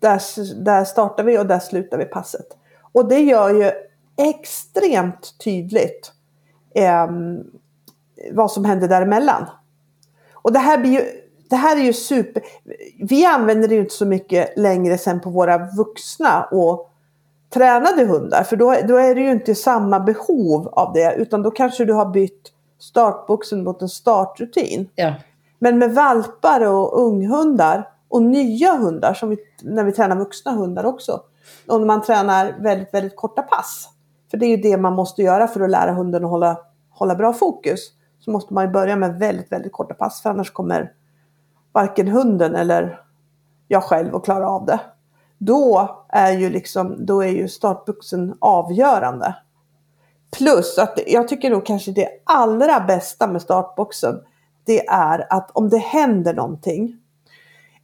där, 0.00 0.54
där 0.64 0.84
startar 0.84 1.24
vi 1.24 1.38
och 1.38 1.46
där 1.46 1.58
slutar 1.58 1.98
vi 1.98 2.04
passet. 2.04 2.46
Och 2.92 3.08
det 3.08 3.20
gör 3.20 3.54
ju 3.54 3.70
extremt 4.30 5.34
tydligt 5.44 6.12
eh, 6.74 7.06
vad 8.32 8.50
som 8.50 8.64
händer 8.64 8.88
däremellan. 8.88 9.46
Och 10.32 10.52
det 10.52 10.58
här 10.58 10.78
blir 10.78 10.90
ju 10.90 11.22
det 11.50 11.56
här 11.56 11.76
är 11.76 11.80
ju 11.80 11.92
super... 11.92 12.42
Vi 13.08 13.24
använder 13.24 13.68
det 13.68 13.74
ju 13.74 13.80
inte 13.80 13.94
så 13.94 14.06
mycket 14.06 14.58
längre 14.58 14.98
sen 14.98 15.20
på 15.20 15.30
våra 15.30 15.58
vuxna 15.76 16.44
och 16.44 16.90
tränade 17.54 18.04
hundar. 18.04 18.42
För 18.42 18.56
då, 18.56 18.76
då 18.88 18.96
är 18.96 19.14
det 19.14 19.20
ju 19.20 19.30
inte 19.30 19.54
samma 19.54 20.00
behov 20.00 20.68
av 20.68 20.92
det. 20.92 21.14
Utan 21.14 21.42
då 21.42 21.50
kanske 21.50 21.84
du 21.84 21.92
har 21.92 22.06
bytt 22.06 22.52
startboxen 22.78 23.64
mot 23.64 23.82
en 23.82 23.88
startrutin. 23.88 24.88
Ja. 24.94 25.14
Men 25.58 25.78
med 25.78 25.94
valpar 25.94 26.60
och 26.60 27.00
unghundar 27.00 27.88
och 28.08 28.22
nya 28.22 28.76
hundar, 28.76 29.14
som 29.14 29.30
vi, 29.30 29.36
när 29.62 29.84
vi 29.84 29.92
tränar 29.92 30.16
vuxna 30.16 30.52
hundar 30.52 30.84
också 30.84 31.20
om 31.66 31.86
man 31.86 32.02
tränar 32.02 32.54
väldigt, 32.58 32.94
väldigt 32.94 33.16
korta 33.16 33.42
pass. 33.42 33.88
För 34.30 34.38
det 34.38 34.46
är 34.46 34.56
ju 34.56 34.56
det 34.56 34.76
man 34.76 34.92
måste 34.92 35.22
göra 35.22 35.48
för 35.48 35.60
att 35.60 35.70
lära 35.70 35.92
hunden 35.92 36.24
att 36.24 36.30
hålla, 36.30 36.58
hålla 36.90 37.14
bra 37.14 37.32
fokus. 37.32 37.80
Så 38.18 38.30
måste 38.30 38.54
man 38.54 38.64
ju 38.64 38.70
börja 38.70 38.96
med 38.96 39.18
väldigt, 39.18 39.52
väldigt 39.52 39.72
korta 39.72 39.94
pass 39.94 40.22
för 40.22 40.30
annars 40.30 40.50
kommer 40.50 40.92
varken 41.72 42.08
hunden 42.08 42.54
eller 42.54 43.00
jag 43.68 43.82
själv 43.82 44.16
att 44.16 44.24
klara 44.24 44.48
av 44.48 44.66
det. 44.66 44.80
Då 45.38 45.96
är 46.08 46.32
ju, 46.32 46.50
liksom, 46.50 47.06
då 47.06 47.20
är 47.22 47.28
ju 47.28 47.48
startbuxen 47.48 48.36
avgörande. 48.40 49.34
Plus 50.38 50.78
att 50.78 50.98
jag 51.06 51.28
tycker 51.28 51.50
nog 51.50 51.66
kanske 51.66 51.92
det 51.92 52.08
allra 52.24 52.80
bästa 52.80 53.26
med 53.26 53.42
startboxen 53.42 54.20
det 54.64 54.86
är 54.86 55.26
att 55.32 55.50
om 55.50 55.68
det 55.68 55.78
händer 55.78 56.34
någonting. 56.34 56.98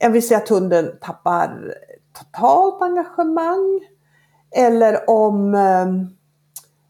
Om 0.05 0.13
vi 0.13 0.23
säger 0.23 0.43
att 0.43 0.49
hunden 0.49 0.99
tappar 1.01 1.75
totalt 2.19 2.83
engagemang. 2.83 3.81
Eller 4.57 5.11
om, 5.11 5.55
ehm, 5.55 6.07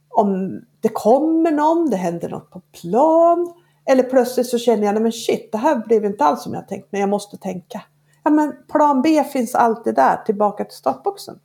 om 0.08 0.60
det 0.80 0.88
kommer 0.88 1.50
någon, 1.50 1.90
det 1.90 1.96
händer 1.96 2.28
något 2.28 2.50
på 2.50 2.60
plan. 2.60 3.52
Eller 3.86 4.02
plötsligt 4.02 4.46
så 4.46 4.58
känner 4.58 4.86
jag, 4.86 5.02
men 5.02 5.12
shit, 5.12 5.52
det 5.52 5.58
här 5.58 5.76
blev 5.86 6.04
inte 6.04 6.24
alls 6.24 6.42
som 6.42 6.54
jag 6.54 6.68
tänkt, 6.68 6.88
men 6.90 7.00
jag 7.00 7.10
måste 7.10 7.36
tänka. 7.36 7.82
Ja 8.24 8.30
men 8.30 8.52
plan 8.72 9.02
B 9.02 9.24
finns 9.24 9.54
alltid 9.54 9.94
där, 9.94 10.16
tillbaka 10.16 10.64
till 10.64 10.76
startboxen. 10.76 11.38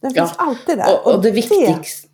Den 0.00 0.10
finns 0.10 0.34
ja. 0.38 0.44
alltid 0.44 0.78
där. 0.78 1.00
Och, 1.04 1.14
och 1.14 1.22
det 1.22 1.30
viktigaste 1.30 2.08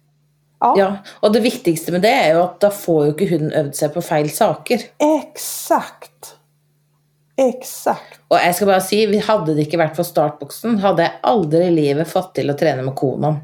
Ja. 0.62 0.74
ja. 0.78 0.96
och 1.20 1.32
det 1.32 1.40
viktigaste 1.40 1.92
med 1.92 2.02
det 2.02 2.12
är 2.12 2.34
ju 2.34 2.42
att 2.42 2.60
då 2.60 2.70
får 2.70 3.04
ju 3.04 3.10
inte 3.10 3.24
hunden 3.24 3.52
övt 3.52 3.76
sig 3.76 3.88
på 3.88 4.02
fel 4.02 4.30
saker. 4.30 4.80
Exakt. 4.98 6.36
Exakt. 7.40 8.20
Og 8.28 8.36
jeg 8.36 8.56
skal 8.56 8.68
bare 8.68 8.84
si, 8.84 8.98
Hadde 9.26 9.54
det 9.56 9.66
ikke 9.66 9.80
vært 9.80 9.96
for 9.96 10.08
startboksen, 10.08 10.78
hadde 10.82 11.06
jeg 11.06 11.20
aldri 11.30 11.64
i 11.68 11.74
livet 11.74 12.10
fått 12.10 12.34
til 12.36 12.52
å 12.52 12.56
trene 12.58 12.84
med 12.84 12.96
konaen. 12.98 13.40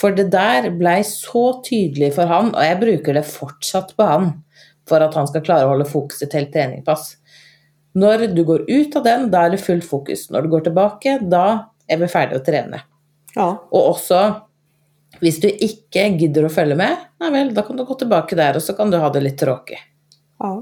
For 0.00 0.14
det 0.16 0.30
der 0.32 0.70
blei 0.72 1.02
så 1.04 1.60
tydelig 1.64 2.14
for 2.16 2.30
han, 2.30 2.54
og 2.54 2.64
jeg 2.64 2.78
bruker 2.80 3.18
det 3.18 3.26
fortsatt 3.28 3.92
på 3.98 4.06
han, 4.08 4.30
for 4.88 5.04
at 5.04 5.14
han 5.18 5.28
skal 5.28 5.44
klare 5.44 5.66
å 5.66 5.74
holde 5.74 5.88
fokuset 5.90 6.32
til 6.32 6.46
et 6.46 6.54
treningpass. 6.54 7.18
Når 7.92 8.30
du 8.32 8.40
går 8.48 8.64
ut 8.70 8.96
av 8.96 9.04
den, 9.04 9.28
da 9.30 9.44
er 9.44 9.52
det 9.52 9.60
fullt 9.60 9.84
fokus. 9.84 10.30
Når 10.32 10.46
du 10.46 10.54
går 10.54 10.64
tilbake, 10.70 11.18
da 11.28 11.44
er 11.84 12.00
vi 12.00 12.08
ferdige 12.08 12.40
å 12.40 12.46
trene. 12.46 12.80
Ja. 13.36 13.50
Og 13.68 13.90
også 13.92 14.22
hvis 15.20 15.38
du 15.42 15.48
ikke 15.50 16.06
gidder 16.18 16.48
å 16.48 16.52
følge 16.52 16.76
med, 16.78 16.96
nei 17.20 17.28
vel, 17.34 17.52
da 17.54 17.64
kan 17.66 17.76
du 17.78 17.84
gå 17.86 17.94
tilbake 18.00 18.38
der, 18.38 18.56
og 18.58 18.64
så 18.64 18.74
kan 18.78 18.90
du 18.90 18.96
ha 18.98 19.10
det 19.12 19.22
litt 19.22 19.38
tråkig. 19.38 19.78
Ja. 20.42 20.54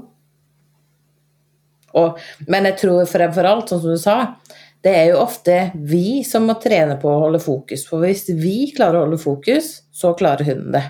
Og, 1.99 2.19
men 2.47 2.69
jeg 2.69 2.79
tror 2.83 3.09
fremfor 3.09 3.47
alt, 3.47 3.71
sånn 3.71 3.81
som 3.83 3.95
du 3.95 4.01
sa, 4.01 4.17
det 4.81 4.93
er 4.97 5.11
jo 5.11 5.21
ofte 5.21 5.57
vi 5.75 6.21
som 6.25 6.47
må 6.49 6.55
trene 6.61 6.97
på 7.01 7.09
å 7.09 7.19
holde 7.27 7.41
fokus. 7.43 7.85
For 7.89 8.01
hvis 8.01 8.27
vi 8.33 8.71
klarer 8.75 8.99
å 8.99 9.05
holde 9.05 9.21
fokus, 9.21 9.73
så 9.93 10.15
klarer 10.17 10.47
hunden 10.47 10.73
det. 10.77 10.85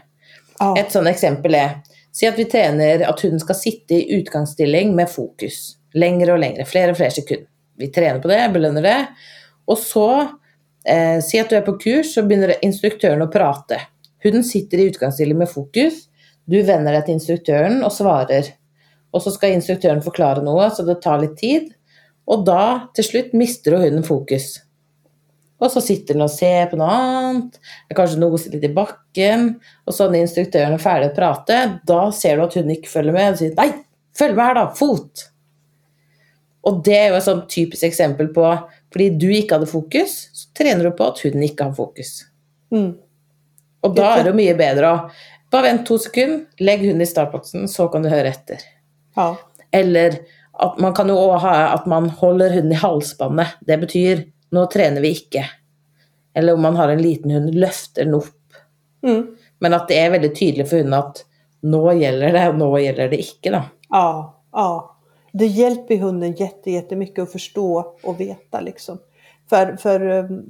Ja. 0.61 0.73
Et 0.79 0.93
sånn 0.93 1.09
eksempel 1.09 1.57
er 1.57 1.79
Si 2.11 2.27
at 2.27 2.35
vi 2.35 2.43
trener 2.51 3.05
at 3.07 3.21
hunden 3.23 3.39
skal 3.39 3.55
sitte 3.55 3.95
i 3.95 4.17
utgangsstilling 4.17 4.89
med 4.95 5.07
fokus. 5.07 5.77
Lengre 5.95 6.35
og 6.35 6.41
lengre, 6.43 6.65
flere 6.67 6.91
og 6.91 6.99
flere 6.99 7.15
sekunder. 7.15 7.47
Vi 7.79 7.87
trener 7.93 8.19
på 8.19 8.27
det, 8.27 8.41
belønner 8.53 8.83
det. 8.83 8.97
Og 9.71 9.77
så, 9.79 10.27
eh, 10.85 11.21
si 11.23 11.39
at 11.39 11.49
du 11.49 11.55
er 11.55 11.63
på 11.63 11.79
kurs, 11.79 12.13
så 12.13 12.23
begynner 12.27 12.59
instruktøren 12.61 13.23
å 13.23 13.31
prate. 13.31 13.79
Hunden 14.23 14.43
sitter 14.43 14.77
i 14.77 14.89
utgangsstilling 14.91 15.37
med 15.37 15.49
fokus. 15.49 16.07
Du 16.47 16.61
venner 16.63 16.91
deg 16.91 17.05
til 17.05 17.15
instruktøren 17.15 17.83
og 17.83 17.91
svarer. 17.91 18.51
Og 19.11 19.23
så 19.23 19.33
skal 19.35 19.55
instruktøren 19.55 20.03
forklare 20.03 20.43
noe, 20.45 20.69
så 20.71 20.85
det 20.87 21.01
tar 21.03 21.21
litt 21.23 21.37
tid. 21.39 21.71
Og 22.31 22.45
da, 22.47 22.91
til 22.95 23.07
slutt, 23.07 23.33
mister 23.37 23.75
hunden 23.79 24.05
fokus. 24.07 24.53
Og 25.61 25.69
så 25.69 25.81
sitter 25.83 26.17
den 26.17 26.25
og 26.25 26.31
ser 26.33 26.71
på 26.71 26.77
noe 26.79 26.89
annet, 26.89 27.59
kanskje 27.93 28.21
noser 28.21 28.55
litt 28.55 28.65
i 28.65 28.73
bakken. 28.73 29.49
Og 29.85 29.93
så 29.93 30.07
når 30.07 30.23
instruktøren 30.23 30.77
er 30.77 30.81
ferdig 30.81 31.11
å 31.11 31.17
prate, 31.17 31.59
da 31.87 32.05
ser 32.15 32.39
du 32.39 32.45
at 32.47 32.55
hunden 32.57 32.73
ikke 32.77 32.89
følger 32.89 33.17
med. 33.17 33.35
Og 33.35 33.41
sier 33.41 33.53
'nei, 33.59 33.69
følg 34.17 34.35
med 34.37 34.45
her, 34.45 34.57
da, 34.57 34.65
fot'. 34.79 35.27
Og 36.65 36.81
det 36.85 36.97
er 36.97 37.07
jo 37.09 37.19
et 37.19 37.27
sånn 37.27 37.45
typisk 37.49 37.83
eksempel 37.83 38.29
på 38.33 38.45
fordi 38.91 39.07
du 39.17 39.29
ikke 39.31 39.55
hadde 39.55 39.71
fokus, 39.71 40.29
så 40.35 40.49
trener 40.57 40.83
du 40.83 40.91
på 40.91 41.05
at 41.07 41.21
hunden 41.23 41.43
ikke 41.45 41.63
har 41.63 41.73
fokus. 41.73 42.25
Mm. 42.73 42.97
Og 43.81 43.95
da 43.95 44.17
er 44.17 44.25
det 44.25 44.33
jo 44.33 44.39
mye 44.41 44.57
bedre 44.59 44.89
å 44.89 44.97
bare 45.51 45.69
vent 45.69 45.85
to 45.87 45.97
sekunder, 45.99 46.45
legg 46.59 46.83
hunden 46.83 47.03
i 47.03 47.07
startboksen, 47.07 47.67
så 47.71 47.87
kan 47.91 48.03
du 48.03 48.09
høre 48.11 48.31
etter. 48.31 48.59
Ja. 49.15 49.35
Eller 49.71 50.19
at 50.53 50.79
man 50.79 50.93
kan 50.93 51.09
jo 51.09 51.17
også 51.17 51.47
ha 51.47 51.73
at 51.73 51.87
man 51.89 52.09
holder 52.09 52.53
hunden 52.53 52.75
i 52.75 52.79
halsbåndet. 52.81 53.57
Det 53.67 53.79
betyr 53.81 54.23
nå 54.51 54.65
trener 54.71 55.01
vi 55.01 55.13
ikke. 55.15 55.45
Eller 56.35 56.53
om 56.53 56.61
man 56.61 56.75
har 56.75 56.89
en 56.89 57.01
liten 57.01 57.31
hund, 57.31 57.53
løfter 57.55 58.05
den 58.05 58.15
opp. 58.19 58.37
Mm. 59.03 59.37
Men 59.59 59.73
at 59.73 59.87
det 59.87 59.99
är 59.99 60.11
väldigt 60.11 60.39
tydligt 60.39 60.69
för 60.69 60.77
hunden 60.77 60.99
att 60.99 61.25
nå 61.61 61.93
gäller 61.93 62.33
det 62.33 62.49
och 62.49 62.55
nå 62.55 62.79
gäller 62.79 63.09
det 63.09 63.17
inte. 63.17 63.49
Då. 63.49 63.61
Ja, 63.89 64.43
ja. 64.51 64.97
Det 65.33 65.45
hjälper 65.45 65.97
hunden 65.97 66.31
jätte, 66.31 66.71
jättemycket 66.71 67.23
att 67.23 67.31
förstå 67.31 67.95
och 68.03 68.19
veta 68.19 68.61
liksom. 68.61 68.97
För, 69.49 69.75
för, 69.75 69.99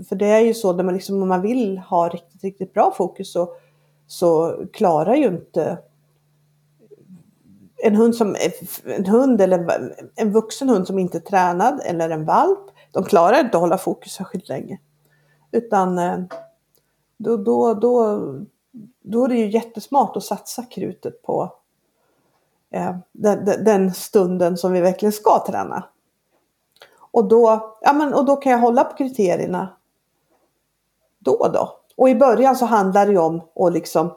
för 0.04 0.16
det 0.16 0.26
är 0.26 0.40
ju 0.40 0.54
så 0.54 0.74
när 0.74 0.84
man 0.84 0.94
liksom, 0.94 1.22
om 1.22 1.28
man 1.28 1.42
vill 1.42 1.78
ha 1.78 2.10
riktigt, 2.10 2.44
riktigt 2.44 2.74
bra 2.74 2.94
fokus 2.98 3.34
så, 3.34 3.50
så 4.08 4.56
klarar 4.74 5.16
ju 5.16 5.28
inte 5.28 5.78
en 7.84 7.96
hund, 7.96 8.16
som, 8.16 8.36
en 8.86 9.06
hund 9.06 9.42
eller 9.42 9.60
en- 9.60 9.94
en 10.16 10.32
vuxen 10.32 10.70
hund 10.70 10.88
som 10.88 11.00
inte 11.00 11.18
är 11.18 11.22
tränad 11.22 11.82
eller 11.86 12.10
en 12.10 12.26
valp, 12.26 12.60
de 12.92 13.04
klarar 13.04 13.40
inte 13.40 13.58
att 13.58 13.62
hålla 13.62 13.78
fokus 13.78 14.14
särskilt 14.14 14.50
länge. 14.50 14.80
Utan 15.52 15.98
eh, 16.00 16.18
då, 17.18 17.38
då, 17.38 17.74
då, 17.74 18.20
då 19.02 19.24
är 19.26 19.30
det 19.30 19.36
ju 19.36 19.50
jättesmart 19.52 20.18
att 20.18 20.24
satsa 20.24 20.64
krutet 20.64 21.22
på 21.22 21.54
eh, 22.72 22.96
den, 23.12 23.46
den- 23.46 23.64
den 23.64 23.94
stunden 23.94 24.58
som 24.58 24.72
vi 24.72 24.82
verkligen 24.82 25.14
ska 25.14 25.44
träna. 25.48 25.84
Och 27.14 27.26
då, 27.28 27.76
ja, 27.82 27.94
men, 27.94 28.14
och 28.14 28.26
då 28.26 28.36
kan 28.36 28.52
jag 28.52 28.60
hålla 28.60 28.84
på 28.84 28.98
kriterierna 28.98 29.70
då 31.20 31.32
och 31.32 31.52
då. 31.52 31.70
Och 31.96 32.10
i 32.10 32.16
början 32.16 32.56
så 32.56 32.66
handlar 32.66 33.06
det 33.06 33.12
ju 33.12 33.18
om 33.18 33.42
att 33.56 33.74
liksom, 33.74 34.14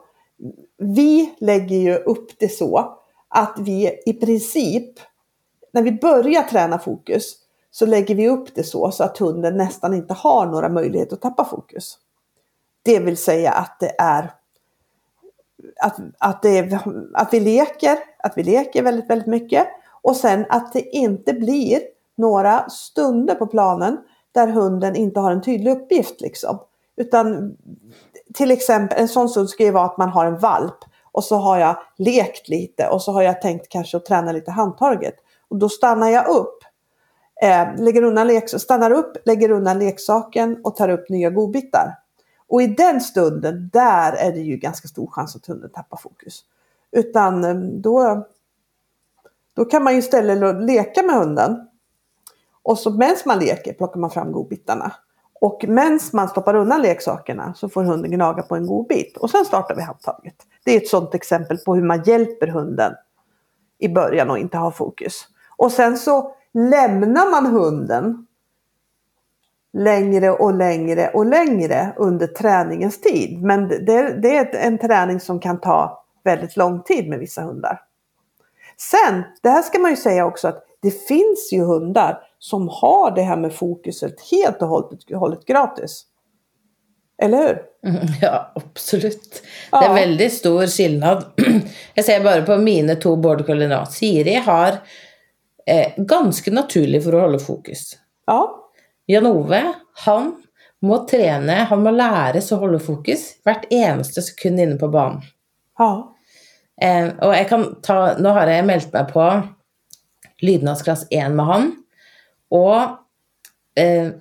vi 0.76 1.34
lägger 1.38 1.76
ju 1.76 1.94
upp 1.96 2.38
det 2.38 2.48
så 2.48 2.98
att 3.34 3.58
vi 3.58 4.02
i 4.06 4.12
princip, 4.12 5.00
när 5.72 5.82
vi 5.82 5.92
börjar 5.92 6.42
träna 6.42 6.78
fokus, 6.78 7.34
så 7.70 7.86
lägger 7.86 8.14
vi 8.14 8.28
upp 8.28 8.54
det 8.54 8.64
så, 8.64 8.90
så 8.90 9.04
att 9.04 9.18
hunden 9.18 9.56
nästan 9.56 9.94
inte 9.94 10.14
har 10.14 10.46
några 10.46 10.68
möjligheter 10.68 11.16
att 11.16 11.22
tappa 11.22 11.44
fokus. 11.44 11.98
Det 12.82 12.98
vill 12.98 13.16
säga 13.16 13.52
att 13.52 13.80
det 13.80 13.94
är 13.98 14.32
att, 15.80 15.96
att, 16.18 16.42
det 16.42 16.78
att 17.14 17.34
vi 17.34 17.40
leker, 17.40 17.98
att 18.18 18.32
vi 18.36 18.42
leker 18.42 18.82
väldigt, 18.82 19.10
väldigt 19.10 19.26
mycket. 19.28 19.66
Och 20.02 20.16
sen 20.16 20.46
att 20.48 20.72
det 20.72 20.82
inte 20.82 21.32
blir 21.32 21.80
några 22.16 22.68
stunder 22.68 23.34
på 23.34 23.46
planen 23.46 23.98
där 24.32 24.48
hunden 24.48 24.96
inte 24.96 25.20
har 25.20 25.32
en 25.32 25.42
tydlig 25.42 25.70
uppgift. 25.70 26.20
Liksom. 26.20 26.58
Utan 26.96 27.56
till 28.34 28.50
exempel 28.50 29.00
en 29.00 29.08
sån 29.08 29.28
stund 29.28 29.50
ska 29.50 29.64
ju 29.64 29.70
vara 29.70 29.84
att 29.84 29.98
man 29.98 30.08
har 30.08 30.26
en 30.26 30.38
valp 30.38 30.78
och 31.14 31.24
så 31.24 31.36
har 31.36 31.58
jag 31.58 31.76
lekt 31.96 32.48
lite 32.48 32.88
och 32.88 33.02
så 33.02 33.12
har 33.12 33.22
jag 33.22 33.42
tänkt 33.42 33.68
kanske 33.68 33.96
att 33.96 34.06
träna 34.06 34.32
lite 34.32 34.50
handtaget. 34.50 35.14
Och 35.48 35.56
då 35.56 35.68
stannar 35.68 36.08
jag 36.08 36.28
upp, 36.28 36.58
eh, 37.42 37.76
lägger 37.76 38.02
undan 38.02 38.40
stannar 38.46 38.90
upp, 38.90 39.16
lägger 39.24 39.50
undan 39.50 39.78
leksaken 39.78 40.60
och 40.64 40.76
tar 40.76 40.88
upp 40.88 41.08
nya 41.08 41.30
godbitar. 41.30 41.98
Och 42.48 42.62
i 42.62 42.66
den 42.66 43.00
stunden, 43.00 43.70
där 43.72 44.12
är 44.12 44.32
det 44.32 44.40
ju 44.40 44.56
ganska 44.56 44.88
stor 44.88 45.06
chans 45.06 45.36
att 45.36 45.46
hunden 45.46 45.70
tappar 45.70 45.96
fokus. 45.96 46.44
Utan 46.92 47.44
eh, 47.44 47.54
då, 47.54 48.26
då 49.54 49.64
kan 49.64 49.84
man 49.84 49.92
ju 49.92 49.98
istället 49.98 50.64
leka 50.64 51.02
med 51.02 51.16
hunden. 51.16 51.68
Och 52.62 52.78
så 52.78 52.90
medan 52.90 53.16
man 53.26 53.38
leker 53.38 53.72
plockar 53.72 54.00
man 54.00 54.10
fram 54.10 54.32
godbitarna. 54.32 54.92
Och 55.44 55.64
medan 55.68 56.00
man 56.12 56.28
stoppar 56.28 56.54
undan 56.54 56.82
leksakerna 56.82 57.54
så 57.54 57.68
får 57.68 57.84
hunden 57.84 58.10
gnaga 58.10 58.42
på 58.42 58.56
en 58.56 58.66
godbit. 58.66 59.16
Och 59.16 59.30
sen 59.30 59.44
startar 59.44 59.74
vi 59.74 59.82
handtaget. 59.82 60.34
Det 60.64 60.72
är 60.72 60.76
ett 60.76 60.88
sådant 60.88 61.14
exempel 61.14 61.58
på 61.58 61.74
hur 61.74 61.82
man 61.82 62.02
hjälper 62.02 62.46
hunden 62.46 62.92
i 63.78 63.88
början 63.88 64.30
och 64.30 64.38
inte 64.38 64.56
har 64.56 64.70
fokus. 64.70 65.28
Och 65.56 65.72
sen 65.72 65.98
så 65.98 66.34
lämnar 66.54 67.30
man 67.30 67.46
hunden 67.46 68.26
längre 69.72 70.30
och 70.30 70.54
längre 70.54 71.10
och 71.14 71.26
längre 71.26 71.94
under 71.96 72.26
träningens 72.26 73.00
tid. 73.00 73.42
Men 73.42 73.68
det, 73.68 74.20
det 74.22 74.36
är 74.36 74.54
en 74.54 74.78
träning 74.78 75.20
som 75.20 75.40
kan 75.40 75.60
ta 75.60 76.04
väldigt 76.22 76.56
lång 76.56 76.82
tid 76.82 77.08
med 77.08 77.18
vissa 77.18 77.42
hundar. 77.42 77.80
Sen, 78.76 79.22
det 79.42 79.48
här 79.48 79.62
ska 79.62 79.78
man 79.78 79.90
ju 79.90 79.96
säga 79.96 80.26
också 80.26 80.48
att 80.48 80.64
det 80.80 80.90
finns 80.90 81.52
ju 81.52 81.64
hundar 81.64 82.20
som 82.44 82.68
har 82.68 83.10
det 83.14 83.22
här 83.22 83.36
med 83.36 83.52
fokuset 83.52 84.14
helt 84.30 84.62
och 84.62 84.68
hållet, 84.68 85.00
hållet 85.14 85.44
gratis. 85.46 86.04
Eller 87.22 87.38
hur? 87.38 87.62
Mm, 87.90 88.06
Ja, 88.20 88.52
absolut. 88.54 89.42
Ja. 89.72 89.80
Det 89.80 89.86
är 89.86 89.94
väldigt 89.94 90.32
stor 90.32 90.66
skillnad. 90.66 91.24
Jag 91.94 92.04
ser 92.04 92.24
bara 92.24 92.42
på 92.42 92.56
mina 92.56 92.94
två 92.94 93.16
border 93.16 93.44
collie 93.44 93.68
nu. 93.68 93.84
Siri 93.90 94.34
har 94.34 94.68
eh, 95.66 95.92
ganska 95.96 96.50
naturligt 96.50 97.04
för 97.04 97.12
att 97.12 97.22
hålla 97.22 97.38
fokus. 97.38 97.92
Ja, 98.26 98.70
Jan 99.06 99.26
Ove, 99.26 99.72
han 100.04 100.42
må 100.82 101.08
trene, 101.08 101.52
han 101.52 101.82
må 101.82 101.90
lære 101.90 102.40
seg 102.40 102.58
å 102.58 102.60
holde 102.60 102.80
fokus 102.80 103.34
eneste 103.70 104.22
sekund 104.22 104.60
inne 104.60 104.76
på 104.76 104.88
banen. 104.88 105.22
ja, 105.78 106.10
Eh, 106.82 107.06
og 107.22 107.34
jeg 107.36 107.46
kan 107.48 107.68
ta, 107.86 107.96
nå 108.18 108.32
har 108.34 108.50
jeg 108.50 108.66
meldt 108.66 108.90
meg 108.90 109.12
på 109.12 109.24
lydnadsklasse 110.42 111.06
1 111.14 111.36
med 111.38 111.46
han, 111.46 111.68
og 112.54 113.80
eh, 113.80 114.12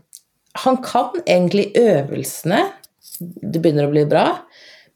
han 0.64 0.80
kan 0.86 1.22
egentlig 1.26 1.72
øvelsene, 1.80 2.62
det 3.20 3.62
begynner 3.62 3.88
å 3.88 3.94
bli 3.94 4.06
bra, 4.10 4.28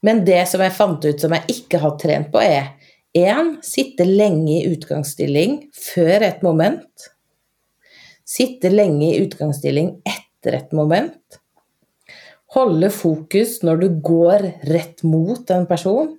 men 0.06 0.22
det 0.26 0.44
som 0.50 0.62
jeg 0.62 0.76
fant 0.76 1.02
ut 1.02 1.22
som 1.22 1.34
jeg 1.34 1.58
ikke 1.58 1.80
har 1.82 1.96
trent 1.98 2.30
på 2.34 2.42
er, 2.42 2.74
en, 3.18 3.56
sitte 3.64 4.04
lenge 4.06 4.60
i 4.60 4.66
utgangsstilling 4.70 5.58
før 5.74 6.26
et 6.28 6.44
moment, 6.46 7.08
sitte 8.28 8.70
lenge 8.70 9.08
i 9.08 9.22
utgangsstilling 9.24 9.96
etter 10.06 10.58
et 10.60 10.74
moment, 10.76 11.40
holde 12.54 12.90
fokus 12.94 13.58
når 13.66 13.82
du 13.82 13.88
går 14.04 14.46
rett 14.70 15.02
mot 15.06 15.50
en 15.54 15.66
person, 15.68 16.14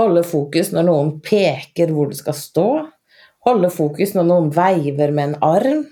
holde 0.00 0.24
fokus 0.26 0.72
når 0.72 0.88
noen 0.88 1.14
peker 1.24 1.92
hvor 1.92 2.10
du 2.10 2.16
skal 2.16 2.36
stå, 2.36 2.68
holde 3.46 3.70
fokus 3.72 4.14
når 4.16 4.28
noen 4.28 4.50
veiver 4.54 5.12
med 5.14 5.32
en 5.32 5.38
arm. 5.44 5.84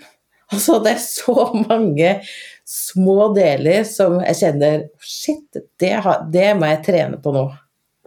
Altså, 0.50 0.78
det 0.82 0.96
er 0.96 1.02
så 1.02 1.44
mange 1.68 2.14
små 2.66 3.28
deler 3.34 3.84
som 3.86 4.18
jeg 4.22 4.38
kjenner 4.40 4.86
Shit, 4.98 5.60
det, 5.78 5.92
har, 6.04 6.24
det 6.32 6.48
må 6.58 6.70
jeg 6.70 6.82
trene 6.86 7.20
på 7.22 7.34
nå. 7.34 7.44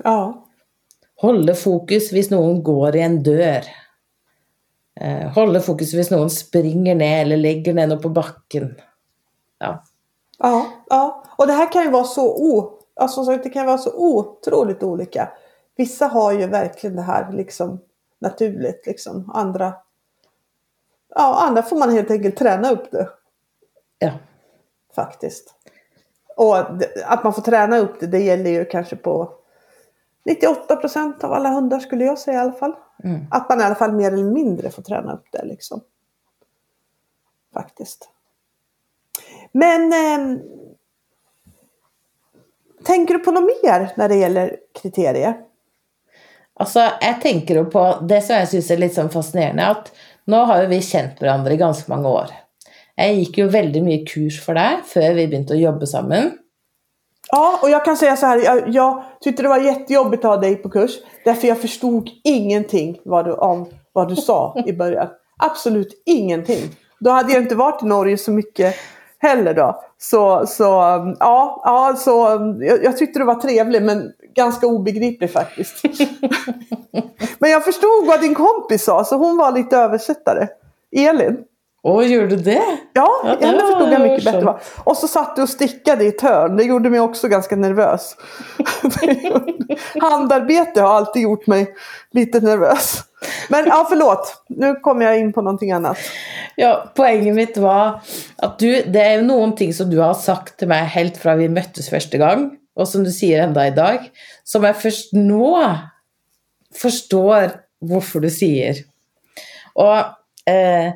ja, 0.04 0.18
Holde 1.24 1.56
fokus 1.56 2.10
hvis 2.12 2.28
noen 2.34 2.60
går 2.66 2.98
i 3.00 3.04
en 3.06 3.18
dør. 3.24 3.68
Eh, 5.00 5.28
Holde 5.36 5.62
fokus 5.64 5.94
hvis 5.96 6.12
noen 6.12 6.32
springer 6.32 6.98
ned 7.00 7.22
eller 7.22 7.40
legger 7.40 7.78
ned 7.78 7.94
noe 7.94 8.04
på 8.04 8.12
bakken. 8.12 8.74
Ja. 9.64 9.78
ja, 10.44 10.58
ja. 10.90 11.04
Och 11.38 11.48
det 11.48 11.54
här 11.54 11.72
kan 11.72 11.84
ju 11.84 11.90
vara 11.90 12.04
så 12.04 12.26
Alltså 12.96 13.24
så 13.24 13.36
det 13.36 13.50
kan 13.50 13.66
vara 13.66 13.78
så 13.78 13.94
otroligt 13.96 14.84
olika. 14.84 15.30
Vissa 15.76 16.08
har 16.08 16.32
ju 16.32 16.48
verkligen 16.48 16.96
det 16.96 17.02
här 17.02 17.32
liksom 17.32 17.80
naturligt 18.20 18.86
liksom. 18.86 19.32
Andra, 19.34 19.74
ja, 21.16 21.44
andra 21.48 21.64
får 21.64 21.78
man 21.78 21.90
helt 21.92 22.12
enkelt 22.12 22.38
träna 22.38 22.72
upp 22.72 22.92
det 22.92 23.10
Ja. 24.00 24.12
faktiskt. 24.96 25.56
Och 26.36 26.58
att 27.06 27.24
man 27.24 27.34
får 27.34 27.42
träna 27.42 27.78
upp 27.78 28.00
det, 28.00 28.08
det 28.08 28.20
gäller 28.20 28.50
ju 28.50 28.66
kanske 28.66 28.96
på 28.96 29.32
98 30.26 30.76
procent 30.76 31.24
av 31.24 31.34
alla 31.34 31.50
hundar 31.50 31.80
skulle 31.80 32.06
jag 32.06 32.20
säga 32.20 32.38
i 32.38 32.42
alla 32.42 32.52
fall. 32.52 32.76
Mm. 33.04 33.26
Att 33.32 33.50
man 33.50 33.62
i 33.62 33.64
alla 33.64 33.76
fall 33.76 33.92
mer 33.92 34.12
eller 34.12 34.24
mindre 34.24 34.70
får 34.72 34.82
träna 34.82 35.14
upp 35.14 35.26
det 35.32 35.46
liksom. 35.46 35.82
Faktiskt. 37.54 38.10
Men 39.52 39.94
ehm, 39.94 40.40
Tänker 42.86 43.14
du 43.14 43.20
på 43.20 43.32
något 43.32 43.44
mer 43.64 43.94
när 43.96 44.10
det 44.10 44.16
gäller 44.16 44.58
kriterier? 44.82 45.42
Altså, 46.54 46.80
jeg 47.02 47.22
tenker 47.22 47.56
jo 47.56 47.66
på 47.72 47.84
Det 48.10 48.22
som 48.22 48.36
jeg 48.36 48.50
syns 48.52 48.72
er 48.72 48.82
litt 48.82 48.96
sånn 48.98 49.10
fascinerende, 49.10 49.66
at 49.72 49.92
nå 50.28 50.46
har 50.50 50.64
jo 50.64 50.72
vi 50.72 50.82
kjent 50.82 51.20
hverandre 51.22 51.56
i 51.56 51.62
ganske 51.62 51.92
mange 51.92 52.10
år. 52.10 52.32
Jeg 52.98 53.18
gikk 53.20 53.38
jo 53.42 53.50
veldig 53.54 53.82
mye 53.84 54.06
kurs 54.06 54.38
for 54.44 54.58
deg 54.58 54.84
før 54.86 55.16
vi 55.18 55.28
begynte 55.28 55.56
å 55.56 55.62
jobbe 55.62 55.90
sammen. 55.90 56.32
Ja, 57.32 57.60
och 57.62 57.70
jag 57.70 57.86
kan 57.86 57.98
säga 57.98 58.16
så 58.16 58.26
här. 58.26 58.40
Jag, 58.40 58.70
jag 58.70 59.04
tyckte 59.22 59.44
det 59.44 59.50
var 59.50 59.60
jättejobbigt 59.60 60.26
att 60.26 60.32
ha 60.32 60.38
dig 60.38 60.56
på 60.56 60.70
kurs. 60.70 60.92
Därför 61.26 61.48
jag 61.48 61.62
förstod 61.62 62.10
ingenting 62.24 63.00
vad 63.06 63.26
du, 63.26 63.34
om 63.34 63.66
vad 63.94 64.10
du 64.10 64.16
sa 64.16 64.64
i 64.66 64.74
början. 64.74 65.08
Absolut 65.38 66.04
ingenting. 66.06 66.70
Då 67.00 67.12
hade 67.12 67.34
jag 67.34 67.42
inte 67.42 67.56
varit 67.56 67.84
i 67.84 67.86
Norge 67.86 68.18
så 68.18 68.32
mycket 68.32 68.76
heller 69.20 69.54
då. 69.54 69.84
Så, 69.98 70.48
så 70.48 70.64
ja, 71.20 71.62
ja 71.66 71.96
så, 71.98 72.12
jag, 72.60 72.84
jag 72.84 72.98
tyckte 72.98 73.20
du 73.20 73.26
var 73.26 73.36
trevlig 73.36 73.82
men 73.82 74.12
ganska 74.36 74.68
obegriplig 74.68 75.32
faktiskt. 75.32 75.84
men 77.40 77.52
jag 77.52 77.64
förstod 77.66 78.06
vad 78.08 78.22
din 78.22 78.36
kompis 78.36 78.84
sa 78.84 79.04
så 79.06 79.16
hon 79.18 79.38
var 79.38 79.52
lite 79.52 79.78
översättare. 79.78 80.48
Elin. 80.96 81.38
Å, 81.86 82.04
gjorde 82.04 82.28
du 82.28 82.36
det? 82.36 82.62
Ja, 82.94 83.08
Ja, 83.24 83.38
henne 83.42 83.60
förstod 83.60 83.92
jag 83.94 84.02
mycket 84.02 84.26
bättre. 84.26 84.42
va? 84.42 84.60
Och 84.84 84.98
så 84.98 85.08
satt 85.08 85.36
du 85.36 85.42
och 85.42 85.50
stickade 85.50 86.04
i 86.04 86.08
ett 86.08 86.22
hörn. 86.22 86.58
Det 86.58 86.64
gjorde 86.64 86.90
mig 86.90 87.00
också 87.00 87.28
ganska 87.28 87.56
nervös. 87.56 88.16
Handarbete 90.02 90.82
har 90.82 90.90
alltid 90.96 91.22
gjort 91.22 91.48
mig 91.48 91.76
lite 92.12 92.40
nervös. 92.40 93.00
Men 93.50 93.66
ja, 93.68 93.86
förlåt. 93.90 94.44
Nu 94.50 94.76
kommer 94.76 95.06
jag 95.06 95.20
in 95.20 95.34
på 95.34 95.42
någonting 95.42 95.72
annat. 95.72 95.98
Ja, 96.56 96.92
Poenget 96.96 97.36
mitt 97.36 97.58
var 97.58 98.00
at 98.38 98.60
du 98.60 98.82
Det 98.86 99.02
er 99.02 99.16
jo 99.18 99.24
noen 99.26 99.56
ting 99.58 99.74
som 99.74 99.90
du 99.90 99.98
har 100.00 100.14
sagt 100.14 100.60
til 100.60 100.70
meg 100.70 100.86
helt 100.94 101.18
fra 101.18 101.34
vi 101.40 101.48
møttes 101.50 101.90
første 101.90 102.20
gang, 102.22 102.52
og 102.74 102.90
som 102.90 103.06
du 103.06 103.12
sier 103.14 103.44
enda 103.46 103.68
i 103.68 103.76
dag, 103.76 104.08
som 104.48 104.66
jeg 104.66 104.80
først 104.82 105.14
nå 105.18 105.54
forstår 106.74 107.58
hvorfor 107.84 108.24
du 108.24 108.30
sier. 108.34 108.80
Og, 109.80 110.14
eh, 110.50 110.94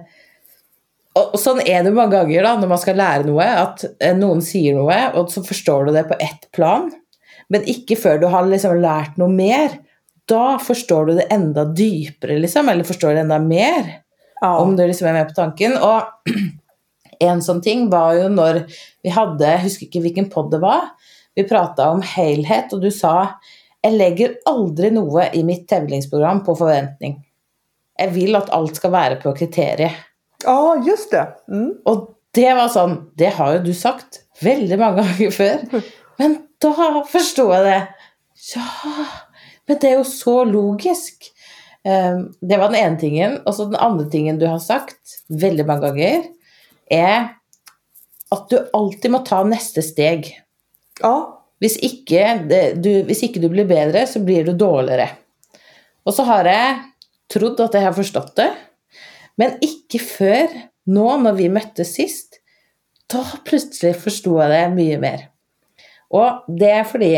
og 1.18 1.36
sånn 1.42 1.62
er 1.64 1.82
det 1.82 1.92
jo 1.92 1.98
mange 1.98 2.16
ganger 2.16 2.46
da, 2.46 2.54
når 2.62 2.72
man 2.72 2.82
skal 2.82 3.00
lære 3.00 3.28
noe, 3.28 3.48
at 3.66 3.86
eh, 4.00 4.16
noen 4.18 4.42
sier 4.46 4.78
noe, 4.78 5.00
og 5.18 5.32
så 5.34 5.44
forstår 5.46 5.88
du 5.88 5.96
det 5.98 6.08
på 6.10 6.18
ett 6.24 6.48
plan, 6.56 6.90
men 7.54 7.68
ikke 7.70 7.98
før 8.00 8.22
du 8.22 8.28
har 8.32 8.48
liksom 8.48 8.80
lært 8.84 9.18
noe 9.22 9.32
mer. 9.32 9.80
Da 10.28 10.58
forstår 10.60 11.08
du 11.08 11.14
det 11.22 11.30
enda 11.32 11.64
dypere, 11.72 12.40
liksom, 12.44 12.70
eller 12.70 12.88
forstår 12.88 13.16
det 13.16 13.26
enda 13.26 13.40
mer 13.40 13.94
Ja, 14.38 14.52
om 14.62 14.76
du 14.78 14.84
liksom 14.84 15.08
er 15.10 15.16
med 15.16 15.32
på 15.32 15.38
tanken. 15.40 15.78
Og 15.82 16.30
en 17.30 17.40
sånn 17.42 17.62
ting 17.66 17.88
var 17.90 18.14
jo 18.20 18.28
når 18.30 18.60
vi 18.68 19.14
hadde, 19.16 19.48
jeg 19.48 19.64
husker 19.64 19.88
ikke 19.88 20.04
hvilken 20.04 20.28
podd 20.30 20.52
det 20.54 20.60
var, 20.62 20.92
vi 21.38 21.46
prata 21.48 21.90
om 21.94 22.02
helhet, 22.04 22.74
og 22.74 22.82
du 22.84 22.90
sa 22.94 23.14
jeg 23.86 23.94
legger 23.94 24.34
aldri 24.50 24.90
noe 24.92 25.28
i 25.38 25.44
mitt 25.48 25.68
tevlingsprogram 25.70 26.42
på 26.44 26.56
forventning. 26.60 27.20
Jeg 27.98 28.12
vil 28.16 28.36
at 28.36 28.50
alt 28.54 28.76
skal 28.78 28.92
være 28.92 29.20
på 29.22 29.32
kriteriet. 29.38 29.94
ja 30.44 30.76
just 30.86 31.12
det. 31.14 31.24
Mm. 31.48 31.72
Og 31.86 32.08
det 32.36 32.50
var 32.58 32.68
sånn 32.70 32.98
Det 33.18 33.32
har 33.38 33.56
jo 33.56 33.62
du 33.70 33.74
sagt 33.74 34.20
veldig 34.44 34.78
mange 34.82 35.02
ganger 35.06 35.32
før. 35.34 35.64
Men 36.20 36.36
da 36.62 36.74
forstår 37.08 37.54
jeg 37.56 37.64
det. 37.70 37.80
Ja, 38.56 38.66
men 39.68 39.80
det 39.82 39.90
er 39.90 39.96
jo 39.98 40.04
så 40.10 40.36
logisk. 40.46 41.30
Eh, 41.86 42.20
Det 42.42 42.60
var 42.60 42.74
den 42.74 42.82
ene 42.82 43.00
tingen. 43.00 43.40
Og 43.46 43.54
så 43.56 43.66
den 43.70 43.80
andre 43.80 44.10
tingen 44.10 44.42
du 44.42 44.48
har 44.50 44.60
sagt 44.60 45.22
veldig 45.30 45.66
mange 45.70 45.88
ganger, 45.88 46.28
er 46.92 47.30
at 48.34 48.50
du 48.52 48.58
alltid 48.74 49.12
må 49.14 49.24
ta 49.26 49.44
neste 49.48 49.82
steg. 49.86 50.34
Ja, 51.04 51.16
Hvis 51.58 51.74
ikke, 51.82 52.36
du, 52.78 52.92
hvis 53.08 53.24
ikke 53.26 53.42
du 53.42 53.48
blir 53.50 53.66
bedre, 53.66 54.04
så 54.06 54.20
blir 54.22 54.46
du 54.46 54.52
dårligere. 54.54 55.08
Og 56.06 56.14
så 56.14 56.22
har 56.28 56.46
jeg 56.46 56.76
trodd 57.34 57.64
at 57.64 57.74
jeg 57.74 57.86
har 57.88 57.96
forstått 57.98 58.36
det, 58.38 58.52
men 59.42 59.56
ikke 59.66 60.02
før 60.02 60.54
nå, 60.88 61.08
når 61.24 61.34
vi 61.40 61.50
møttes 61.50 61.96
sist. 61.98 62.40
Da 63.10 63.24
plutselig 63.48 63.96
forsto 64.04 64.38
jeg 64.38 64.54
det 64.54 64.62
mye 64.76 65.00
mer. 65.02 65.26
Og 66.14 66.46
det 66.62 66.72
er 66.76 66.86
fordi 66.88 67.12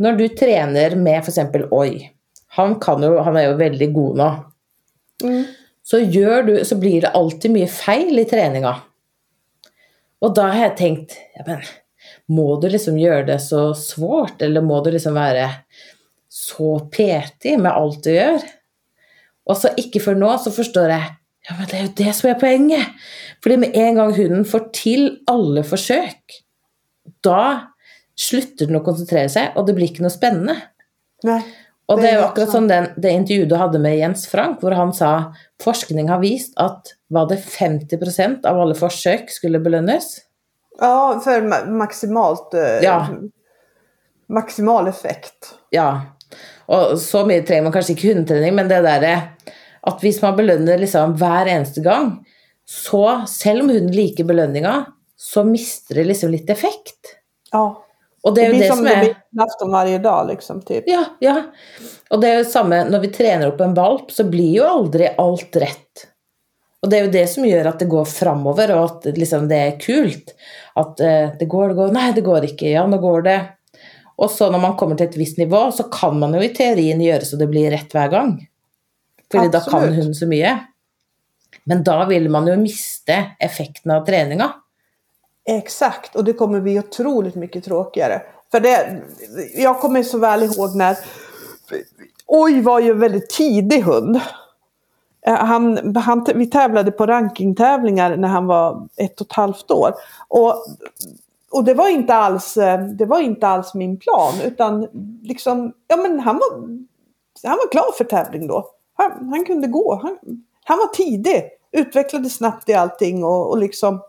når 0.00 0.16
du 0.16 0.26
trener 0.38 0.96
med 0.96 1.20
f.eks. 1.20 1.40
Oi, 1.74 2.10
han, 2.56 2.76
kan 2.80 3.02
jo, 3.04 3.18
han 3.24 3.36
er 3.36 3.50
jo 3.50 3.58
veldig 3.60 3.90
god 3.94 4.20
nå, 4.20 4.28
mm. 5.24 5.42
så, 5.86 6.00
du, 6.00 6.54
så 6.64 6.78
blir 6.80 7.04
det 7.04 7.12
alltid 7.16 7.54
mye 7.54 7.68
feil 7.70 8.22
i 8.22 8.26
treninga. 8.28 8.74
Og 10.20 10.34
da 10.36 10.48
har 10.52 10.70
jeg 10.70 10.78
tenkt 10.80 11.16
ja, 11.36 11.44
men, 11.46 11.62
Må 12.30 12.54
du 12.62 12.68
liksom 12.70 12.98
gjøre 13.00 13.26
det 13.32 13.40
så 13.42 13.70
svårt, 13.74 14.42
eller 14.44 14.62
må 14.64 14.78
du 14.84 14.92
liksom 14.94 15.16
være 15.18 15.48
så 16.30 16.76
petig 16.92 17.56
med 17.58 17.72
alt 17.74 18.04
du 18.06 18.12
gjør? 18.14 18.44
Og 19.50 19.58
så 19.58 19.72
ikke 19.80 20.02
før 20.04 20.18
nå 20.20 20.30
så 20.38 20.52
forstår 20.54 20.94
jeg 20.94 21.08
ja, 21.48 21.54
men 21.56 21.68
det 21.70 21.76
er 21.78 21.86
jo 21.86 21.94
det 22.02 22.12
som 22.14 22.28
er 22.30 22.40
poenget. 22.40 23.06
Fordi 23.40 23.56
med 23.62 23.76
en 23.80 23.96
gang 23.96 24.12
hunden 24.14 24.44
får 24.46 24.66
til 24.76 25.06
alle 25.30 25.64
forsøk, 25.66 26.36
da 27.24 27.72
slutter 28.20 28.68
den 28.68 28.78
å 28.78 28.84
konsentrere 28.84 29.30
seg, 29.32 29.56
og 29.56 29.66
det 29.66 29.76
blir 29.76 29.88
ikke 29.88 30.04
noe 30.04 30.12
spennende. 30.12 30.58
Nej. 31.26 31.40
Og 31.90 31.98
Det 31.98 32.06
er 32.06 32.20
jo 32.20 32.26
akkurat 32.28 32.52
som 32.52 32.68
den, 32.70 32.86
det 33.02 33.10
intervjuet 33.16 33.50
du 33.50 33.56
hadde 33.58 33.80
med 33.82 33.96
Jens 33.98 34.28
Frank, 34.30 34.60
hvor 34.62 34.76
han 34.78 34.92
sa 34.94 35.32
forskning 35.64 36.12
har 36.12 36.20
vist 36.22 36.52
at 36.60 36.92
var 37.10 37.26
det 37.32 37.40
50% 37.42 38.46
av 38.46 38.60
alle 38.62 38.76
forsøk 38.78 39.32
skulle 39.34 39.58
belønnes. 39.64 40.12
Ja, 40.80 41.20
för 41.24 41.40
ma- 41.42 41.66
maximalt 41.70 42.54
eh, 42.54 42.80
Ja. 42.82 43.06
maximal 44.28 44.88
effekt. 44.88 45.54
Ja, 45.70 46.00
og 46.70 46.98
så 47.02 47.24
mye 47.26 47.42
trenger 47.46 47.66
man 47.68 47.74
kanskje 47.74 47.96
ikke 47.96 48.12
hundetrening, 48.14 48.54
men 48.54 48.68
det 48.70 48.82
derre 48.86 49.14
at 49.88 50.02
hvis 50.04 50.20
man 50.22 50.36
belønner 50.38 50.78
liksom 50.80 51.16
hver 51.18 51.48
eneste 51.50 51.82
gang, 51.84 52.12
så 52.68 53.24
selv 53.28 53.64
om 53.64 53.70
hunden 53.72 53.94
liker 53.96 54.26
belønninga, 54.28 54.84
så 55.18 55.42
mister 55.44 55.98
det 56.00 56.04
liksom 56.10 56.30
litt 56.34 56.50
effekt. 56.52 57.16
Ja. 57.52 57.64
Og 58.22 58.34
det 58.36 58.42
Det 58.42 58.44
er 58.44 58.50
jo 58.50 58.52
blir 58.52 58.60
det 58.60 58.68
som 58.68 58.76
som 58.76 58.84
det 58.84 58.92
er 58.92 59.00
blir 59.00 59.72
varje 59.72 59.98
dag 60.04 60.26
liksom. 60.28 60.60
Typ. 60.68 60.84
Ja, 60.86 61.04
ja. 61.24 61.36
Og 62.10 62.20
det 62.20 62.28
er 62.28 62.38
jo 62.42 62.50
samme 62.52 62.82
når 62.90 63.00
vi 63.06 63.08
trener 63.16 63.48
opp 63.48 63.60
en 63.64 63.74
valp, 63.74 64.10
så 64.12 64.24
blir 64.28 64.58
jo 64.58 64.64
aldri 64.68 65.08
alt 65.18 65.56
rett. 65.56 66.06
Og 66.82 66.90
det 66.90 66.98
er 66.98 67.04
jo 67.06 67.12
det 67.12 67.26
som 67.28 67.44
gjør 67.44 67.66
at 67.72 67.78
det 67.82 67.88
går 67.92 68.04
framover, 68.08 68.70
og 68.76 68.84
at 69.06 69.16
liksom 69.16 69.48
det 69.48 69.56
er 69.64 69.80
kult. 69.80 70.34
At 70.80 71.00
eh, 71.04 71.32
det 71.38 71.48
går, 71.50 71.72
det 71.72 71.78
går 71.78 71.92
Nei, 71.94 72.10
det 72.16 72.24
går 72.26 72.46
ikke. 72.52 72.70
Ja, 72.72 72.86
nå 72.88 73.00
går 73.02 73.26
det. 73.26 73.38
Og 74.20 74.30
så 74.32 74.50
når 74.52 74.62
man 74.62 74.76
kommer 74.80 74.98
til 74.98 75.08
et 75.08 75.16
visst 75.16 75.38
nivå, 75.40 75.66
så 75.72 75.86
kan 75.92 76.18
man 76.20 76.34
jo 76.36 76.42
i 76.44 76.52
teorien 76.56 77.00
gjøre 77.00 77.28
så 77.28 77.38
det 77.40 77.48
blir 77.52 77.70
rett 77.72 77.94
hver 77.96 78.10
gang. 78.12 78.34
Fordi 79.30 79.52
da 79.52 79.62
kan 79.64 79.86
hunden 79.86 80.16
så 80.16 80.28
mye. 80.28 80.56
Men 81.70 81.84
da 81.86 82.02
vil 82.08 82.28
man 82.32 82.48
jo 82.50 82.56
miste 82.60 83.16
effekten 83.40 83.94
av 83.94 84.04
treninga. 84.06 84.50
Exakt, 85.48 86.16
och 86.16 86.24
det 86.24 86.32
kommer 86.32 86.60
bli 86.60 86.78
otroligt 86.78 87.34
mycket 87.34 87.64
tråkigare. 87.64 88.22
För 88.50 88.60
det, 88.60 89.02
jag 89.54 89.80
kommer 89.80 90.02
så 90.02 90.18
väl 90.18 90.42
ihåg 90.42 90.76
när 90.76 90.96
Oj 92.26 92.60
var 92.60 92.80
ju 92.80 92.90
en 92.90 93.00
väldigt 93.00 93.30
tidig 93.30 93.82
hund. 93.82 94.20
Eh, 95.26 95.34
han, 95.34 95.96
han, 95.96 96.26
vi 96.34 96.46
tävlade 96.46 96.90
på 96.90 97.06
rankingtävlingar 97.06 98.16
när 98.16 98.28
han 98.28 98.46
var 98.46 98.88
ett 98.96 99.20
och 99.20 99.26
ett 99.26 99.32
halvt 99.32 99.70
år. 99.70 99.94
Och, 100.28 100.54
och 101.50 101.64
det 101.64 101.74
var 101.74 101.88
inte 101.88 102.14
alls, 102.14 102.56
eh, 102.56 102.80
det 102.80 103.06
var 103.06 103.20
inte 103.20 103.46
alls 103.46 103.74
min 103.74 103.96
plan. 103.96 104.34
Utan 104.44 104.88
liksom, 105.22 105.72
ja 105.88 105.96
men 105.96 106.20
han 106.20 106.36
var, 106.38 106.58
han 107.48 107.58
var 107.58 107.70
klar 107.70 107.92
för 107.98 108.04
tävling 108.04 108.46
då. 108.46 108.66
Han, 108.94 109.28
han 109.28 109.44
kunde 109.44 109.66
gå. 109.66 110.00
Han, 110.02 110.18
han 110.64 110.78
var 110.78 110.86
tidig. 110.86 111.42
Utvecklade 111.72 112.30
snabbt 112.30 112.68
i 112.68 112.74
allting 112.74 113.24
och, 113.24 113.50
och 113.50 113.58
liksom, 113.58 114.00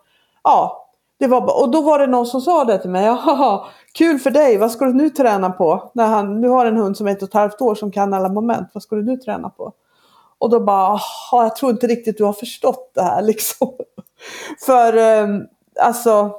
ja. 0.44 0.78
Det 1.18 1.28
var, 1.28 1.62
och 1.62 1.72
då 1.72 1.82
var 1.82 2.00
det 2.00 2.08
någon 2.08 2.26
som 2.26 2.42
sa 2.42 2.64
det 2.64 2.78
till 2.78 2.90
mig. 2.90 3.06
Jaha, 3.26 3.66
kul 3.94 4.20
för 4.20 4.32
dig. 4.32 4.58
Vad 4.58 4.72
ska 4.72 4.86
du 4.86 4.94
nu 4.94 5.10
träna 5.10 5.50
på? 5.50 5.92
När 5.94 6.08
han, 6.08 6.42
nu 6.42 6.48
har 6.48 6.66
en 6.66 6.78
hund 6.78 6.98
som 6.98 7.08
är 7.08 7.12
ett 7.12 7.22
och 7.22 7.28
ett 7.28 7.34
halvt 7.34 7.62
år 7.62 7.76
som 7.76 7.92
kan 7.92 8.14
alla 8.14 8.30
moment. 8.30 8.68
Vad 8.74 8.84
ska 8.84 8.96
du 8.96 9.04
nu 9.04 9.18
träna 9.18 9.50
på? 9.50 9.74
Och 10.42 10.50
då 10.50 10.60
bara, 10.60 11.00
"Jaha, 11.32 11.44
jag 11.44 11.56
tror 11.56 11.72
inte 11.72 11.88
riktigt 11.88 12.18
du 12.18 12.24
har 12.24 12.34
förstått 12.34 12.92
det 12.94 13.02
här 13.02 13.22
liksom. 13.32 13.74
För 14.66 14.98
eh, 14.98 15.28
alltså, 15.80 16.36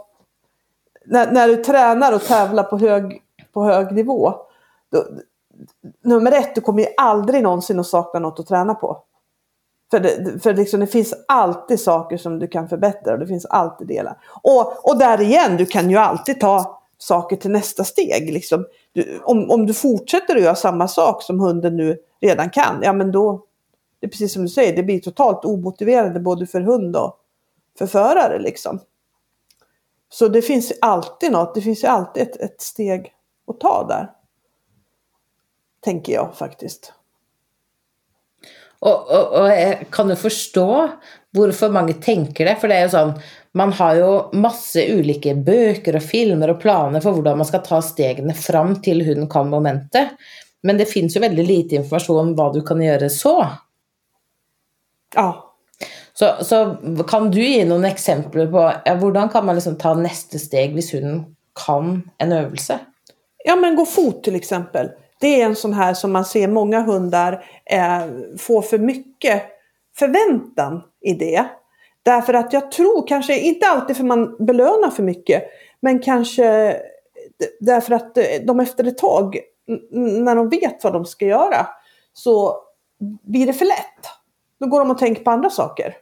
när, 1.05 1.33
när 1.33 1.49
du 1.49 1.57
tränar 1.57 2.13
och 2.13 2.23
tävlar 2.23 2.63
på 2.63 2.79
hög 2.79 3.23
på 3.53 3.65
hög 3.65 3.93
nivå. 3.93 4.35
Då, 4.93 5.05
nummer 6.05 6.33
ett, 6.33 6.55
du 6.55 6.61
kommer 6.61 6.83
ju 6.83 6.89
aldrig 6.97 7.43
någonsin 7.43 7.81
att 7.81 7.87
sakna 7.87 8.21
något 8.21 8.41
att 8.41 8.47
träna 8.47 8.75
på. 8.75 8.99
För, 9.91 10.01
det, 10.01 10.43
för 10.43 10.55
liksom, 10.55 10.81
det 10.81 10.87
finns 10.87 11.15
alltid 11.29 11.81
saker 11.81 12.17
som 12.17 12.39
du 12.39 12.49
kan 12.49 12.69
förbättra 12.69 13.13
och 13.13 13.19
det 13.19 13.27
finns 13.27 13.47
alltid 13.47 13.89
delar. 13.89 14.19
Och, 14.43 14.91
och 14.91 14.99
där 14.99 15.21
igen, 15.21 15.57
du 15.57 15.67
kan 15.67 15.91
ju 15.91 15.97
alltid 15.97 16.41
ta 16.41 16.83
saker 16.99 17.37
till 17.37 17.51
nästa 17.51 17.85
steg. 17.85 18.33
Liksom. 18.33 18.67
Du, 18.93 19.21
om, 19.25 19.51
om 19.51 19.67
du 19.67 19.75
fortsätter 19.75 20.37
att 20.37 20.43
göra 20.43 20.55
samma 20.55 20.89
sak 20.89 21.23
som 21.23 21.41
hunden 21.41 21.77
nu 21.77 21.97
redan 22.21 22.51
kan, 22.51 22.81
ja 22.83 22.93
men 22.93 23.13
då, 23.13 23.45
det 24.03 24.07
är 24.07 24.11
precis 24.11 24.33
som 24.33 24.43
du 24.43 24.49
säger, 24.49 24.77
det 24.77 24.83
blir 24.83 25.01
totalt 25.01 25.45
omotiverande 25.45 26.21
både 26.21 26.47
för 26.47 26.61
hund 26.61 26.97
och 26.97 27.17
för 27.79 27.87
förare. 27.87 28.39
Liksom. 28.39 28.81
Så 30.09 30.29
det 30.29 30.43
finns 30.43 30.73
alltid 30.81 31.33
något, 31.33 31.55
det 31.55 31.61
finns 31.61 31.85
alltid 31.85 32.23
ett, 32.23 32.37
ett 32.37 32.61
steg 32.61 33.13
att 33.47 33.61
ta 33.61 33.87
där. 33.89 34.11
Tänker 35.81 36.13
jag 36.13 36.37
faktiskt. 36.37 36.93
Och, 38.79 39.11
och, 39.11 39.41
och 39.41 39.51
eh, 39.51 39.79
kan 39.91 40.09
du 40.09 40.17
förstå 40.17 40.91
varför 41.31 41.71
många 41.71 41.93
tänker 41.93 42.45
det. 42.45 42.57
För 42.57 42.69
det 42.69 42.75
är 42.75 42.83
ju 42.83 42.89
sånn 42.89 43.13
Man 43.53 43.73
har 43.73 43.95
ju 43.95 44.39
masse 44.39 44.99
olika 44.99 45.35
böcker 45.35 45.97
och 45.97 46.03
filmer 46.03 46.51
och 46.51 46.61
planer 46.61 47.01
för 47.01 47.13
hur 47.13 47.37
man 47.37 47.47
ska 47.47 47.59
ta 47.59 47.83
stegen 47.83 48.35
fram 48.35 48.83
till 48.83 49.07
hunden 49.07 49.29
kan 49.29 49.49
momentet. 49.49 50.09
Men 50.63 50.79
det 50.79 50.85
finns 50.85 51.17
ju 51.17 51.21
väldigt 51.21 51.47
lite 51.47 51.75
information 51.75 52.19
om 52.19 52.37
vad 52.37 52.55
du 52.55 52.63
kan 52.63 52.83
göra 52.83 53.09
så. 53.09 53.47
Ja. 55.15 55.55
Så, 56.13 56.45
så 56.45 56.77
kan 57.09 57.31
du 57.31 57.41
gi 57.43 57.65
noen 57.65 57.85
eksempler 57.89 58.47
på 58.53 58.65
ja, 58.85 58.95
hvordan 59.01 59.29
kan 59.33 59.47
man 59.47 59.57
liksom 59.59 59.79
ta 59.81 59.95
neste 59.99 60.39
steg 60.39 60.77
hvis 60.77 60.93
hunden 60.95 61.25
kan 61.67 62.03
en 62.19 62.33
øvelse? 62.33 62.79
Ja 63.45 63.57
men 63.57 63.77
gå 63.77 63.87
fot 63.87 64.25
till 64.25 64.37
exempel. 64.37 64.91
Det 65.21 65.41
är 65.41 65.47
en 65.47 65.57
sån 65.57 65.73
här 65.73 65.95
som 65.95 66.13
man 66.13 66.25
ser 66.25 66.49
många 66.49 66.81
hundar 66.81 67.45
eh, 67.65 68.05
få 68.39 68.63
för 68.63 68.79
mycket 68.79 69.43
förväntan 69.99 70.83
i 71.01 71.15
det. 71.15 71.47
Därför 72.03 72.35
att 72.35 72.53
jag 72.53 72.73
tror 72.73 73.07
kanske, 73.07 73.39
inte 73.39 73.67
alltid 73.67 73.97
för 73.97 74.05
man 74.05 74.47
belönar 74.47 74.91
för 74.91 75.03
mycket, 75.03 75.45
men 75.81 75.99
kanske 75.99 76.77
därför 77.61 77.95
att 77.95 78.19
de 78.47 78.61
efter 78.61 78.85
ett 78.85 78.99
tag, 78.99 79.39
när 79.91 80.37
de 80.37 80.49
vet 80.49 80.85
vad 80.85 80.93
de 80.93 81.05
ska 81.05 81.27
göra, 81.27 81.67
så 82.13 82.57
blir 83.23 83.47
det 83.47 83.53
för 83.53 83.65
lätt. 83.65 84.22
Då 84.63 84.69
går 84.69 84.81
de 84.81 84.91
och 84.91 84.99
tänker 84.99 85.25
på 85.25 85.31
andra 85.31 85.51
saker. 85.51 85.97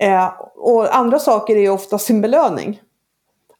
Eh, 0.00 0.32
och 0.54 0.96
andra 0.96 1.18
saker 1.18 1.56
är 1.56 1.70
ofta 1.70 1.98
sin 1.98 2.20
belöning. 2.20 2.82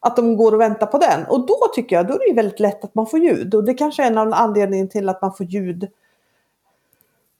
Att 0.00 0.16
de 0.16 0.36
går 0.36 0.52
och 0.52 0.60
väntar 0.60 0.86
på 0.86 0.98
den. 0.98 1.26
Och 1.26 1.46
då 1.46 1.56
tycker 1.74 1.96
jag, 1.96 2.06
då 2.06 2.14
är 2.14 2.28
det 2.28 2.34
väldigt 2.34 2.60
lätt 2.60 2.84
att 2.84 2.94
man 2.94 3.06
får 3.06 3.18
ljud. 3.18 3.54
Och 3.54 3.64
det 3.64 3.74
kanske 3.74 4.02
är 4.02 4.06
en 4.06 4.18
av 4.18 4.32
anledningarna 4.34 4.90
till 4.90 5.08
att 5.08 5.22
man 5.22 5.34
får 5.34 5.46
ljud 5.46 5.88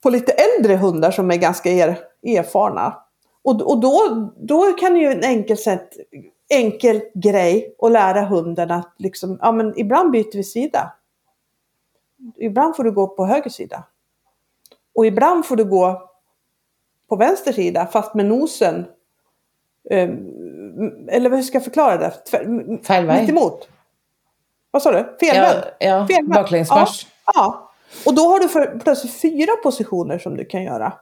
på 0.03 0.11
lite 0.11 0.33
äldre 0.33 0.77
hundar 0.77 1.11
som 1.11 1.31
är 1.31 1.37
ganska 1.37 1.71
er, 1.71 1.99
erfarna. 2.23 2.97
Och, 3.43 3.61
och 3.63 3.81
då, 3.81 4.29
då 4.37 4.73
kan 4.73 4.97
ju 4.97 5.13
en 5.13 5.25
enkel, 5.25 5.59
sätt, 5.59 5.89
enkel 6.49 7.03
grej 7.15 7.75
att 7.79 7.93
lära 7.93 8.21
hunden 8.21 8.71
att 8.71 8.95
liksom, 8.99 9.39
ja 9.43 9.53
men 9.53 9.79
ibland 9.79 10.11
byter 10.11 10.37
vi 10.37 10.45
sida. 10.45 10.93
Ibland 12.37 12.77
får 12.77 12.85
du 12.85 12.93
gå 12.93 13.07
på 13.07 13.27
höger 13.27 13.51
sida. 13.51 13.85
Och 14.95 15.07
ibland 15.07 15.47
får 15.47 15.57
du 15.57 15.65
gå 15.65 16.11
på 17.09 17.17
vänster 17.17 17.53
sida 17.53 17.87
fast 17.87 18.15
med 18.15 18.27
nosen 18.27 18.87
Um, 19.91 21.09
eller 21.09 21.31
hur 21.31 21.43
ska 21.43 21.57
jag 21.57 21.65
förklara 21.65 21.97
det? 21.97 22.15
Väg. 22.89 23.21
Mitt 23.21 23.31
emot. 23.31 23.69
Vad 24.71 24.83
sa 24.83 24.93
du? 24.93 25.17
Felvänd? 25.21 25.65
Ja, 25.79 25.87
ja 25.87 26.07
Felvänd. 26.07 26.29
baklängesmarsch. 26.29 27.07
Ja, 27.27 27.33
ja, 27.35 27.73
och 28.07 28.15
då 28.15 28.23
har 28.23 28.41
du 28.41 28.49
för, 28.49 28.79
plötsligt 28.79 29.21
fyra 29.21 29.57
positioner 29.63 30.19
som 30.19 30.37
du 30.37 30.45
kan 30.45 30.63
göra. 30.63 30.93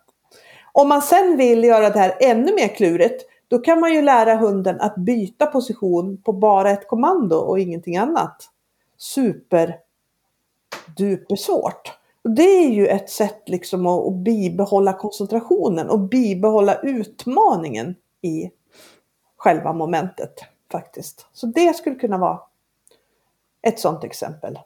Om 0.73 0.89
man 0.89 1.03
sen 1.03 1.37
vill 1.37 1.65
göra 1.65 1.91
det 1.91 1.99
här 1.99 2.17
ännu 2.21 2.55
mer 2.55 2.69
klurigt, 2.69 3.25
då 3.49 3.59
kan 3.59 3.81
man 3.81 3.95
ju 3.95 4.03
lära 4.03 4.37
hunden 4.37 4.81
att 4.81 4.95
byta 4.97 5.47
position 5.47 6.23
på 6.23 6.33
bara 6.33 6.71
ett 6.71 6.89
kommando 6.89 7.37
och 7.37 7.59
ingenting 7.59 7.97
annat. 7.97 8.49
Super 8.99 9.77
duper 10.97 11.37
svårt. 11.37 11.93
Och 12.25 12.31
det 12.31 12.65
är 12.65 12.71
ju 12.71 12.87
ett 12.87 13.11
sätt 13.11 13.43
liksom 13.47 13.87
att, 13.87 14.07
att 14.07 14.15
bibehålla 14.15 14.93
koncentrationen 14.93 15.91
och 15.91 16.01
bibehålla 16.01 16.75
utmaningen 16.75 17.95
i 18.23 18.51
själva 19.37 19.73
momentet 19.73 20.35
faktiskt. 20.73 21.27
Så 21.33 21.47
det 21.47 21.77
skulle 21.77 21.97
kunna 21.97 22.19
vara 22.19 22.41
ett 23.63 23.81
sådant 23.81 24.05
exempel. 24.05 24.59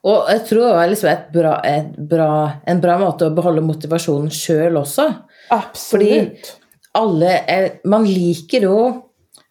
Och 0.00 0.24
jag 0.28 0.46
tror 0.46 0.64
det 0.64 0.84
är 0.84 0.88
liksom 0.88 1.08
ett 1.08 1.32
bra, 1.32 1.60
ett 1.60 1.96
bra, 1.96 2.50
en 2.66 2.80
bra 2.80 2.98
måte 2.98 3.26
att 3.26 3.34
behålla 3.34 3.60
motivationen 3.60 4.30
själv 4.30 4.76
också. 4.76 5.14
Absolut. 5.50 6.60
Alle 6.92 7.38
är, 7.38 7.80
man 7.84 8.04
liker 8.04 8.60
ju 8.60 8.92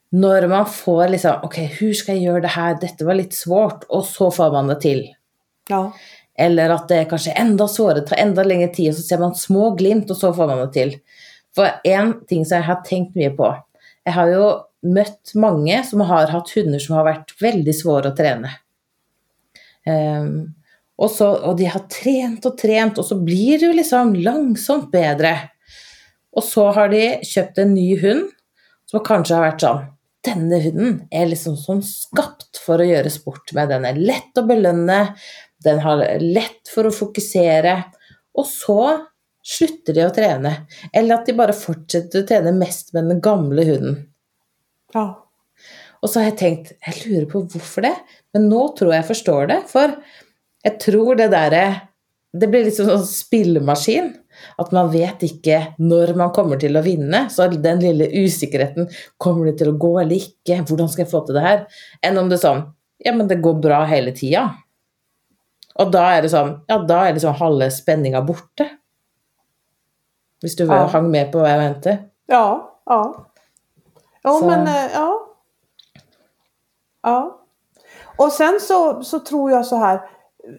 när 0.09 0.47
man 0.47 0.65
får 0.65 1.07
liksom, 1.07 1.31
okej 1.43 1.65
okay, 1.65 1.77
hur 1.77 1.93
ska 1.93 2.11
jag 2.13 2.21
göra 2.21 2.39
det 2.39 2.47
här, 2.47 2.77
detta 2.81 3.05
var 3.05 3.13
lite 3.13 3.35
svårt 3.35 3.83
och 3.83 4.05
så 4.05 4.31
får 4.31 4.51
man 4.51 4.67
det 4.67 4.81
till. 4.81 5.13
Ja. 5.69 5.91
Eller 6.37 6.69
att 6.69 6.87
det 6.87 6.95
är 6.95 7.03
kanske 7.03 7.31
ända 7.31 7.67
svårare, 7.67 8.01
tar 8.01 8.15
ända 8.15 8.43
längre 8.43 8.67
tid 8.67 8.89
och 8.89 8.95
så 8.95 9.01
ser 9.01 9.17
man 9.17 9.35
små 9.35 9.71
glimt 9.71 10.11
och 10.11 10.17
så 10.17 10.33
får 10.33 10.47
man 10.47 10.57
det 10.57 10.73
till. 10.73 10.97
För 11.55 11.69
en 11.83 12.25
ting 12.25 12.45
som 12.45 12.57
jag 12.57 12.63
har 12.63 12.81
tänkt 12.81 13.15
mycket 13.15 13.37
på, 13.37 13.57
jag 14.03 14.11
har 14.11 14.27
ju 14.27 14.51
mött 14.93 15.31
många 15.35 15.83
som 15.83 16.01
har 16.01 16.27
haft 16.27 16.55
hundar 16.55 16.79
som 16.79 16.95
har 16.95 17.03
varit 17.03 17.41
väldigt 17.41 17.81
svåra 17.81 18.07
att 18.07 18.17
träna. 18.17 18.49
Um, 20.21 20.53
och, 20.95 21.11
så, 21.11 21.29
och 21.29 21.55
de 21.55 21.65
har 21.65 21.79
tränat 21.79 22.45
och 22.45 22.57
tränat 22.57 22.97
och 22.97 23.05
så 23.05 23.15
blir 23.15 23.59
det 23.59 23.65
ju 23.65 23.73
liksom 23.73 24.15
långsamt 24.15 24.91
bättre. 24.91 25.39
Och 26.31 26.43
så 26.43 26.71
har 26.71 26.89
de 26.89 27.19
köpt 27.23 27.57
en 27.57 27.73
ny 27.73 27.99
hund 27.99 28.29
som 28.85 28.99
kanske 28.99 29.33
har 29.33 29.41
varit 29.41 29.61
så 29.61 29.85
denna 30.27 30.59
hunden 30.59 31.07
är 31.11 31.25
liksom 31.25 31.57
som 31.57 31.83
skapt 31.83 32.57
för 32.65 32.79
att 32.79 32.87
göra 32.87 33.09
sport 33.09 33.53
med. 33.53 33.69
Den 33.69 33.85
är 33.85 33.95
lätt 33.95 34.37
att 34.37 34.47
belöna, 34.47 35.07
den 35.67 35.79
har 35.79 36.19
lätt 36.19 36.67
för 36.75 36.85
att 36.85 36.95
fokusera. 36.95 37.83
Och 38.33 38.45
så 38.45 38.97
slutar 39.43 39.93
de 39.93 40.03
att 40.03 40.13
träna. 40.13 40.53
Eller 40.93 41.15
att 41.15 41.25
de 41.25 41.33
bara 41.33 41.53
fortsätter 41.53 42.19
att 42.19 42.27
träna 42.27 42.51
mest 42.51 42.93
med 42.93 43.05
den 43.05 43.21
gamla 43.21 43.63
hunden. 43.63 44.09
Ja. 44.93 45.29
Och 45.99 46.09
så 46.09 46.19
har 46.19 46.25
jag 46.25 46.37
tänkt, 46.37 46.71
jag 46.85 47.07
lurar 47.07 47.25
på 47.25 47.39
varför 47.39 47.81
det. 47.81 47.95
Men 48.33 48.49
nu 48.49 48.67
tror 48.79 48.95
jag 48.95 49.07
förstår 49.07 49.47
det. 49.47 49.61
För 49.67 49.91
jag 50.63 50.79
tror 50.79 51.15
det 51.15 51.27
där 51.27 51.79
det 52.39 52.47
blir 52.47 52.65
liksom 52.65 52.89
en 52.89 53.05
spillmaskin. 53.05 54.13
Att 54.55 54.71
man 54.71 54.91
vet 54.91 55.23
inte 55.23 55.73
när 55.77 56.13
man 56.13 56.31
kommer 56.31 56.57
till 56.57 56.75
att 56.75 56.85
vinna. 56.85 57.29
Så 57.29 57.47
den 57.47 57.79
lilla 57.79 58.05
osäkerheten, 58.05 58.89
kommer 59.17 59.45
det 59.45 59.57
till 59.57 59.69
att 59.69 59.79
gå 59.79 59.99
eller 59.99 60.15
inte? 60.15 60.73
Hur 60.73 60.87
ska 60.87 61.01
jag 61.01 61.11
få 61.11 61.25
till 61.25 61.35
det 61.35 61.41
här? 61.41 61.67
Än 62.01 62.17
om 62.17 62.29
det 62.29 62.35
är 62.35 62.37
så, 62.37 62.73
ja 62.97 63.13
men 63.13 63.27
det 63.27 63.35
går 63.35 63.53
bra 63.53 63.85
hela 63.85 64.11
tiden. 64.11 64.49
Och 65.77 65.91
då 65.91 65.97
är 65.97 66.21
det 66.21 66.29
så, 66.29 66.59
ja 66.67 66.77
då 66.77 66.93
är 66.93 67.13
liksom 67.13 67.33
halva 67.33 67.69
spänningen 67.69 68.25
borta. 68.25 68.63
Om 70.43 70.49
du 70.57 70.65
ja. 70.65 70.85
hang 70.85 71.11
med 71.11 71.31
på 71.31 71.39
vad 71.39 71.51
jag 71.51 71.57
menade. 71.57 71.97
Ja, 72.25 72.79
ja. 72.85 73.25
Ja, 74.21 74.39
så. 74.39 74.45
men 74.45 74.67
eh, 74.67 74.91
ja. 74.93 75.27
Ja. 77.01 77.41
Och 78.17 78.31
sen 78.31 78.59
så, 78.61 79.03
så 79.03 79.19
tror 79.19 79.51
jag 79.51 79.65
så 79.65 79.75
här. 79.75 80.09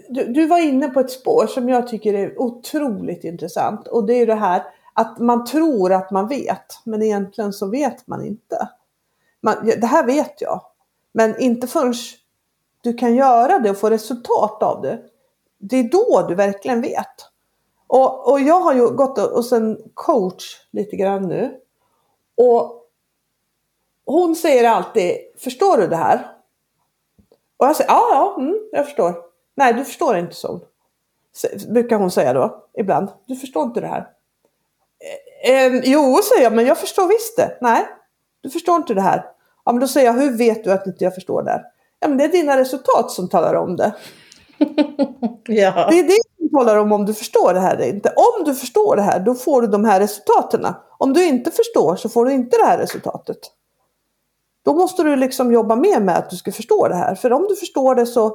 Du, 0.09 0.25
du, 0.25 0.47
var 0.47 0.59
inne 0.59 0.89
på 0.89 1.01
ett 1.01 1.11
spår 1.11 1.47
som 1.47 1.69
jag 1.69 1.89
tycker 1.89 2.15
är 2.15 2.41
otroligt 2.41 3.25
intressant. 3.25 3.87
Och 3.87 4.07
det 4.07 4.15
är 4.15 4.27
det 4.27 4.35
här 4.35 4.63
att 4.93 5.19
man 5.19 5.45
tror 5.45 5.93
att 5.93 6.11
man 6.11 6.29
vet. 6.29 6.81
Men 6.85 7.03
egentligen 7.03 7.53
så 7.53 7.67
vet 7.67 8.07
man 8.07 8.25
inte. 8.25 8.69
Man, 9.43 9.55
det 9.81 9.87
här 9.87 10.07
vet 10.07 10.41
jag. 10.41 10.61
Men 11.13 11.41
inte 11.41 11.67
förrän 11.67 11.95
du 12.81 12.95
kan 12.95 13.15
göra 13.15 13.59
det 13.59 13.71
och 13.71 13.79
få 13.79 13.91
resultat 13.91 14.63
av 14.63 14.83
det. 14.83 14.99
Det 15.59 15.77
är 15.77 15.91
då 15.91 16.27
du 16.29 16.35
verkligen 16.35 16.81
vet. 16.81 17.15
Och, 17.87 18.33
och 18.33 18.41
jag 18.41 18.61
har 18.61 18.75
ju 18.75 18.91
gått 18.91 19.19
hos 19.19 19.53
en 19.53 19.79
coach 19.95 20.67
lite 20.71 20.97
grann 20.97 21.29
nu. 21.29 21.61
Och 22.37 22.85
hon 24.07 24.37
säger 24.37 24.69
alltid, 24.69 25.17
förstår 25.39 25.77
du 25.77 25.87
det 25.87 25.97
här? 25.97 26.33
Och 27.57 27.67
jag 27.67 27.77
säger, 27.77 27.91
ja, 27.91 28.09
ja, 28.13 28.37
mm, 28.39 28.59
jag 28.73 28.85
förstår. 28.85 29.15
Nej, 29.55 29.75
du 29.75 29.85
förstår 29.85 30.17
inte 30.17 30.35
så. 30.35 30.61
Brukar 31.69 31.97
hon 31.97 32.11
säga 32.11 32.33
då, 32.33 32.65
ibland. 32.79 33.09
Du 33.27 33.37
förstår 33.37 33.63
inte 33.63 33.81
det 33.81 33.87
här. 33.87 34.09
Ehm, 35.45 35.81
jo, 35.85 36.17
säger 36.23 36.43
jag, 36.43 36.53
men 36.53 36.67
jag 36.67 36.79
förstår 36.79 37.09
visst 37.09 37.37
det. 37.37 37.59
Nej, 37.61 37.87
du 38.41 38.51
förstår 38.51 38.77
inte 38.77 38.95
det 38.95 39.01
här. 39.01 39.25
Ja, 39.65 39.73
men 39.73 39.81
då 39.81 39.89
säger 39.89 40.07
jag, 40.07 40.15
hur 40.15 40.39
vet 40.39 40.65
du 40.65 40.73
att 40.73 40.87
inte 40.87 41.05
jag 41.05 41.15
förstår 41.15 41.43
det 41.43 41.51
här? 41.51 41.65
Ja, 42.01 42.09
men 42.09 42.19
det 42.19 42.25
är 42.25 42.29
dina 42.29 42.57
resultat 42.57 43.11
som 43.11 43.29
talar 43.29 43.55
om 43.55 43.77
det. 43.77 43.95
ja. 45.47 45.89
Det 45.91 45.99
är 45.99 46.03
det 46.03 46.19
som 46.39 46.51
talar 46.59 46.77
om 46.77 46.93
om 46.93 47.07
du 47.07 47.15
förstår 47.15 47.55
det 47.55 47.61
här 47.61 47.77
eller 47.77 47.89
inte. 47.89 48.13
Om 48.17 48.45
du 48.45 48.55
förstår 48.55 48.97
det 48.97 49.03
här, 49.03 49.21
då 49.21 49.35
får 49.35 49.63
du 49.63 49.69
de 49.69 49.85
här 49.85 50.01
resultaten. 50.01 50.67
Om 50.99 51.13
du 51.13 51.25
inte 51.25 51.51
förstår 51.51 51.97
så 51.97 52.09
får 52.09 52.25
du 52.25 52.33
inte 52.33 52.57
det 52.57 52.65
här 52.65 52.79
resultatet. 52.79 53.39
Då 54.65 54.75
måste 54.75 55.03
du 55.03 55.17
liksom 55.17 55.53
jobba 55.53 55.77
mer 55.77 56.01
med 56.01 56.17
att 56.19 56.31
du 56.31 56.37
ska 56.37 56.53
förstå 56.53 56.89
det 56.89 56.97
här. 56.97 57.15
För 57.15 57.33
om 57.33 57.47
du 57.49 57.57
förstår 57.57 57.95
det 57.95 58.07
så, 58.07 58.33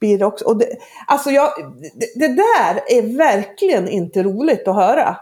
blir 0.00 0.18
det 0.18 0.24
också. 0.24 0.44
Och 0.44 0.56
det, 0.56 0.66
alltså 1.06 1.30
jag, 1.30 1.50
det, 1.94 2.26
det 2.26 2.34
där 2.34 2.80
är 2.88 3.16
verkligen 3.16 3.88
inte 3.88 4.22
roligt 4.22 4.68
att 4.68 4.74
höra. 4.74 5.16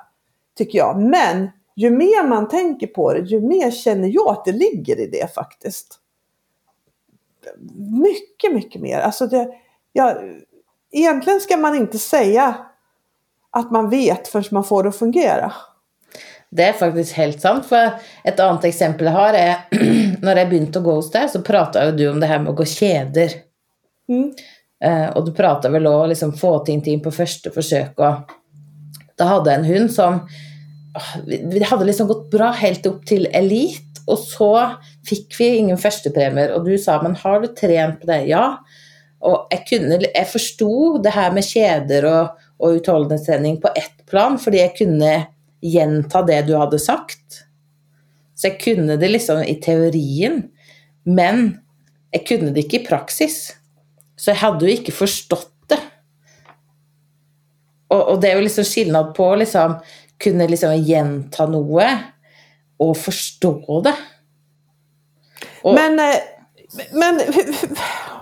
Tycker 0.56 0.78
jag. 0.78 1.00
Men 1.00 1.50
ju 1.76 1.90
mer 1.90 2.28
man 2.28 2.48
tänker 2.48 2.86
på 2.86 3.12
det, 3.12 3.20
ju 3.20 3.40
mer 3.40 3.70
känner 3.70 4.08
jag 4.08 4.28
att 4.28 4.44
det 4.44 4.52
ligger 4.52 5.00
i 5.00 5.06
det 5.06 5.34
faktiskt. 5.34 6.00
Mycket, 8.02 8.54
mycket 8.54 8.82
mer. 8.82 9.00
Alltså 9.00 9.26
det, 9.26 9.48
ja, 9.92 10.16
egentligen 10.92 11.40
ska 11.40 11.56
man 11.56 11.76
inte 11.76 11.98
säga 11.98 12.56
att 13.50 13.70
man 13.70 13.90
vet 13.90 14.28
förrän 14.28 14.44
man 14.50 14.64
får 14.64 14.82
det 14.82 14.88
att 14.88 14.96
fungera. 14.96 15.52
Det 16.50 16.64
är 16.64 16.72
faktiskt 16.72 17.12
helt 17.12 17.40
sant. 17.40 17.66
For 17.66 17.98
et 18.24 18.40
annet 18.40 18.64
eksempel 18.68 19.08
jeg 19.08 19.16
har, 19.16 19.36
når 20.24 20.40
jeg 20.40 20.48
begynte 20.50 20.80
å 20.80 20.86
gå 20.86 20.94
hos 21.00 21.10
deg, 21.12 21.30
så 21.32 21.42
prata 21.44 21.82
jo 21.88 21.96
du 21.96 22.04
om 22.10 22.20
det 22.22 22.30
her 22.30 22.38
med 22.42 22.52
å 22.52 22.56
gå 22.56 22.66
kjeder. 22.70 23.34
Mm. 24.08 24.30
Eh, 24.84 25.08
og 25.16 25.26
du 25.26 25.32
prata 25.36 25.72
vel 25.72 25.88
òg 25.90 26.12
liksom 26.12 26.36
få 26.38 26.58
ting 26.64 26.82
på 27.02 27.12
første 27.14 27.50
forsøk, 27.52 27.98
og 27.98 28.30
da 29.18 29.30
hadde 29.32 29.52
jeg 29.52 29.62
en 29.62 29.70
hund 29.72 29.92
som 29.92 30.20
Det 31.28 31.66
hadde 31.68 31.84
liksom 31.84 32.06
gått 32.08 32.30
bra 32.32 32.46
helt 32.56 32.86
opp 32.88 33.02
til 33.04 33.26
elit, 33.36 33.98
og 34.08 34.16
så 34.16 34.52
fikk 35.06 35.36
vi 35.38 35.52
ingen 35.60 35.78
førstepremier, 35.80 36.54
og 36.56 36.66
du 36.66 36.74
sa 36.80 36.98
men 37.02 37.16
har 37.20 37.42
du 37.42 37.48
trent 37.56 38.00
på 38.02 38.10
det? 38.10 38.22
Ja. 38.30 38.58
Og 39.26 39.52
jeg, 39.52 39.64
kunne, 39.70 40.00
jeg 40.04 40.28
forsto 40.30 40.72
det 41.02 41.14
her 41.16 41.32
med 41.34 41.46
kjeder 41.46 42.06
og, 42.10 42.44
og 42.60 42.80
utholdenhetstrening 42.80 43.60
på 43.62 43.72
ett 43.78 44.04
plan, 44.10 44.38
fordi 44.40 44.62
jeg 44.62 44.74
kunne 44.78 45.12
gjenta 45.64 46.22
det 46.26 46.42
du 46.48 46.54
hadde 46.58 46.80
sagt. 46.82 47.42
Så 48.36 48.50
jeg 48.50 48.60
kunne 48.62 48.98
det 49.00 49.10
liksom 49.10 49.40
i 49.42 49.56
teorien, 49.62 50.42
men 51.08 51.46
jeg 52.12 52.26
kunne 52.28 52.52
det 52.52 52.66
ikke 52.66 52.82
i 52.82 52.88
praksis. 52.88 53.38
Så 54.16 54.32
jeg 54.32 54.42
hadde 54.42 54.66
jo 54.66 54.74
ikke 54.76 54.94
forstått 54.94 55.52
det. 55.72 55.80
Og, 57.92 58.00
og 58.00 58.20
det 58.20 58.30
er 58.30 58.38
jo 58.38 58.44
liksom 58.46 58.66
skillnad 58.68 59.14
på 59.16 59.30
å 59.30 59.38
liksom 59.40 59.78
kunne 60.22 60.48
liksom 60.48 60.76
gjenta 60.86 61.46
noe 61.50 61.88
og 62.82 62.92
forstå 62.98 63.80
det. 63.86 63.94
Och- 65.66 65.74
Men, 65.74 65.98
eh, 65.98 66.14
men 66.92 67.20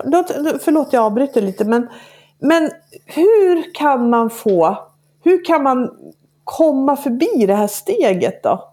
låt, 0.05 0.31
förlåt 0.63 0.93
jag 0.93 1.03
avbryter 1.05 1.41
lite 1.43 1.65
men, 1.65 1.89
men 2.39 2.71
hur 3.07 3.75
kan 3.75 4.11
man 4.11 4.31
få, 4.31 4.79
hur 5.25 5.45
kan 5.45 5.63
man 5.63 5.91
komma 6.45 6.97
förbi 6.97 7.47
det 7.47 7.55
här 7.55 7.67
steget 7.67 8.43
då? 8.43 8.71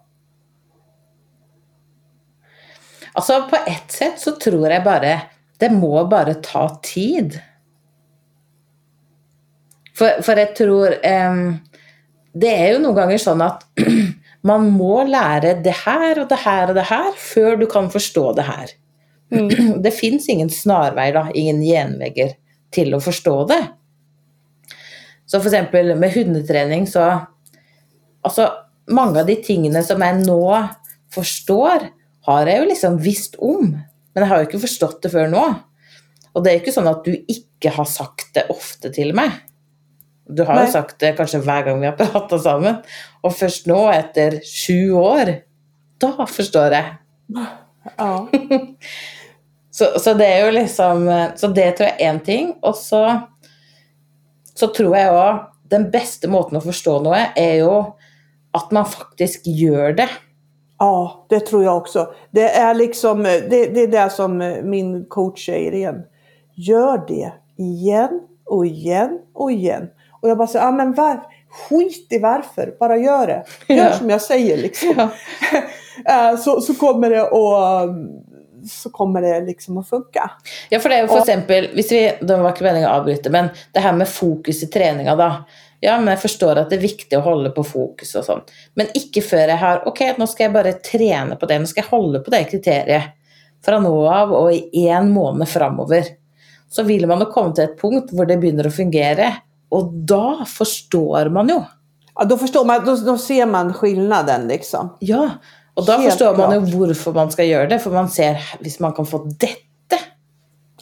Altså, 3.12 3.42
på 3.50 3.56
ett 3.56 3.92
sett 3.92 4.20
så 4.20 4.30
tror 4.30 4.68
jeg 4.70 4.84
bare 4.84 5.20
Det 5.58 5.70
må 5.70 6.04
bare 6.06 6.34
ta 6.34 6.78
tid. 6.82 7.38
For, 9.98 10.22
for 10.22 10.36
jeg 10.40 10.56
tror 10.56 10.94
em, 11.06 11.58
Det 12.34 12.48
er 12.56 12.72
jo 12.72 12.78
noen 12.82 12.96
ganger 12.96 13.20
sånn 13.20 13.42
at 13.44 13.66
man 14.46 14.70
må 14.74 15.02
lære 15.06 15.56
det 15.62 15.74
her 15.84 16.22
og 16.22 16.30
det 16.30 16.40
her 16.42 16.70
og 16.70 16.78
det 16.78 16.86
her 16.88 17.12
før 17.18 17.58
du 17.60 17.66
kan 17.70 17.90
forstå 17.92 18.24
det 18.38 18.46
her. 18.48 18.72
Det 19.84 19.94
fins 19.96 20.26
ingen 20.28 20.50
snarvei, 20.52 21.06
da, 21.14 21.22
ingen 21.32 21.62
genvegger 21.64 22.34
til 22.74 22.92
å 22.92 22.98
forstå 23.00 23.36
det. 23.48 23.62
Så 25.24 25.38
for 25.40 25.48
eksempel 25.48 25.94
med 25.96 26.12
hundetrening 26.12 26.88
så 26.90 27.06
Altså, 28.22 28.44
mange 28.86 29.18
av 29.18 29.26
de 29.26 29.34
tingene 29.42 29.80
som 29.82 29.98
jeg 30.04 30.20
nå 30.20 30.44
forstår, 31.10 31.88
har 32.28 32.46
jeg 32.46 32.60
jo 32.60 32.68
liksom 32.68 32.98
visst 33.02 33.34
om. 33.42 33.72
Men 33.72 34.22
jeg 34.22 34.30
har 34.30 34.38
jo 34.38 34.46
ikke 34.46 34.60
forstått 34.62 35.00
det 35.02 35.10
før 35.10 35.32
nå. 35.32 35.42
Og 36.30 36.44
det 36.44 36.52
er 36.52 36.54
jo 36.54 36.62
ikke 36.62 36.74
sånn 36.76 36.90
at 36.92 37.02
du 37.02 37.16
ikke 37.16 37.72
har 37.74 37.88
sagt 37.90 38.30
det 38.36 38.44
ofte 38.54 38.92
til 38.94 39.10
meg. 39.18 39.40
Du 40.28 40.44
har 40.44 40.54
Nei. 40.54 40.66
jo 40.66 40.72
sagt 40.72 40.98
det 41.02 41.14
kanskje 41.18 41.42
hver 41.42 41.64
gang 41.66 41.80
vi 41.80 41.88
har 41.88 41.96
prata 41.98 42.38
sammen. 42.38 42.78
Og 43.22 43.34
først 43.36 43.66
nå, 43.70 43.78
etter 43.92 44.38
sju 44.46 44.94
år, 44.98 45.34
da 46.02 46.26
forstår 46.26 46.78
jeg. 46.78 46.98
Ja. 47.96 48.12
Så, 49.72 49.86
så 49.98 50.12
det 50.14 50.26
er 50.28 50.42
jo 50.44 50.50
liksom 50.52 51.06
Så 51.40 51.48
det 51.56 51.70
tror 51.78 51.86
jeg 51.88 51.96
er 51.96 52.10
én 52.12 52.18
ting. 52.20 52.50
Og 52.60 52.74
så, 52.76 52.98
så 54.52 54.68
tror 54.68 54.96
jeg 54.98 55.14
òg 55.16 55.38
den 55.72 55.86
beste 55.88 56.28
måten 56.28 56.58
å 56.58 56.60
forstå 56.60 56.98
noe, 57.00 57.22
er 57.40 57.62
jo 57.62 57.76
at 58.52 58.74
man 58.76 58.84
faktisk 58.84 59.46
gjør 59.48 59.96
det. 60.02 60.08
Ja, 60.78 61.26
det 61.30 61.46
tror 61.46 61.64
jag 61.64 61.76
också. 61.76 62.14
Det 62.30 62.48
är 62.48 62.74
liksom, 62.74 63.22
det, 63.22 63.48
det 63.48 63.80
är 63.80 63.88
det 63.88 64.10
som 64.10 64.38
min 64.64 65.04
coach 65.04 65.46
säger 65.46 65.74
igen. 65.74 66.02
Gör 66.54 67.06
det 67.08 67.32
igen 67.56 68.20
och 68.44 68.66
igen 68.66 69.18
och 69.34 69.52
igen. 69.52 69.88
Och 70.22 70.28
jag 70.28 70.38
bara 70.38 70.48
säger, 70.48 70.64
ja 70.64 70.70
men 70.72 70.94
var, 70.94 71.20
skit 71.50 72.06
i 72.10 72.18
varför, 72.18 72.74
bara 72.80 72.96
gör 72.96 73.26
det. 73.26 73.44
Gör 73.74 73.76
Ja. 73.84 73.92
som 73.92 74.10
jag 74.10 74.22
säger 74.22 74.56
liksom. 74.56 74.94
Ja. 74.96 75.08
Eh, 76.06 76.36
så, 76.38 76.60
så 76.60 76.74
kommer 76.74 77.10
det 77.10 77.22
att 77.22 78.70
så 78.70 78.90
kommer 78.90 79.22
det 79.22 79.40
liksom 79.40 79.78
att 79.78 79.88
funka. 79.88 80.30
Ja, 80.70 80.78
for 80.80 80.88
det 80.88 81.00
jo 81.00 81.06
for 81.06 81.16
Og- 81.16 81.20
eksempel, 81.22 81.68
hvis 81.74 81.92
vi, 81.92 82.12
Det 82.20 82.36
var 82.36 82.52
ikke 82.52 82.64
meningen 82.64 82.88
å 82.90 82.92
avbryte, 83.00 83.30
men 83.30 83.48
det 83.74 83.80
her 83.80 83.92
med 83.92 84.08
fokus 84.08 84.62
i 84.62 84.66
treninga, 84.66 85.16
da. 85.16 85.44
Ja, 85.80 85.98
men 86.00 86.08
jeg 86.14 86.18
forstår 86.22 86.56
at 86.62 86.70
det 86.70 86.78
er 86.78 86.82
viktig 86.86 87.18
å 87.18 87.20
holde 87.26 87.50
på 87.50 87.64
fokus 87.66 88.14
og 88.16 88.24
sånn. 88.24 88.40
Men 88.74 88.86
ikke 88.94 89.22
før 89.22 89.48
jeg 89.52 89.56
har 89.58 89.82
Ok, 89.86 90.00
nå 90.18 90.26
skal 90.28 90.44
jeg 90.46 90.52
bare 90.54 90.72
trene 90.80 91.36
på 91.36 91.46
det. 91.50 91.58
Nå 91.60 91.66
skal 91.66 91.82
jeg 91.84 91.90
holde 91.90 92.20
på 92.24 92.30
det 92.30 92.42
kriteriet 92.50 93.02
fra 93.64 93.78
nå 93.78 93.92
av 94.08 94.32
og 94.32 94.52
i 94.54 94.86
én 94.88 95.10
måned 95.12 95.48
framover. 95.48 96.06
Så 96.70 96.84
vil 96.86 97.06
man 97.06 97.18
jo 97.20 97.26
komme 97.34 97.54
til 97.54 97.64
et 97.64 97.76
punkt 97.80 98.10
hvor 98.14 98.26
det 98.26 98.38
begynner 98.40 98.66
å 98.66 98.72
fungere. 98.72 99.32
Og 99.72 99.92
da 100.08 100.44
forstår 100.46 101.30
man 101.32 101.48
jo. 101.48 101.62
Ja, 102.14 102.24
då 102.28 102.36
förstår 102.38 102.64
man, 102.68 102.84
då, 102.84 102.96
då 102.96 103.18
ser 103.18 103.46
man 103.46 103.72
skillnaden 103.74 104.48
liksom. 104.48 104.90
Ja, 105.00 105.30
og 105.74 105.86
da 105.86 105.96
Helt 105.96 106.10
forstår 106.12 106.36
man 106.36 106.54
jo 106.54 106.60
klart. 106.60 106.74
hvorfor 106.74 107.12
man 107.16 107.30
skal 107.32 107.46
gjøre 107.48 107.68
det. 107.70 107.78
For 107.80 107.90
man 107.94 108.08
ser 108.12 108.36
hvis 108.60 108.80
man 108.80 108.92
kan 108.92 109.06
få 109.08 109.22
dette 109.24 109.98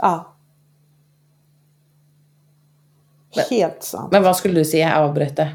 Ja. 0.02 0.14
Men- 3.36 3.44
Helt 3.50 3.82
sant. 3.84 4.12
Men 4.12 4.22
hva 4.22 4.32
skulle 4.34 4.60
du 4.60 4.64
si? 4.64 4.78
Jeg 4.80 4.92
avbrøt 4.96 5.36
det. 5.36 5.48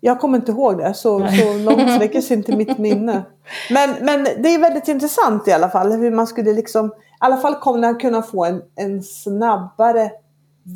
Jag 0.00 0.20
kommer 0.20 0.38
inte 0.38 0.52
ihåg 0.52 0.78
det, 0.78 0.94
så, 0.94 1.18
så 1.28 1.58
långt 1.58 1.90
sträcker 1.94 2.20
sig 2.20 2.36
inte 2.36 2.56
mitt 2.56 2.78
minne. 2.86 3.22
Men, 3.70 3.90
men 4.00 4.24
det 4.24 4.48
är 4.54 4.58
väldigt 4.58 4.88
intressant 4.88 5.48
i 5.48 5.52
alla 5.52 5.68
fall 5.68 5.92
hur 5.92 6.10
man 6.10 6.26
skulle 6.26 6.52
liksom, 6.52 6.86
i 6.86 6.90
alla 7.18 7.36
fall 7.36 7.54
kunna, 7.54 7.94
kunna 7.94 8.22
få 8.22 8.44
en, 8.44 8.62
en 8.76 9.02
snabbare 9.02 10.10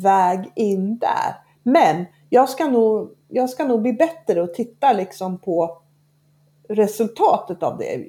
väg 0.01 0.51
in 0.55 0.97
där. 0.97 1.35
Men 1.63 2.05
jag 2.29 2.49
ska 2.49 2.67
nog, 2.67 3.09
jag 3.27 3.49
ska 3.49 3.63
nog 3.63 3.81
bli 3.81 3.93
bättre 3.93 4.41
och 4.41 4.53
titta 4.53 4.93
liksom 4.93 5.37
på 5.39 5.77
resultatet 6.69 7.63
av 7.63 7.77
det 7.77 8.05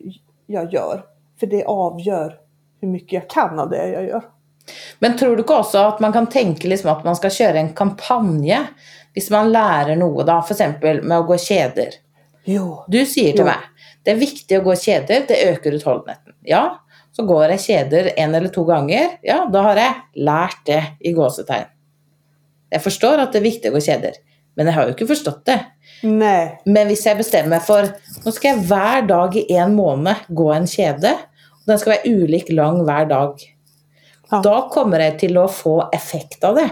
jag 0.47 0.73
gör. 0.73 1.05
För 1.41 1.47
det 1.47 1.65
avgör 1.65 2.37
hur 2.81 2.89
mycket 2.89 3.13
jag 3.13 3.29
kan 3.31 3.59
av 3.59 3.71
det 3.71 3.89
jag 3.89 4.05
gör. 4.05 4.23
Men 4.99 5.19
tror 5.19 5.37
du 5.37 5.43
ikke 5.43 5.59
også 5.61 5.79
at 5.79 5.99
man 6.01 6.13
kan 6.13 6.27
tenke 6.27 6.69
liksom 6.69 6.89
at 6.91 7.03
man 7.05 7.17
skal 7.17 7.31
kjøre 7.31 7.61
en 7.61 7.75
kampanje 7.77 8.63
hvis 9.13 9.29
man 9.31 9.51
lærer 9.53 9.99
noe, 10.01 10.25
da, 10.25 10.39
f.eks. 10.41 10.63
med 10.81 11.13
å 11.19 11.27
gå 11.29 11.37
kjeder? 11.39 11.99
Jo. 12.49 12.85
Du 12.89 13.05
sier 13.07 13.37
til 13.37 13.45
Jo. 13.45 13.51
meg 13.51 13.69
det 14.05 14.13
er 14.13 14.21
viktig 14.21 14.59
å 14.59 14.65
gå 14.65 14.75
kjeder, 14.77 15.23
det 15.29 15.37
øker 15.49 15.77
utholdenheten. 15.79 16.35
Ja, 16.45 16.79
så 17.13 17.25
går 17.25 17.55
jeg 17.55 17.63
kjeder 17.65 18.11
en 18.21 18.35
eller 18.35 18.53
to 18.53 18.65
ganger. 18.69 19.15
Ja, 19.25 19.47
da 19.53 19.63
har 19.69 19.81
jeg 19.81 19.95
lært 20.27 20.61
det 20.69 20.81
i 21.01 21.15
gåsetegn. 21.17 21.71
Jeg 22.75 22.83
forstår 22.85 23.23
at 23.23 23.33
det 23.35 23.41
er 23.41 23.47
viktig 23.49 23.71
å 23.71 23.77
gå 23.77 23.83
kjeder, 23.87 24.19
men 24.59 24.69
jeg 24.71 24.77
har 24.77 24.89
jo 24.89 24.95
ikke 24.97 25.09
forstått 25.13 25.45
det. 25.49 25.59
Nej. 26.05 26.59
Men 26.67 26.91
hvis 26.91 27.05
jeg 27.07 27.19
bestemmer 27.21 27.55
meg 27.57 27.65
for 27.67 27.87
nå 28.25 28.33
skal 28.35 28.51
jeg 28.51 28.67
hver 28.69 29.07
dag 29.09 29.37
i 29.41 29.57
en 29.63 29.75
måned 29.79 30.27
gå 30.37 30.49
en 30.53 30.67
kjede, 30.69 31.15
og 31.63 31.71
den 31.71 31.81
skal 31.81 31.95
være 31.95 32.15
ulik 32.19 32.51
lang 32.53 32.83
hver 32.85 33.07
dag, 33.11 33.45
Ja. 34.33 34.41
da 34.43 34.55
kommer 34.73 34.99
jeg 35.05 35.19
til 35.21 35.37
å 35.39 35.47
få 35.53 35.77
effekt 35.95 36.43
av 36.45 36.57
det. 36.59 36.71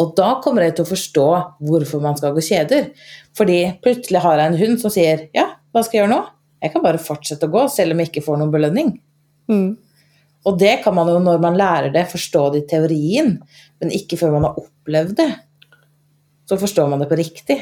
Og 0.00 0.14
da 0.16 0.34
kommer 0.42 0.62
jeg 0.66 0.76
til 0.76 0.84
å 0.84 0.88
forstå 0.90 1.26
hvorfor 1.68 2.00
man 2.02 2.16
skal 2.18 2.32
gå 2.36 2.42
kjeder. 2.44 2.90
Fordi 3.36 3.58
plutselig 3.84 4.20
har 4.24 4.38
jeg 4.38 4.46
en 4.52 4.58
hund 4.58 4.80
som 4.80 4.90
sier 4.92 5.28
ja, 5.36 5.46
hva 5.72 5.82
skal 5.84 5.98
jeg 5.98 6.04
gjøre 6.04 6.14
nå? 6.14 6.20
Jeg 6.62 6.72
kan 6.74 6.82
bare 6.84 7.00
fortsette 7.00 7.46
å 7.48 7.52
gå 7.52 7.62
selv 7.72 7.92
om 7.94 8.00
jeg 8.02 8.10
ikke 8.10 8.24
får 8.26 8.40
noen 8.40 8.52
belønning. 8.52 8.90
Mm. 9.48 9.76
Og 10.44 10.58
det 10.58 10.82
kan 10.84 10.94
man 10.94 11.08
jo 11.08 11.18
når 11.20 11.38
man 11.42 11.56
lærer 11.56 11.90
det, 11.92 12.06
forstå 12.08 12.46
det 12.54 12.62
i 12.64 12.68
teorien, 12.70 13.34
men 13.80 13.90
ikke 13.92 14.16
før 14.16 14.32
man 14.32 14.42
har 14.48 14.56
opplevd 14.62 15.16
det. 15.18 15.30
Så 16.48 16.56
forstår 16.58 16.88
man 16.88 16.98
det 17.02 17.08
på 17.10 17.16
riktig. 17.20 17.58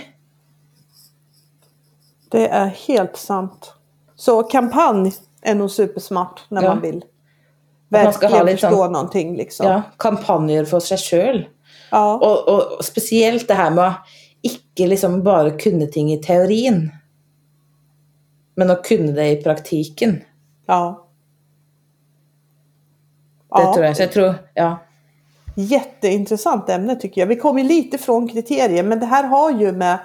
Det 2.31 2.49
är 2.49 2.67
helt 2.67 3.17
sant. 3.17 3.73
Så 4.17 4.43
kampanj 4.43 5.13
är 5.43 5.55
nog 5.55 5.71
supersmart 5.71 6.41
när 6.49 6.63
Ja. 6.63 6.69
man 6.69 6.81
vill 6.83 6.97
Att 6.97 7.03
man 7.91 8.03
verkligen 8.05 8.47
lite 8.47 8.57
förstå 8.59 8.77
sån- 8.77 8.93
någonting. 8.93 9.37
Liksom. 9.37 9.67
Ja, 9.67 9.83
kampanjer 9.97 10.65
for 10.65 10.81
seg 10.81 10.99
sjøl. 10.99 11.47
Ja. 11.91 12.15
Og, 12.19 12.49
og 12.49 12.85
spesielt 12.85 13.49
det 13.49 13.55
her 13.57 13.71
med 13.71 13.85
å 13.85 13.95
ikke 14.45 14.89
liksom 14.89 15.23
bare 15.25 15.51
kunne 15.59 15.87
ting 15.87 16.11
i 16.13 16.19
teorien, 16.23 16.91
men 18.57 18.71
å 18.71 18.77
kunne 18.85 19.13
det 19.17 19.27
i 19.33 19.43
praktiken. 19.43 20.21
ja. 20.69 21.05
Det 23.57 23.63
Ja. 23.63 23.75
tror 23.75 23.85
jeg. 23.85 23.97
Så 23.97 24.03
jeg 24.03 24.13
tror, 24.13 24.35
ja. 24.55 24.79
jätteintressant 25.57 26.69
ämne 26.69 26.97
tycker 26.97 27.21
jag. 27.21 27.27
Vi 27.27 27.37
kommer 27.37 27.65
lite 27.65 27.99
från 27.99 28.29
kriterier 28.29 28.83
men 28.83 29.01
det 29.01 29.07
här 29.07 29.25
har 29.25 29.51
ju 29.51 29.73
med 29.73 29.99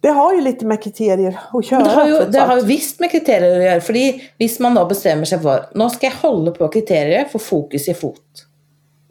det 0.00 0.08
har 0.08 0.34
ju 0.34 0.40
lite 0.40 0.66
med 0.66 0.82
kriterier 0.82 1.40
att 1.52 1.70
göra. 1.70 1.82
Det 1.82 1.90
har, 1.90 2.06
trots 2.06 2.32
det 2.32 2.40
har 2.40 2.60
visst 2.60 3.00
med 3.00 3.10
kriterier 3.10 3.58
å 3.58 3.62
gjøre. 3.62 3.80
fordi 3.80 4.04
hvis 4.38 4.58
man 4.62 4.78
da 4.78 4.84
bestemmer 4.86 5.26
seg 5.26 5.42
for 5.42 5.66
nå 5.74 5.88
skal 5.90 6.10
jeg 6.10 6.20
holde 6.20 6.54
på 6.54 6.68
kriteriet 6.76 7.32
for 7.32 7.42
fokus 7.42 7.88
i 7.88 7.94
fot. 7.98 8.44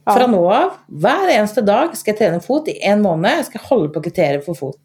Ja. 0.07 0.27
nå 0.27 0.39
av, 0.47 0.77
hver 0.87 1.27
eneste 1.33 1.61
dag, 1.67 1.91
skal 1.97 2.13
jeg 2.13 2.19
trene 2.21 2.39
fot 2.39 2.69
i 2.71 2.77
en 2.87 3.01
måned. 3.03 3.41
Jeg 3.41 3.49
skal 3.49 3.65
holde 3.67 3.89
på 3.91 4.03
kriteriet 4.05 4.45
for 4.45 4.55
fot. 4.55 4.79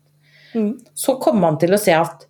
Mm. 0.54 0.72
Så 0.94 1.14
kommer 1.22 1.46
man 1.46 1.58
til 1.62 1.74
å 1.74 1.78
se 1.78 1.94
at 1.94 2.26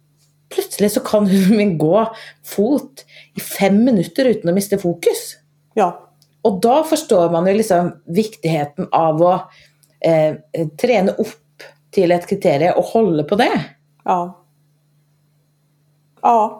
plutselig 0.52 0.92
så 0.92 1.00
kan 1.06 1.24
hunden 1.30 1.56
min 1.62 1.78
gå 1.80 2.04
fot 2.44 3.06
i 3.32 3.40
fem 3.40 3.80
minutter 3.86 4.28
uten 4.28 4.52
å 4.52 4.56
miste 4.56 4.76
fokus. 4.82 5.30
Ja. 5.74 6.08
Og 6.42 6.58
da 6.62 6.82
forstår 6.84 7.30
man 7.30 7.46
jo 7.46 7.54
liksom 7.54 7.92
viktigheten 8.06 8.88
av 8.92 9.22
å 9.22 9.34
eh, 10.04 10.36
trene 10.80 11.14
opp 11.18 11.66
til 11.94 12.12
et 12.14 12.26
kriterium 12.26 12.80
og 12.80 12.90
holde 12.94 13.24
på 13.28 13.38
det. 13.38 13.52
Ja. 14.04 14.20
Ja. 16.22 16.58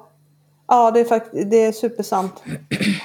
Ja, 0.69 0.91
det 0.91 1.01
är, 1.01 1.45
det 1.45 1.57
är 1.57 1.73
supersant. 1.73 2.43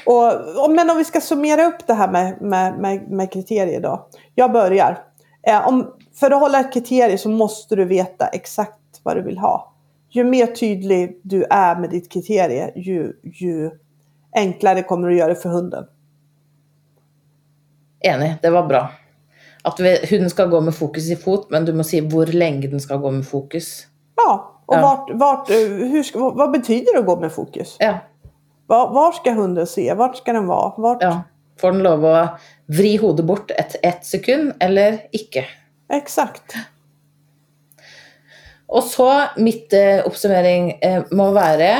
Och, 0.05 0.63
och, 0.63 0.71
men 0.71 0.89
om 0.89 0.97
vi 0.97 1.05
ska 1.05 1.21
summera 1.21 1.65
upp 1.65 1.87
det 1.87 1.93
här 1.93 2.11
med, 2.11 2.41
med, 2.41 2.79
med, 2.79 3.11
med 3.11 3.31
kriterier 3.33 3.81
då. 3.81 4.07
Jag 4.35 4.51
börjar. 4.51 5.03
Eh, 5.47 5.67
om, 5.67 5.93
för 6.19 6.31
att 6.31 6.39
hålla 6.39 6.59
ett 6.59 6.73
kriterie 6.73 7.17
så 7.17 7.29
måste 7.29 7.75
du 7.75 7.85
veta 7.85 8.27
exakt 8.27 8.79
vad 9.03 9.17
du 9.17 9.21
vill 9.21 9.37
ha. 9.37 9.73
Ju 10.09 10.23
mer 10.23 10.47
tydlig 10.47 11.19
du 11.23 11.43
är 11.43 11.75
med 11.75 11.89
ditt 11.89 12.11
kriterie, 12.11 12.71
ju, 12.75 13.13
ju 13.23 13.71
enklare 14.35 14.83
kommer 14.83 15.07
du 15.07 15.17
göra 15.17 15.33
det 15.33 15.39
för 15.39 15.49
hunden. 15.49 15.85
Enig, 18.07 18.33
det 18.41 18.51
var 18.53 18.67
bra. 18.69 18.83
At 19.67 19.79
vi, 19.83 19.93
hunden 20.09 20.29
skal 20.31 20.49
gå 20.49 20.61
med 20.63 20.75
fokus 20.75 21.09
i 21.11 21.17
fot, 21.19 21.49
men 21.51 21.65
du 21.67 21.73
må 21.75 21.83
si 21.87 21.99
hvor 22.01 22.29
lenge 22.31 22.69
den 22.71 22.79
skal 22.83 23.01
gå 23.03 23.11
med 23.11 23.27
fokus. 23.27 23.87
Ja, 24.17 24.53
och 24.65 24.75
Ja. 24.75 24.81
Vart, 24.81 25.09
vart, 25.13 25.49
hur 25.49 26.03
ska, 26.03 26.29
vad, 26.29 26.51
betyder 26.51 26.93
det 26.93 26.99
att 26.99 27.05
gå 27.05 27.15
med 27.19 27.31
fokus? 27.31 27.75
Ja, 27.79 27.99
Var, 28.67 28.93
var 28.93 29.11
ska 29.11 29.31
hunden 29.31 29.67
se? 29.67 29.93
Vart 29.93 30.17
ska 30.17 30.33
den 30.33 30.47
vara? 30.47 30.73
Vart? 30.77 31.03
ja. 31.03 31.23
Får 31.61 31.71
den 31.71 31.83
lov 31.83 32.03
å 32.05 32.17
vri 32.69 32.97
hodet 33.01 33.25
bort 33.25 33.51
et 33.51 33.75
ett 33.83 34.03
sekund, 34.05 34.51
eller 34.61 34.99
ikke? 35.15 35.41
Exakt. 35.89 36.53
Og 38.67 38.83
så, 38.83 39.07
mitt 39.41 39.73
eh, 39.73 40.03
oppsummering 40.05 40.69
eh, 40.81 40.99
må 41.17 41.31
være 41.33 41.71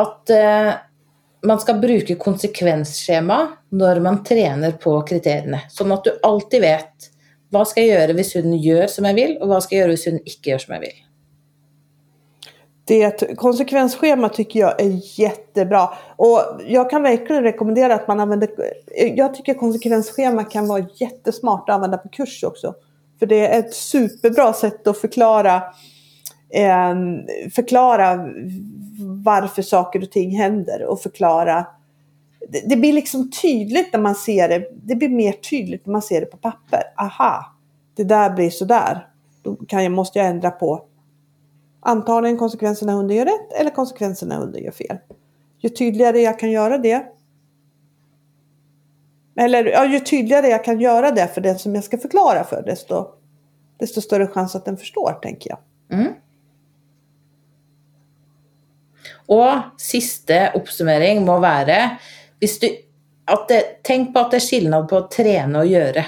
at 0.00 0.32
eh, 0.34 0.72
man 1.42 1.60
ska 1.60 1.74
bruke 1.74 2.14
konsekvensskjema 2.14 3.48
när 3.68 4.00
man 4.00 4.24
tränar 4.24 4.70
på 4.70 5.02
kriterierna. 5.02 5.60
Så 5.68 5.92
att 5.92 6.04
du 6.04 6.18
alltid 6.22 6.60
vet 6.60 6.92
vad 7.48 7.68
ska 7.68 7.80
jag 7.80 7.88
göra 7.88 8.10
om 8.10 8.24
hunden 8.34 8.58
gör 8.58 8.86
som 8.86 9.04
jag 9.04 9.14
vill 9.14 9.38
och 9.40 9.48
vad 9.48 9.62
ska 9.62 9.74
jag 9.74 9.80
göra 9.80 9.92
om 9.92 9.98
hunden 10.04 10.22
inte 10.26 10.50
gör 10.50 10.58
som 10.58 10.74
jag 10.74 10.80
vill. 10.80 11.02
Det 12.84 13.36
konsekvensschema 13.36 14.28
tycker 14.28 14.60
jag 14.60 14.80
är 14.80 15.20
jättebra. 15.20 15.88
Och 16.16 16.40
jag 16.66 16.90
kan 16.90 17.02
verkligen 17.02 17.42
rekommendera 17.42 17.94
att 17.94 18.08
man 18.08 18.20
använder... 18.20 18.50
Jag 19.16 19.34
tycker 19.34 19.54
konsekvensschema 19.54 20.44
kan 20.44 20.68
vara 20.68 20.86
jättesmart 20.94 21.68
att 21.68 21.74
använda 21.74 21.98
på 21.98 22.08
kurs 22.08 22.44
också. 22.44 22.74
För 23.18 23.26
det 23.26 23.46
är 23.46 23.58
ett 23.58 23.74
superbra 23.74 24.52
sätt 24.52 24.86
att 24.86 24.98
förklara, 24.98 25.54
eh, 25.56 25.62
Ehm, 26.50 27.26
förklara 27.54 28.28
varför 29.24 29.62
saker 29.62 30.02
och 30.02 30.10
ting 30.10 30.38
händer 30.38 30.84
och 30.84 31.00
förklara. 31.00 31.66
Det, 32.48 32.68
det 32.68 32.76
blir 32.76 32.92
liksom 32.92 33.30
tydligt 33.30 33.92
när 33.92 34.00
man 34.00 34.14
ser 34.14 34.48
det. 34.48 34.68
Det 34.82 34.96
blir 34.96 35.08
mer 35.08 35.32
tydligt 35.32 35.86
när 35.86 35.92
man 35.92 36.02
ser 36.02 36.20
det 36.20 36.26
på 36.26 36.36
papper. 36.36 36.82
Aha, 36.96 37.54
det 37.94 38.04
där 38.04 38.30
blir 38.30 38.50
sådär. 38.50 39.06
Då 39.42 39.56
kan 39.56 39.82
jag, 39.82 39.92
måste 39.92 40.18
jag 40.18 40.28
ändra 40.28 40.50
på 40.50 40.82
antagligen 41.80 42.38
konsekvenserna 42.38 42.92
när 42.92 42.98
hunden 42.98 43.16
gör 43.16 43.24
rätt 43.24 43.60
eller 43.60 43.70
konsekvenserna 43.70 44.34
när 44.34 44.42
hunden 44.42 44.64
gör 44.64 44.72
fel. 44.72 44.98
Ju 45.58 45.68
tydligare 45.68 46.20
jag 46.20 46.38
kan 46.38 46.50
göra 46.50 46.78
det 46.78 47.06
eller 49.36 49.64
ja, 49.64 49.86
ju 49.86 50.00
tydligare 50.00 50.48
jag 50.48 50.64
kan 50.64 50.80
göra 50.80 51.10
det 51.10 51.26
för 51.26 51.40
den 51.40 51.58
som 51.58 51.74
jag 51.74 51.84
ska 51.84 51.98
förklara 51.98 52.44
för 52.44 52.62
desto, 52.62 53.06
desto 53.78 54.00
större 54.00 54.26
chans 54.26 54.56
att 54.56 54.64
den 54.64 54.76
förstår 54.76 55.12
tänker 55.22 55.50
jag. 55.50 55.58
Mm. 55.98 56.12
Og 59.32 59.78
siste 59.80 60.46
oppsummering 60.58 61.24
må 61.26 61.38
være 61.42 61.80
hvis 62.40 62.58
du, 62.62 62.68
at 63.32 63.46
det, 63.50 63.60
Tenk 63.86 64.12
på 64.14 64.22
at 64.22 64.34
det 64.34 64.40
er 64.40 64.46
skillnad 64.46 64.88
på 64.90 65.00
å 65.00 65.06
trene 65.10 65.62
og 65.62 65.70
gjøre. 65.70 66.04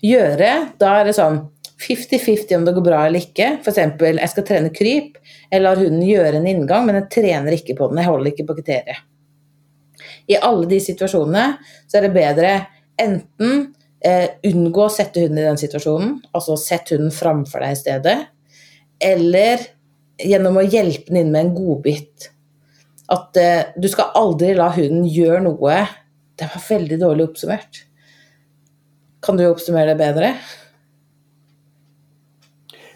Gjøre, 0.00 0.52
da 0.80 0.92
er 1.00 1.08
det 1.08 1.16
sånn 1.18 1.42
50-50 1.80 2.56
om 2.56 2.64
det 2.64 2.74
går 2.76 2.84
bra 2.84 3.02
eller 3.08 3.24
ikke. 3.24 3.54
F.eks. 3.60 3.80
jeg 4.00 4.32
skal 4.32 4.46
trene 4.46 4.72
kryp. 4.72 5.16
Jeg 5.50 5.64
lar 5.64 5.80
hunden 5.80 6.04
gjøre 6.04 6.40
en 6.40 6.48
inngang, 6.48 6.86
men 6.86 7.00
jeg 7.00 7.10
trener 7.16 7.56
ikke 7.56 7.76
på 7.78 7.88
den. 7.90 8.00
Jeg 8.02 8.10
holder 8.10 8.32
ikke 8.32 8.46
på 8.48 8.56
kriteriet. 8.60 9.04
I 10.30 10.38
alle 10.38 10.68
de 10.70 10.78
situasjonene 10.82 11.44
så 11.88 11.98
er 11.98 12.06
det 12.06 12.14
bedre 12.14 12.52
enten 13.00 13.70
eh, 14.04 14.36
unngå 14.46 14.86
å 14.86 14.92
sette 14.92 15.24
hunden 15.24 15.40
i 15.40 15.46
den 15.46 15.60
situasjonen, 15.60 16.18
altså 16.36 16.56
sett 16.60 16.92
hunden 16.94 17.12
framfor 17.14 17.64
deg 17.64 17.74
i 17.74 17.80
stedet, 17.80 18.16
eller 19.00 19.64
genom 20.24 20.56
att 20.56 20.72
hjälpa 20.72 21.14
den 21.14 21.32
med 21.32 21.40
en 21.40 21.54
godbit. 21.54 22.30
Att 23.06 23.36
eh, 23.36 23.60
du 23.76 23.88
ska 23.88 24.02
aldrig 24.02 24.56
låta 24.56 24.68
hunden 24.68 25.06
göra 25.06 25.40
något. 25.40 25.72
Det 26.36 26.50
var 26.54 26.68
väldigt 26.68 27.00
dåligt 27.00 27.28
uppsummerat. 27.28 27.68
Kan 29.22 29.36
du 29.36 29.46
uppsummera 29.46 29.86
det 29.86 29.94
bättre? 29.94 30.34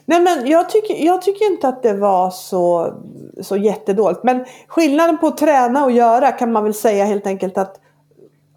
Nej 0.06 0.20
men 0.20 0.46
jag 0.46 0.70
tycker, 0.70 1.04
jag 1.04 1.22
tycker 1.22 1.44
inte 1.44 1.68
att 1.68 1.82
det 1.82 1.94
var 1.94 2.30
så, 2.30 2.94
så 3.42 3.56
jättedåligt. 3.56 4.22
Men 4.22 4.44
skillnaden 4.68 5.18
på 5.18 5.26
att 5.26 5.36
träna 5.36 5.84
och 5.84 5.92
göra 5.92 6.32
kan 6.32 6.52
man 6.52 6.64
väl 6.64 6.74
säga 6.74 7.04
helt 7.04 7.26
enkelt 7.26 7.58
att 7.58 7.80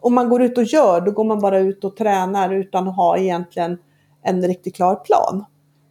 om 0.01 0.15
man 0.15 0.29
går 0.29 0.41
ut 0.41 0.57
och 0.57 0.63
gör 0.63 1.01
då 1.01 1.11
går 1.11 1.23
man 1.23 1.39
bara 1.39 1.59
ut 1.59 1.83
och 1.83 1.95
tränar 1.95 2.53
utan 2.53 2.87
att 2.87 2.95
ha 2.95 3.17
egentligen 3.17 3.77
en 4.23 4.47
riktigt 4.47 4.75
klar 4.75 4.95
plan. 4.95 5.45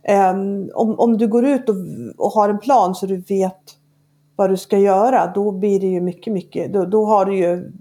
Ehm, 0.09 0.70
om, 0.74 0.98
om 0.98 1.18
du 1.18 1.28
går 1.28 1.44
ut 1.44 1.68
och, 1.68 1.76
och 2.16 2.30
har 2.30 2.48
en 2.48 2.59
plan 2.59 2.94
så 2.94 3.07
du 3.07 3.16
vet 3.16 3.62
vad 4.36 4.50
du 4.50 4.57
ska 4.57 4.78
göra 4.78 5.32
då 5.34 5.52
blir 5.52 5.80
det 5.80 5.86
ju 5.86 6.00
mycket, 6.00 6.32
mycket, 6.32 6.72
då, 6.72 6.84
då 6.84 7.04
har 7.04 7.24
du 7.24 7.36
ju 7.36 7.72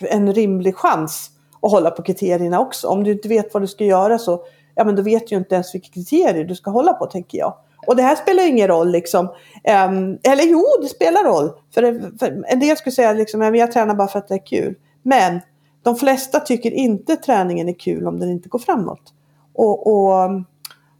en 0.00 0.32
rimlig 0.34 0.76
chans 0.76 1.30
att 1.62 1.70
hålla 1.70 1.90
på 1.90 2.02
kriterierna 2.02 2.60
också. 2.60 2.88
Om 2.88 3.04
du 3.04 3.12
inte 3.12 3.28
vet 3.28 3.54
vad 3.54 3.62
du 3.62 3.66
ska 3.66 3.84
göra 3.84 4.18
så 4.18 4.44
ja 4.74 4.84
men 4.84 4.96
då 4.96 5.02
vet 5.02 5.28
du 5.28 5.34
ju 5.34 5.38
inte 5.38 5.54
ens 5.54 5.74
vilka 5.74 5.88
kriterier 5.88 6.44
du 6.44 6.54
ska 6.54 6.70
hålla 6.70 6.92
på 6.92 7.06
tänker 7.06 7.38
jag. 7.38 7.54
Och 7.86 7.96
det 7.96 8.02
här 8.02 8.16
spelar 8.16 8.42
ju 8.42 8.48
ingen 8.48 8.68
roll 8.68 8.90
liksom. 8.90 9.26
Um, 9.26 10.18
eller 10.22 10.44
jo, 10.44 10.64
det 10.82 10.88
spelar 10.88 11.24
roll. 11.24 11.50
För, 11.74 11.82
för 12.18 12.44
en 12.48 12.60
del 12.60 12.76
skulle 12.76 12.92
säga 12.92 13.12
liksom, 13.12 13.40
ja, 13.40 13.50
men 13.50 13.60
jag 13.60 13.72
tränar 13.72 13.94
bara 13.94 14.08
för 14.08 14.18
att 14.18 14.28
det 14.28 14.34
är 14.34 14.46
kul. 14.46 14.74
Men 15.02 15.40
de 15.82 15.96
flesta 15.96 16.40
tycker 16.40 16.70
inte 16.70 17.16
träningen 17.16 17.68
är 17.68 17.78
kul 17.78 18.06
om 18.06 18.20
den 18.20 18.30
inte 18.30 18.48
går 18.48 18.58
framåt. 18.58 19.02
Och, 19.54 19.86
och 19.86 20.30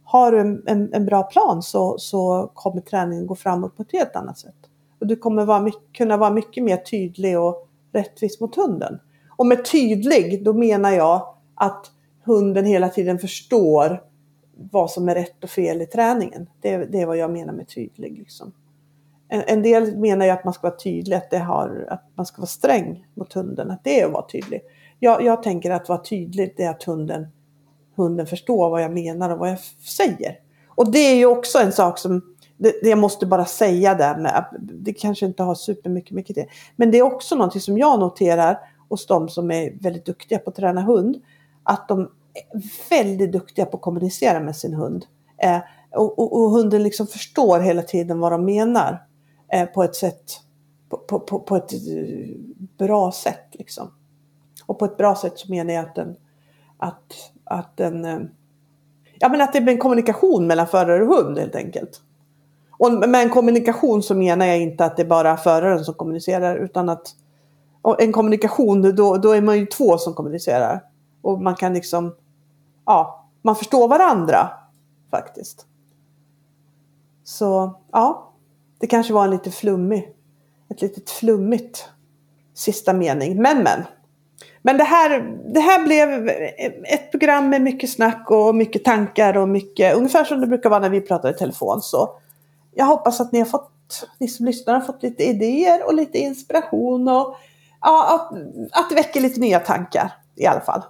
har 0.05 0.31
du 0.31 0.39
en, 0.39 0.63
en, 0.67 0.93
en 0.93 1.05
bra 1.05 1.23
plan 1.23 1.61
så, 1.61 1.97
så 1.97 2.51
kommer 2.53 2.81
träningen 2.81 3.27
gå 3.27 3.35
framåt 3.35 3.77
på 3.77 3.81
ett 3.81 3.91
helt 3.91 4.15
annat 4.15 4.37
sätt. 4.37 4.55
Och 4.99 5.07
du 5.07 5.15
kommer 5.15 5.45
vara, 5.45 5.59
mycket- 5.59 5.93
kunna 5.93 6.17
vara 6.17 6.29
mycket 6.29 6.63
mer 6.63 6.77
tydlig 6.77 7.39
och 7.39 7.67
rättvis 7.93 8.39
mot 8.39 8.55
hunden. 8.55 8.99
Och 9.37 9.45
med 9.45 9.65
tydlig, 9.71 10.43
då 10.45 10.53
menar 10.53 10.91
jag 10.91 11.35
att 11.55 11.91
hunden 12.25 12.65
hela 12.65 12.89
tiden 12.89 13.19
förstår 13.19 14.03
vad 14.71 14.91
som 14.91 15.09
är 15.09 15.15
rätt 15.15 15.43
och 15.43 15.49
fel 15.49 15.81
i 15.81 15.85
träningen. 15.85 16.49
Det, 16.61 16.77
det 16.77 17.01
är 17.01 17.05
vad 17.05 17.17
jag 17.17 17.31
menar 17.31 17.53
med 17.53 17.67
tydlig. 17.67 18.17
Liksom. 18.17 18.53
En, 19.27 19.43
en 19.47 19.61
del 19.61 19.97
menar 19.97 20.25
ju 20.25 20.31
att 20.31 20.43
man 20.43 20.53
ska 20.53 20.67
vara 20.67 20.77
tydlig, 20.77 21.15
att, 21.15 21.29
det 21.31 21.39
har, 21.39 21.87
att 21.89 22.03
man 22.15 22.25
ska 22.25 22.41
vara 22.41 22.47
sträng 22.47 23.07
mot 23.13 23.33
hunden, 23.33 23.71
att 23.71 23.83
det 23.83 24.01
är 24.01 24.05
att 24.05 24.11
vara 24.11 24.25
tydlig. 24.27 24.61
Jag, 24.99 25.23
jag 25.23 25.43
tänker 25.43 25.71
att 25.71 25.89
vara 25.89 26.03
tydlig, 26.03 26.53
det 26.57 26.63
är 26.63 26.69
att 26.69 26.83
hunden, 26.83 27.27
hunden 27.95 28.27
förstår 28.27 28.69
vad 28.69 28.83
jag 28.83 28.93
menar 28.93 29.29
och 29.29 29.39
vad 29.39 29.49
jag 29.49 29.59
säger. 29.97 30.39
Och 30.67 30.91
det 30.91 30.99
är 30.99 31.15
ju 31.15 31.25
också 31.25 31.59
en 31.59 31.71
sak 31.71 31.97
som, 31.97 32.21
det, 32.57 32.73
det 32.81 32.89
jag 32.89 32.99
måste 32.99 33.25
bara 33.25 33.45
säga 33.45 33.95
där 33.95 34.17
med, 34.17 34.45
det 34.59 34.93
kanske 34.93 35.25
inte 35.25 35.43
har 35.43 35.55
supermycket 35.55 36.11
med 36.11 36.25
det. 36.27 36.47
Men 36.75 36.91
det 36.91 36.97
är 36.97 37.01
också 37.03 37.35
någonting 37.35 37.61
som 37.61 37.77
jag 37.77 37.99
noterar 37.99 38.59
hos 38.89 39.07
de 39.07 39.29
som 39.29 39.51
är 39.51 39.73
väldigt 39.81 40.05
duktiga 40.05 40.39
på 40.39 40.49
att 40.49 40.55
träna 40.55 40.81
hund. 40.81 41.21
Att 41.63 41.87
de 41.87 42.01
är 42.33 42.89
väldigt 42.89 43.31
duktiga 43.31 43.65
på 43.65 43.77
att 43.77 43.83
kommunicera 43.83 44.39
med 44.39 44.55
sin 44.55 44.73
hund. 44.73 45.05
Eh, 45.37 45.59
och, 45.91 46.19
och, 46.19 46.33
och 46.33 46.51
hunden 46.51 46.83
liksom 46.83 47.07
förstår 47.07 47.59
hela 47.59 47.81
tiden 47.81 48.19
vad 48.19 48.31
de 48.31 48.45
menar. 48.45 49.05
Eh, 49.53 49.65
på 49.65 49.83
ett 49.83 49.95
sätt, 49.95 50.39
på, 50.89 50.97
på, 50.97 51.19
på, 51.19 51.39
på 51.39 51.55
ett 51.55 51.73
eh, 51.73 51.79
bra 52.77 53.11
sätt 53.11 53.47
liksom. 53.51 53.91
Och 54.65 54.79
på 54.79 54.85
ett 54.85 54.97
bra 54.97 55.15
sätt 55.15 55.39
så 55.39 55.51
menar 55.51 55.73
jag 55.73 55.85
att 55.85 55.95
den, 55.95 56.15
att, 56.77 57.31
att 57.45 57.77
den, 57.77 58.05
eh, 58.05 58.19
ja 59.19 59.29
men 59.29 59.41
att 59.41 59.53
det 59.53 59.61
blir 59.61 59.73
en 59.73 59.79
kommunikation 59.79 60.47
mellan 60.47 60.67
förare 60.67 61.03
och 61.03 61.15
hund 61.15 61.39
helt 61.39 61.55
enkelt. 61.55 62.01
Och 62.77 62.91
med 62.91 63.21
en 63.21 63.29
kommunikation 63.29 64.03
så 64.03 64.15
menar 64.15 64.45
jag 64.45 64.61
inte 64.61 64.85
att 64.85 64.97
det 64.97 65.03
är 65.03 65.07
bara 65.07 65.37
föraren 65.37 65.85
som 65.85 65.93
kommunicerar 65.93 66.55
utan 66.55 66.89
att 66.89 67.15
och 67.85 68.01
en 68.01 68.11
kommunikation, 68.11 68.95
då, 68.95 69.17
då 69.17 69.31
är 69.31 69.41
man 69.41 69.59
ju 69.59 69.65
två 69.65 69.97
som 69.97 70.13
kommunicerar. 70.13 70.83
Och 71.21 71.41
man 71.41 71.55
kan 71.55 71.73
liksom, 71.73 72.15
ja, 72.85 73.25
man 73.41 73.55
förstår 73.55 73.87
varandra 73.87 74.49
faktiskt. 75.11 75.65
Så 77.23 77.79
ja, 77.91 78.33
det 78.79 78.87
kanske 78.87 79.13
var 79.13 79.23
en 79.23 79.31
lite 79.31 79.51
flummig, 79.51 80.15
ett 80.69 80.81
litet 80.81 81.09
flummigt 81.09 81.89
sista 82.53 82.93
mening. 82.93 83.41
Men 83.41 83.63
men. 83.63 83.83
Men 84.61 84.77
det 84.77 84.83
här, 84.83 85.37
det 85.53 85.59
här 85.59 85.83
blev 85.83 86.29
ett 86.83 87.11
program 87.11 87.49
med 87.49 87.61
mycket 87.61 87.89
snack 87.89 88.31
och 88.31 88.55
mycket 88.55 88.83
tankar 88.83 89.37
och 89.37 89.49
mycket, 89.49 89.95
ungefär 89.95 90.23
som 90.23 90.41
det 90.41 90.47
brukar 90.47 90.69
vara 90.69 90.79
när 90.79 90.89
vi 90.89 91.01
pratar 91.01 91.29
i 91.29 91.33
telefon. 91.33 91.81
Så 91.81 92.09
jag 92.75 92.85
hoppas 92.85 93.21
att 93.21 93.31
ni 93.31 93.39
har 93.39 93.45
fått, 93.45 93.71
ni 94.19 94.27
som 94.27 94.45
lyssnar 94.45 94.73
har 94.73 94.81
fått 94.81 95.03
lite 95.03 95.23
idéer 95.23 95.85
och 95.85 95.93
lite 95.93 96.17
inspiration 96.17 97.07
och 97.07 97.35
ja, 97.81 98.15
att, 98.15 98.37
att 98.71 98.89
det 98.89 98.95
väcker 98.95 99.21
lite 99.21 99.39
nya 99.39 99.59
tankar 99.59 100.11
i 100.35 100.45
alla 100.45 100.61
fall. 100.61 100.81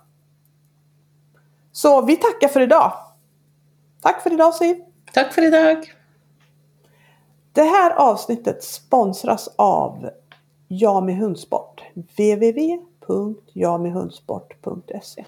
Så 1.71 2.01
vi 2.01 2.15
tackar 2.15 2.47
för 2.47 2.61
idag. 2.61 2.93
Tack 4.01 4.21
för 4.21 4.33
idag 4.33 4.55
Siv. 4.55 4.77
Tack 5.13 5.33
för 5.33 5.41
idag. 5.41 5.93
Det 7.53 7.63
här 7.63 7.91
avsnittet 7.91 8.63
sponsras 8.63 9.49
av 9.55 10.09
Jami 10.67 11.13
Hundsport 11.13 11.83
www.jamihundsport.se 13.09 15.25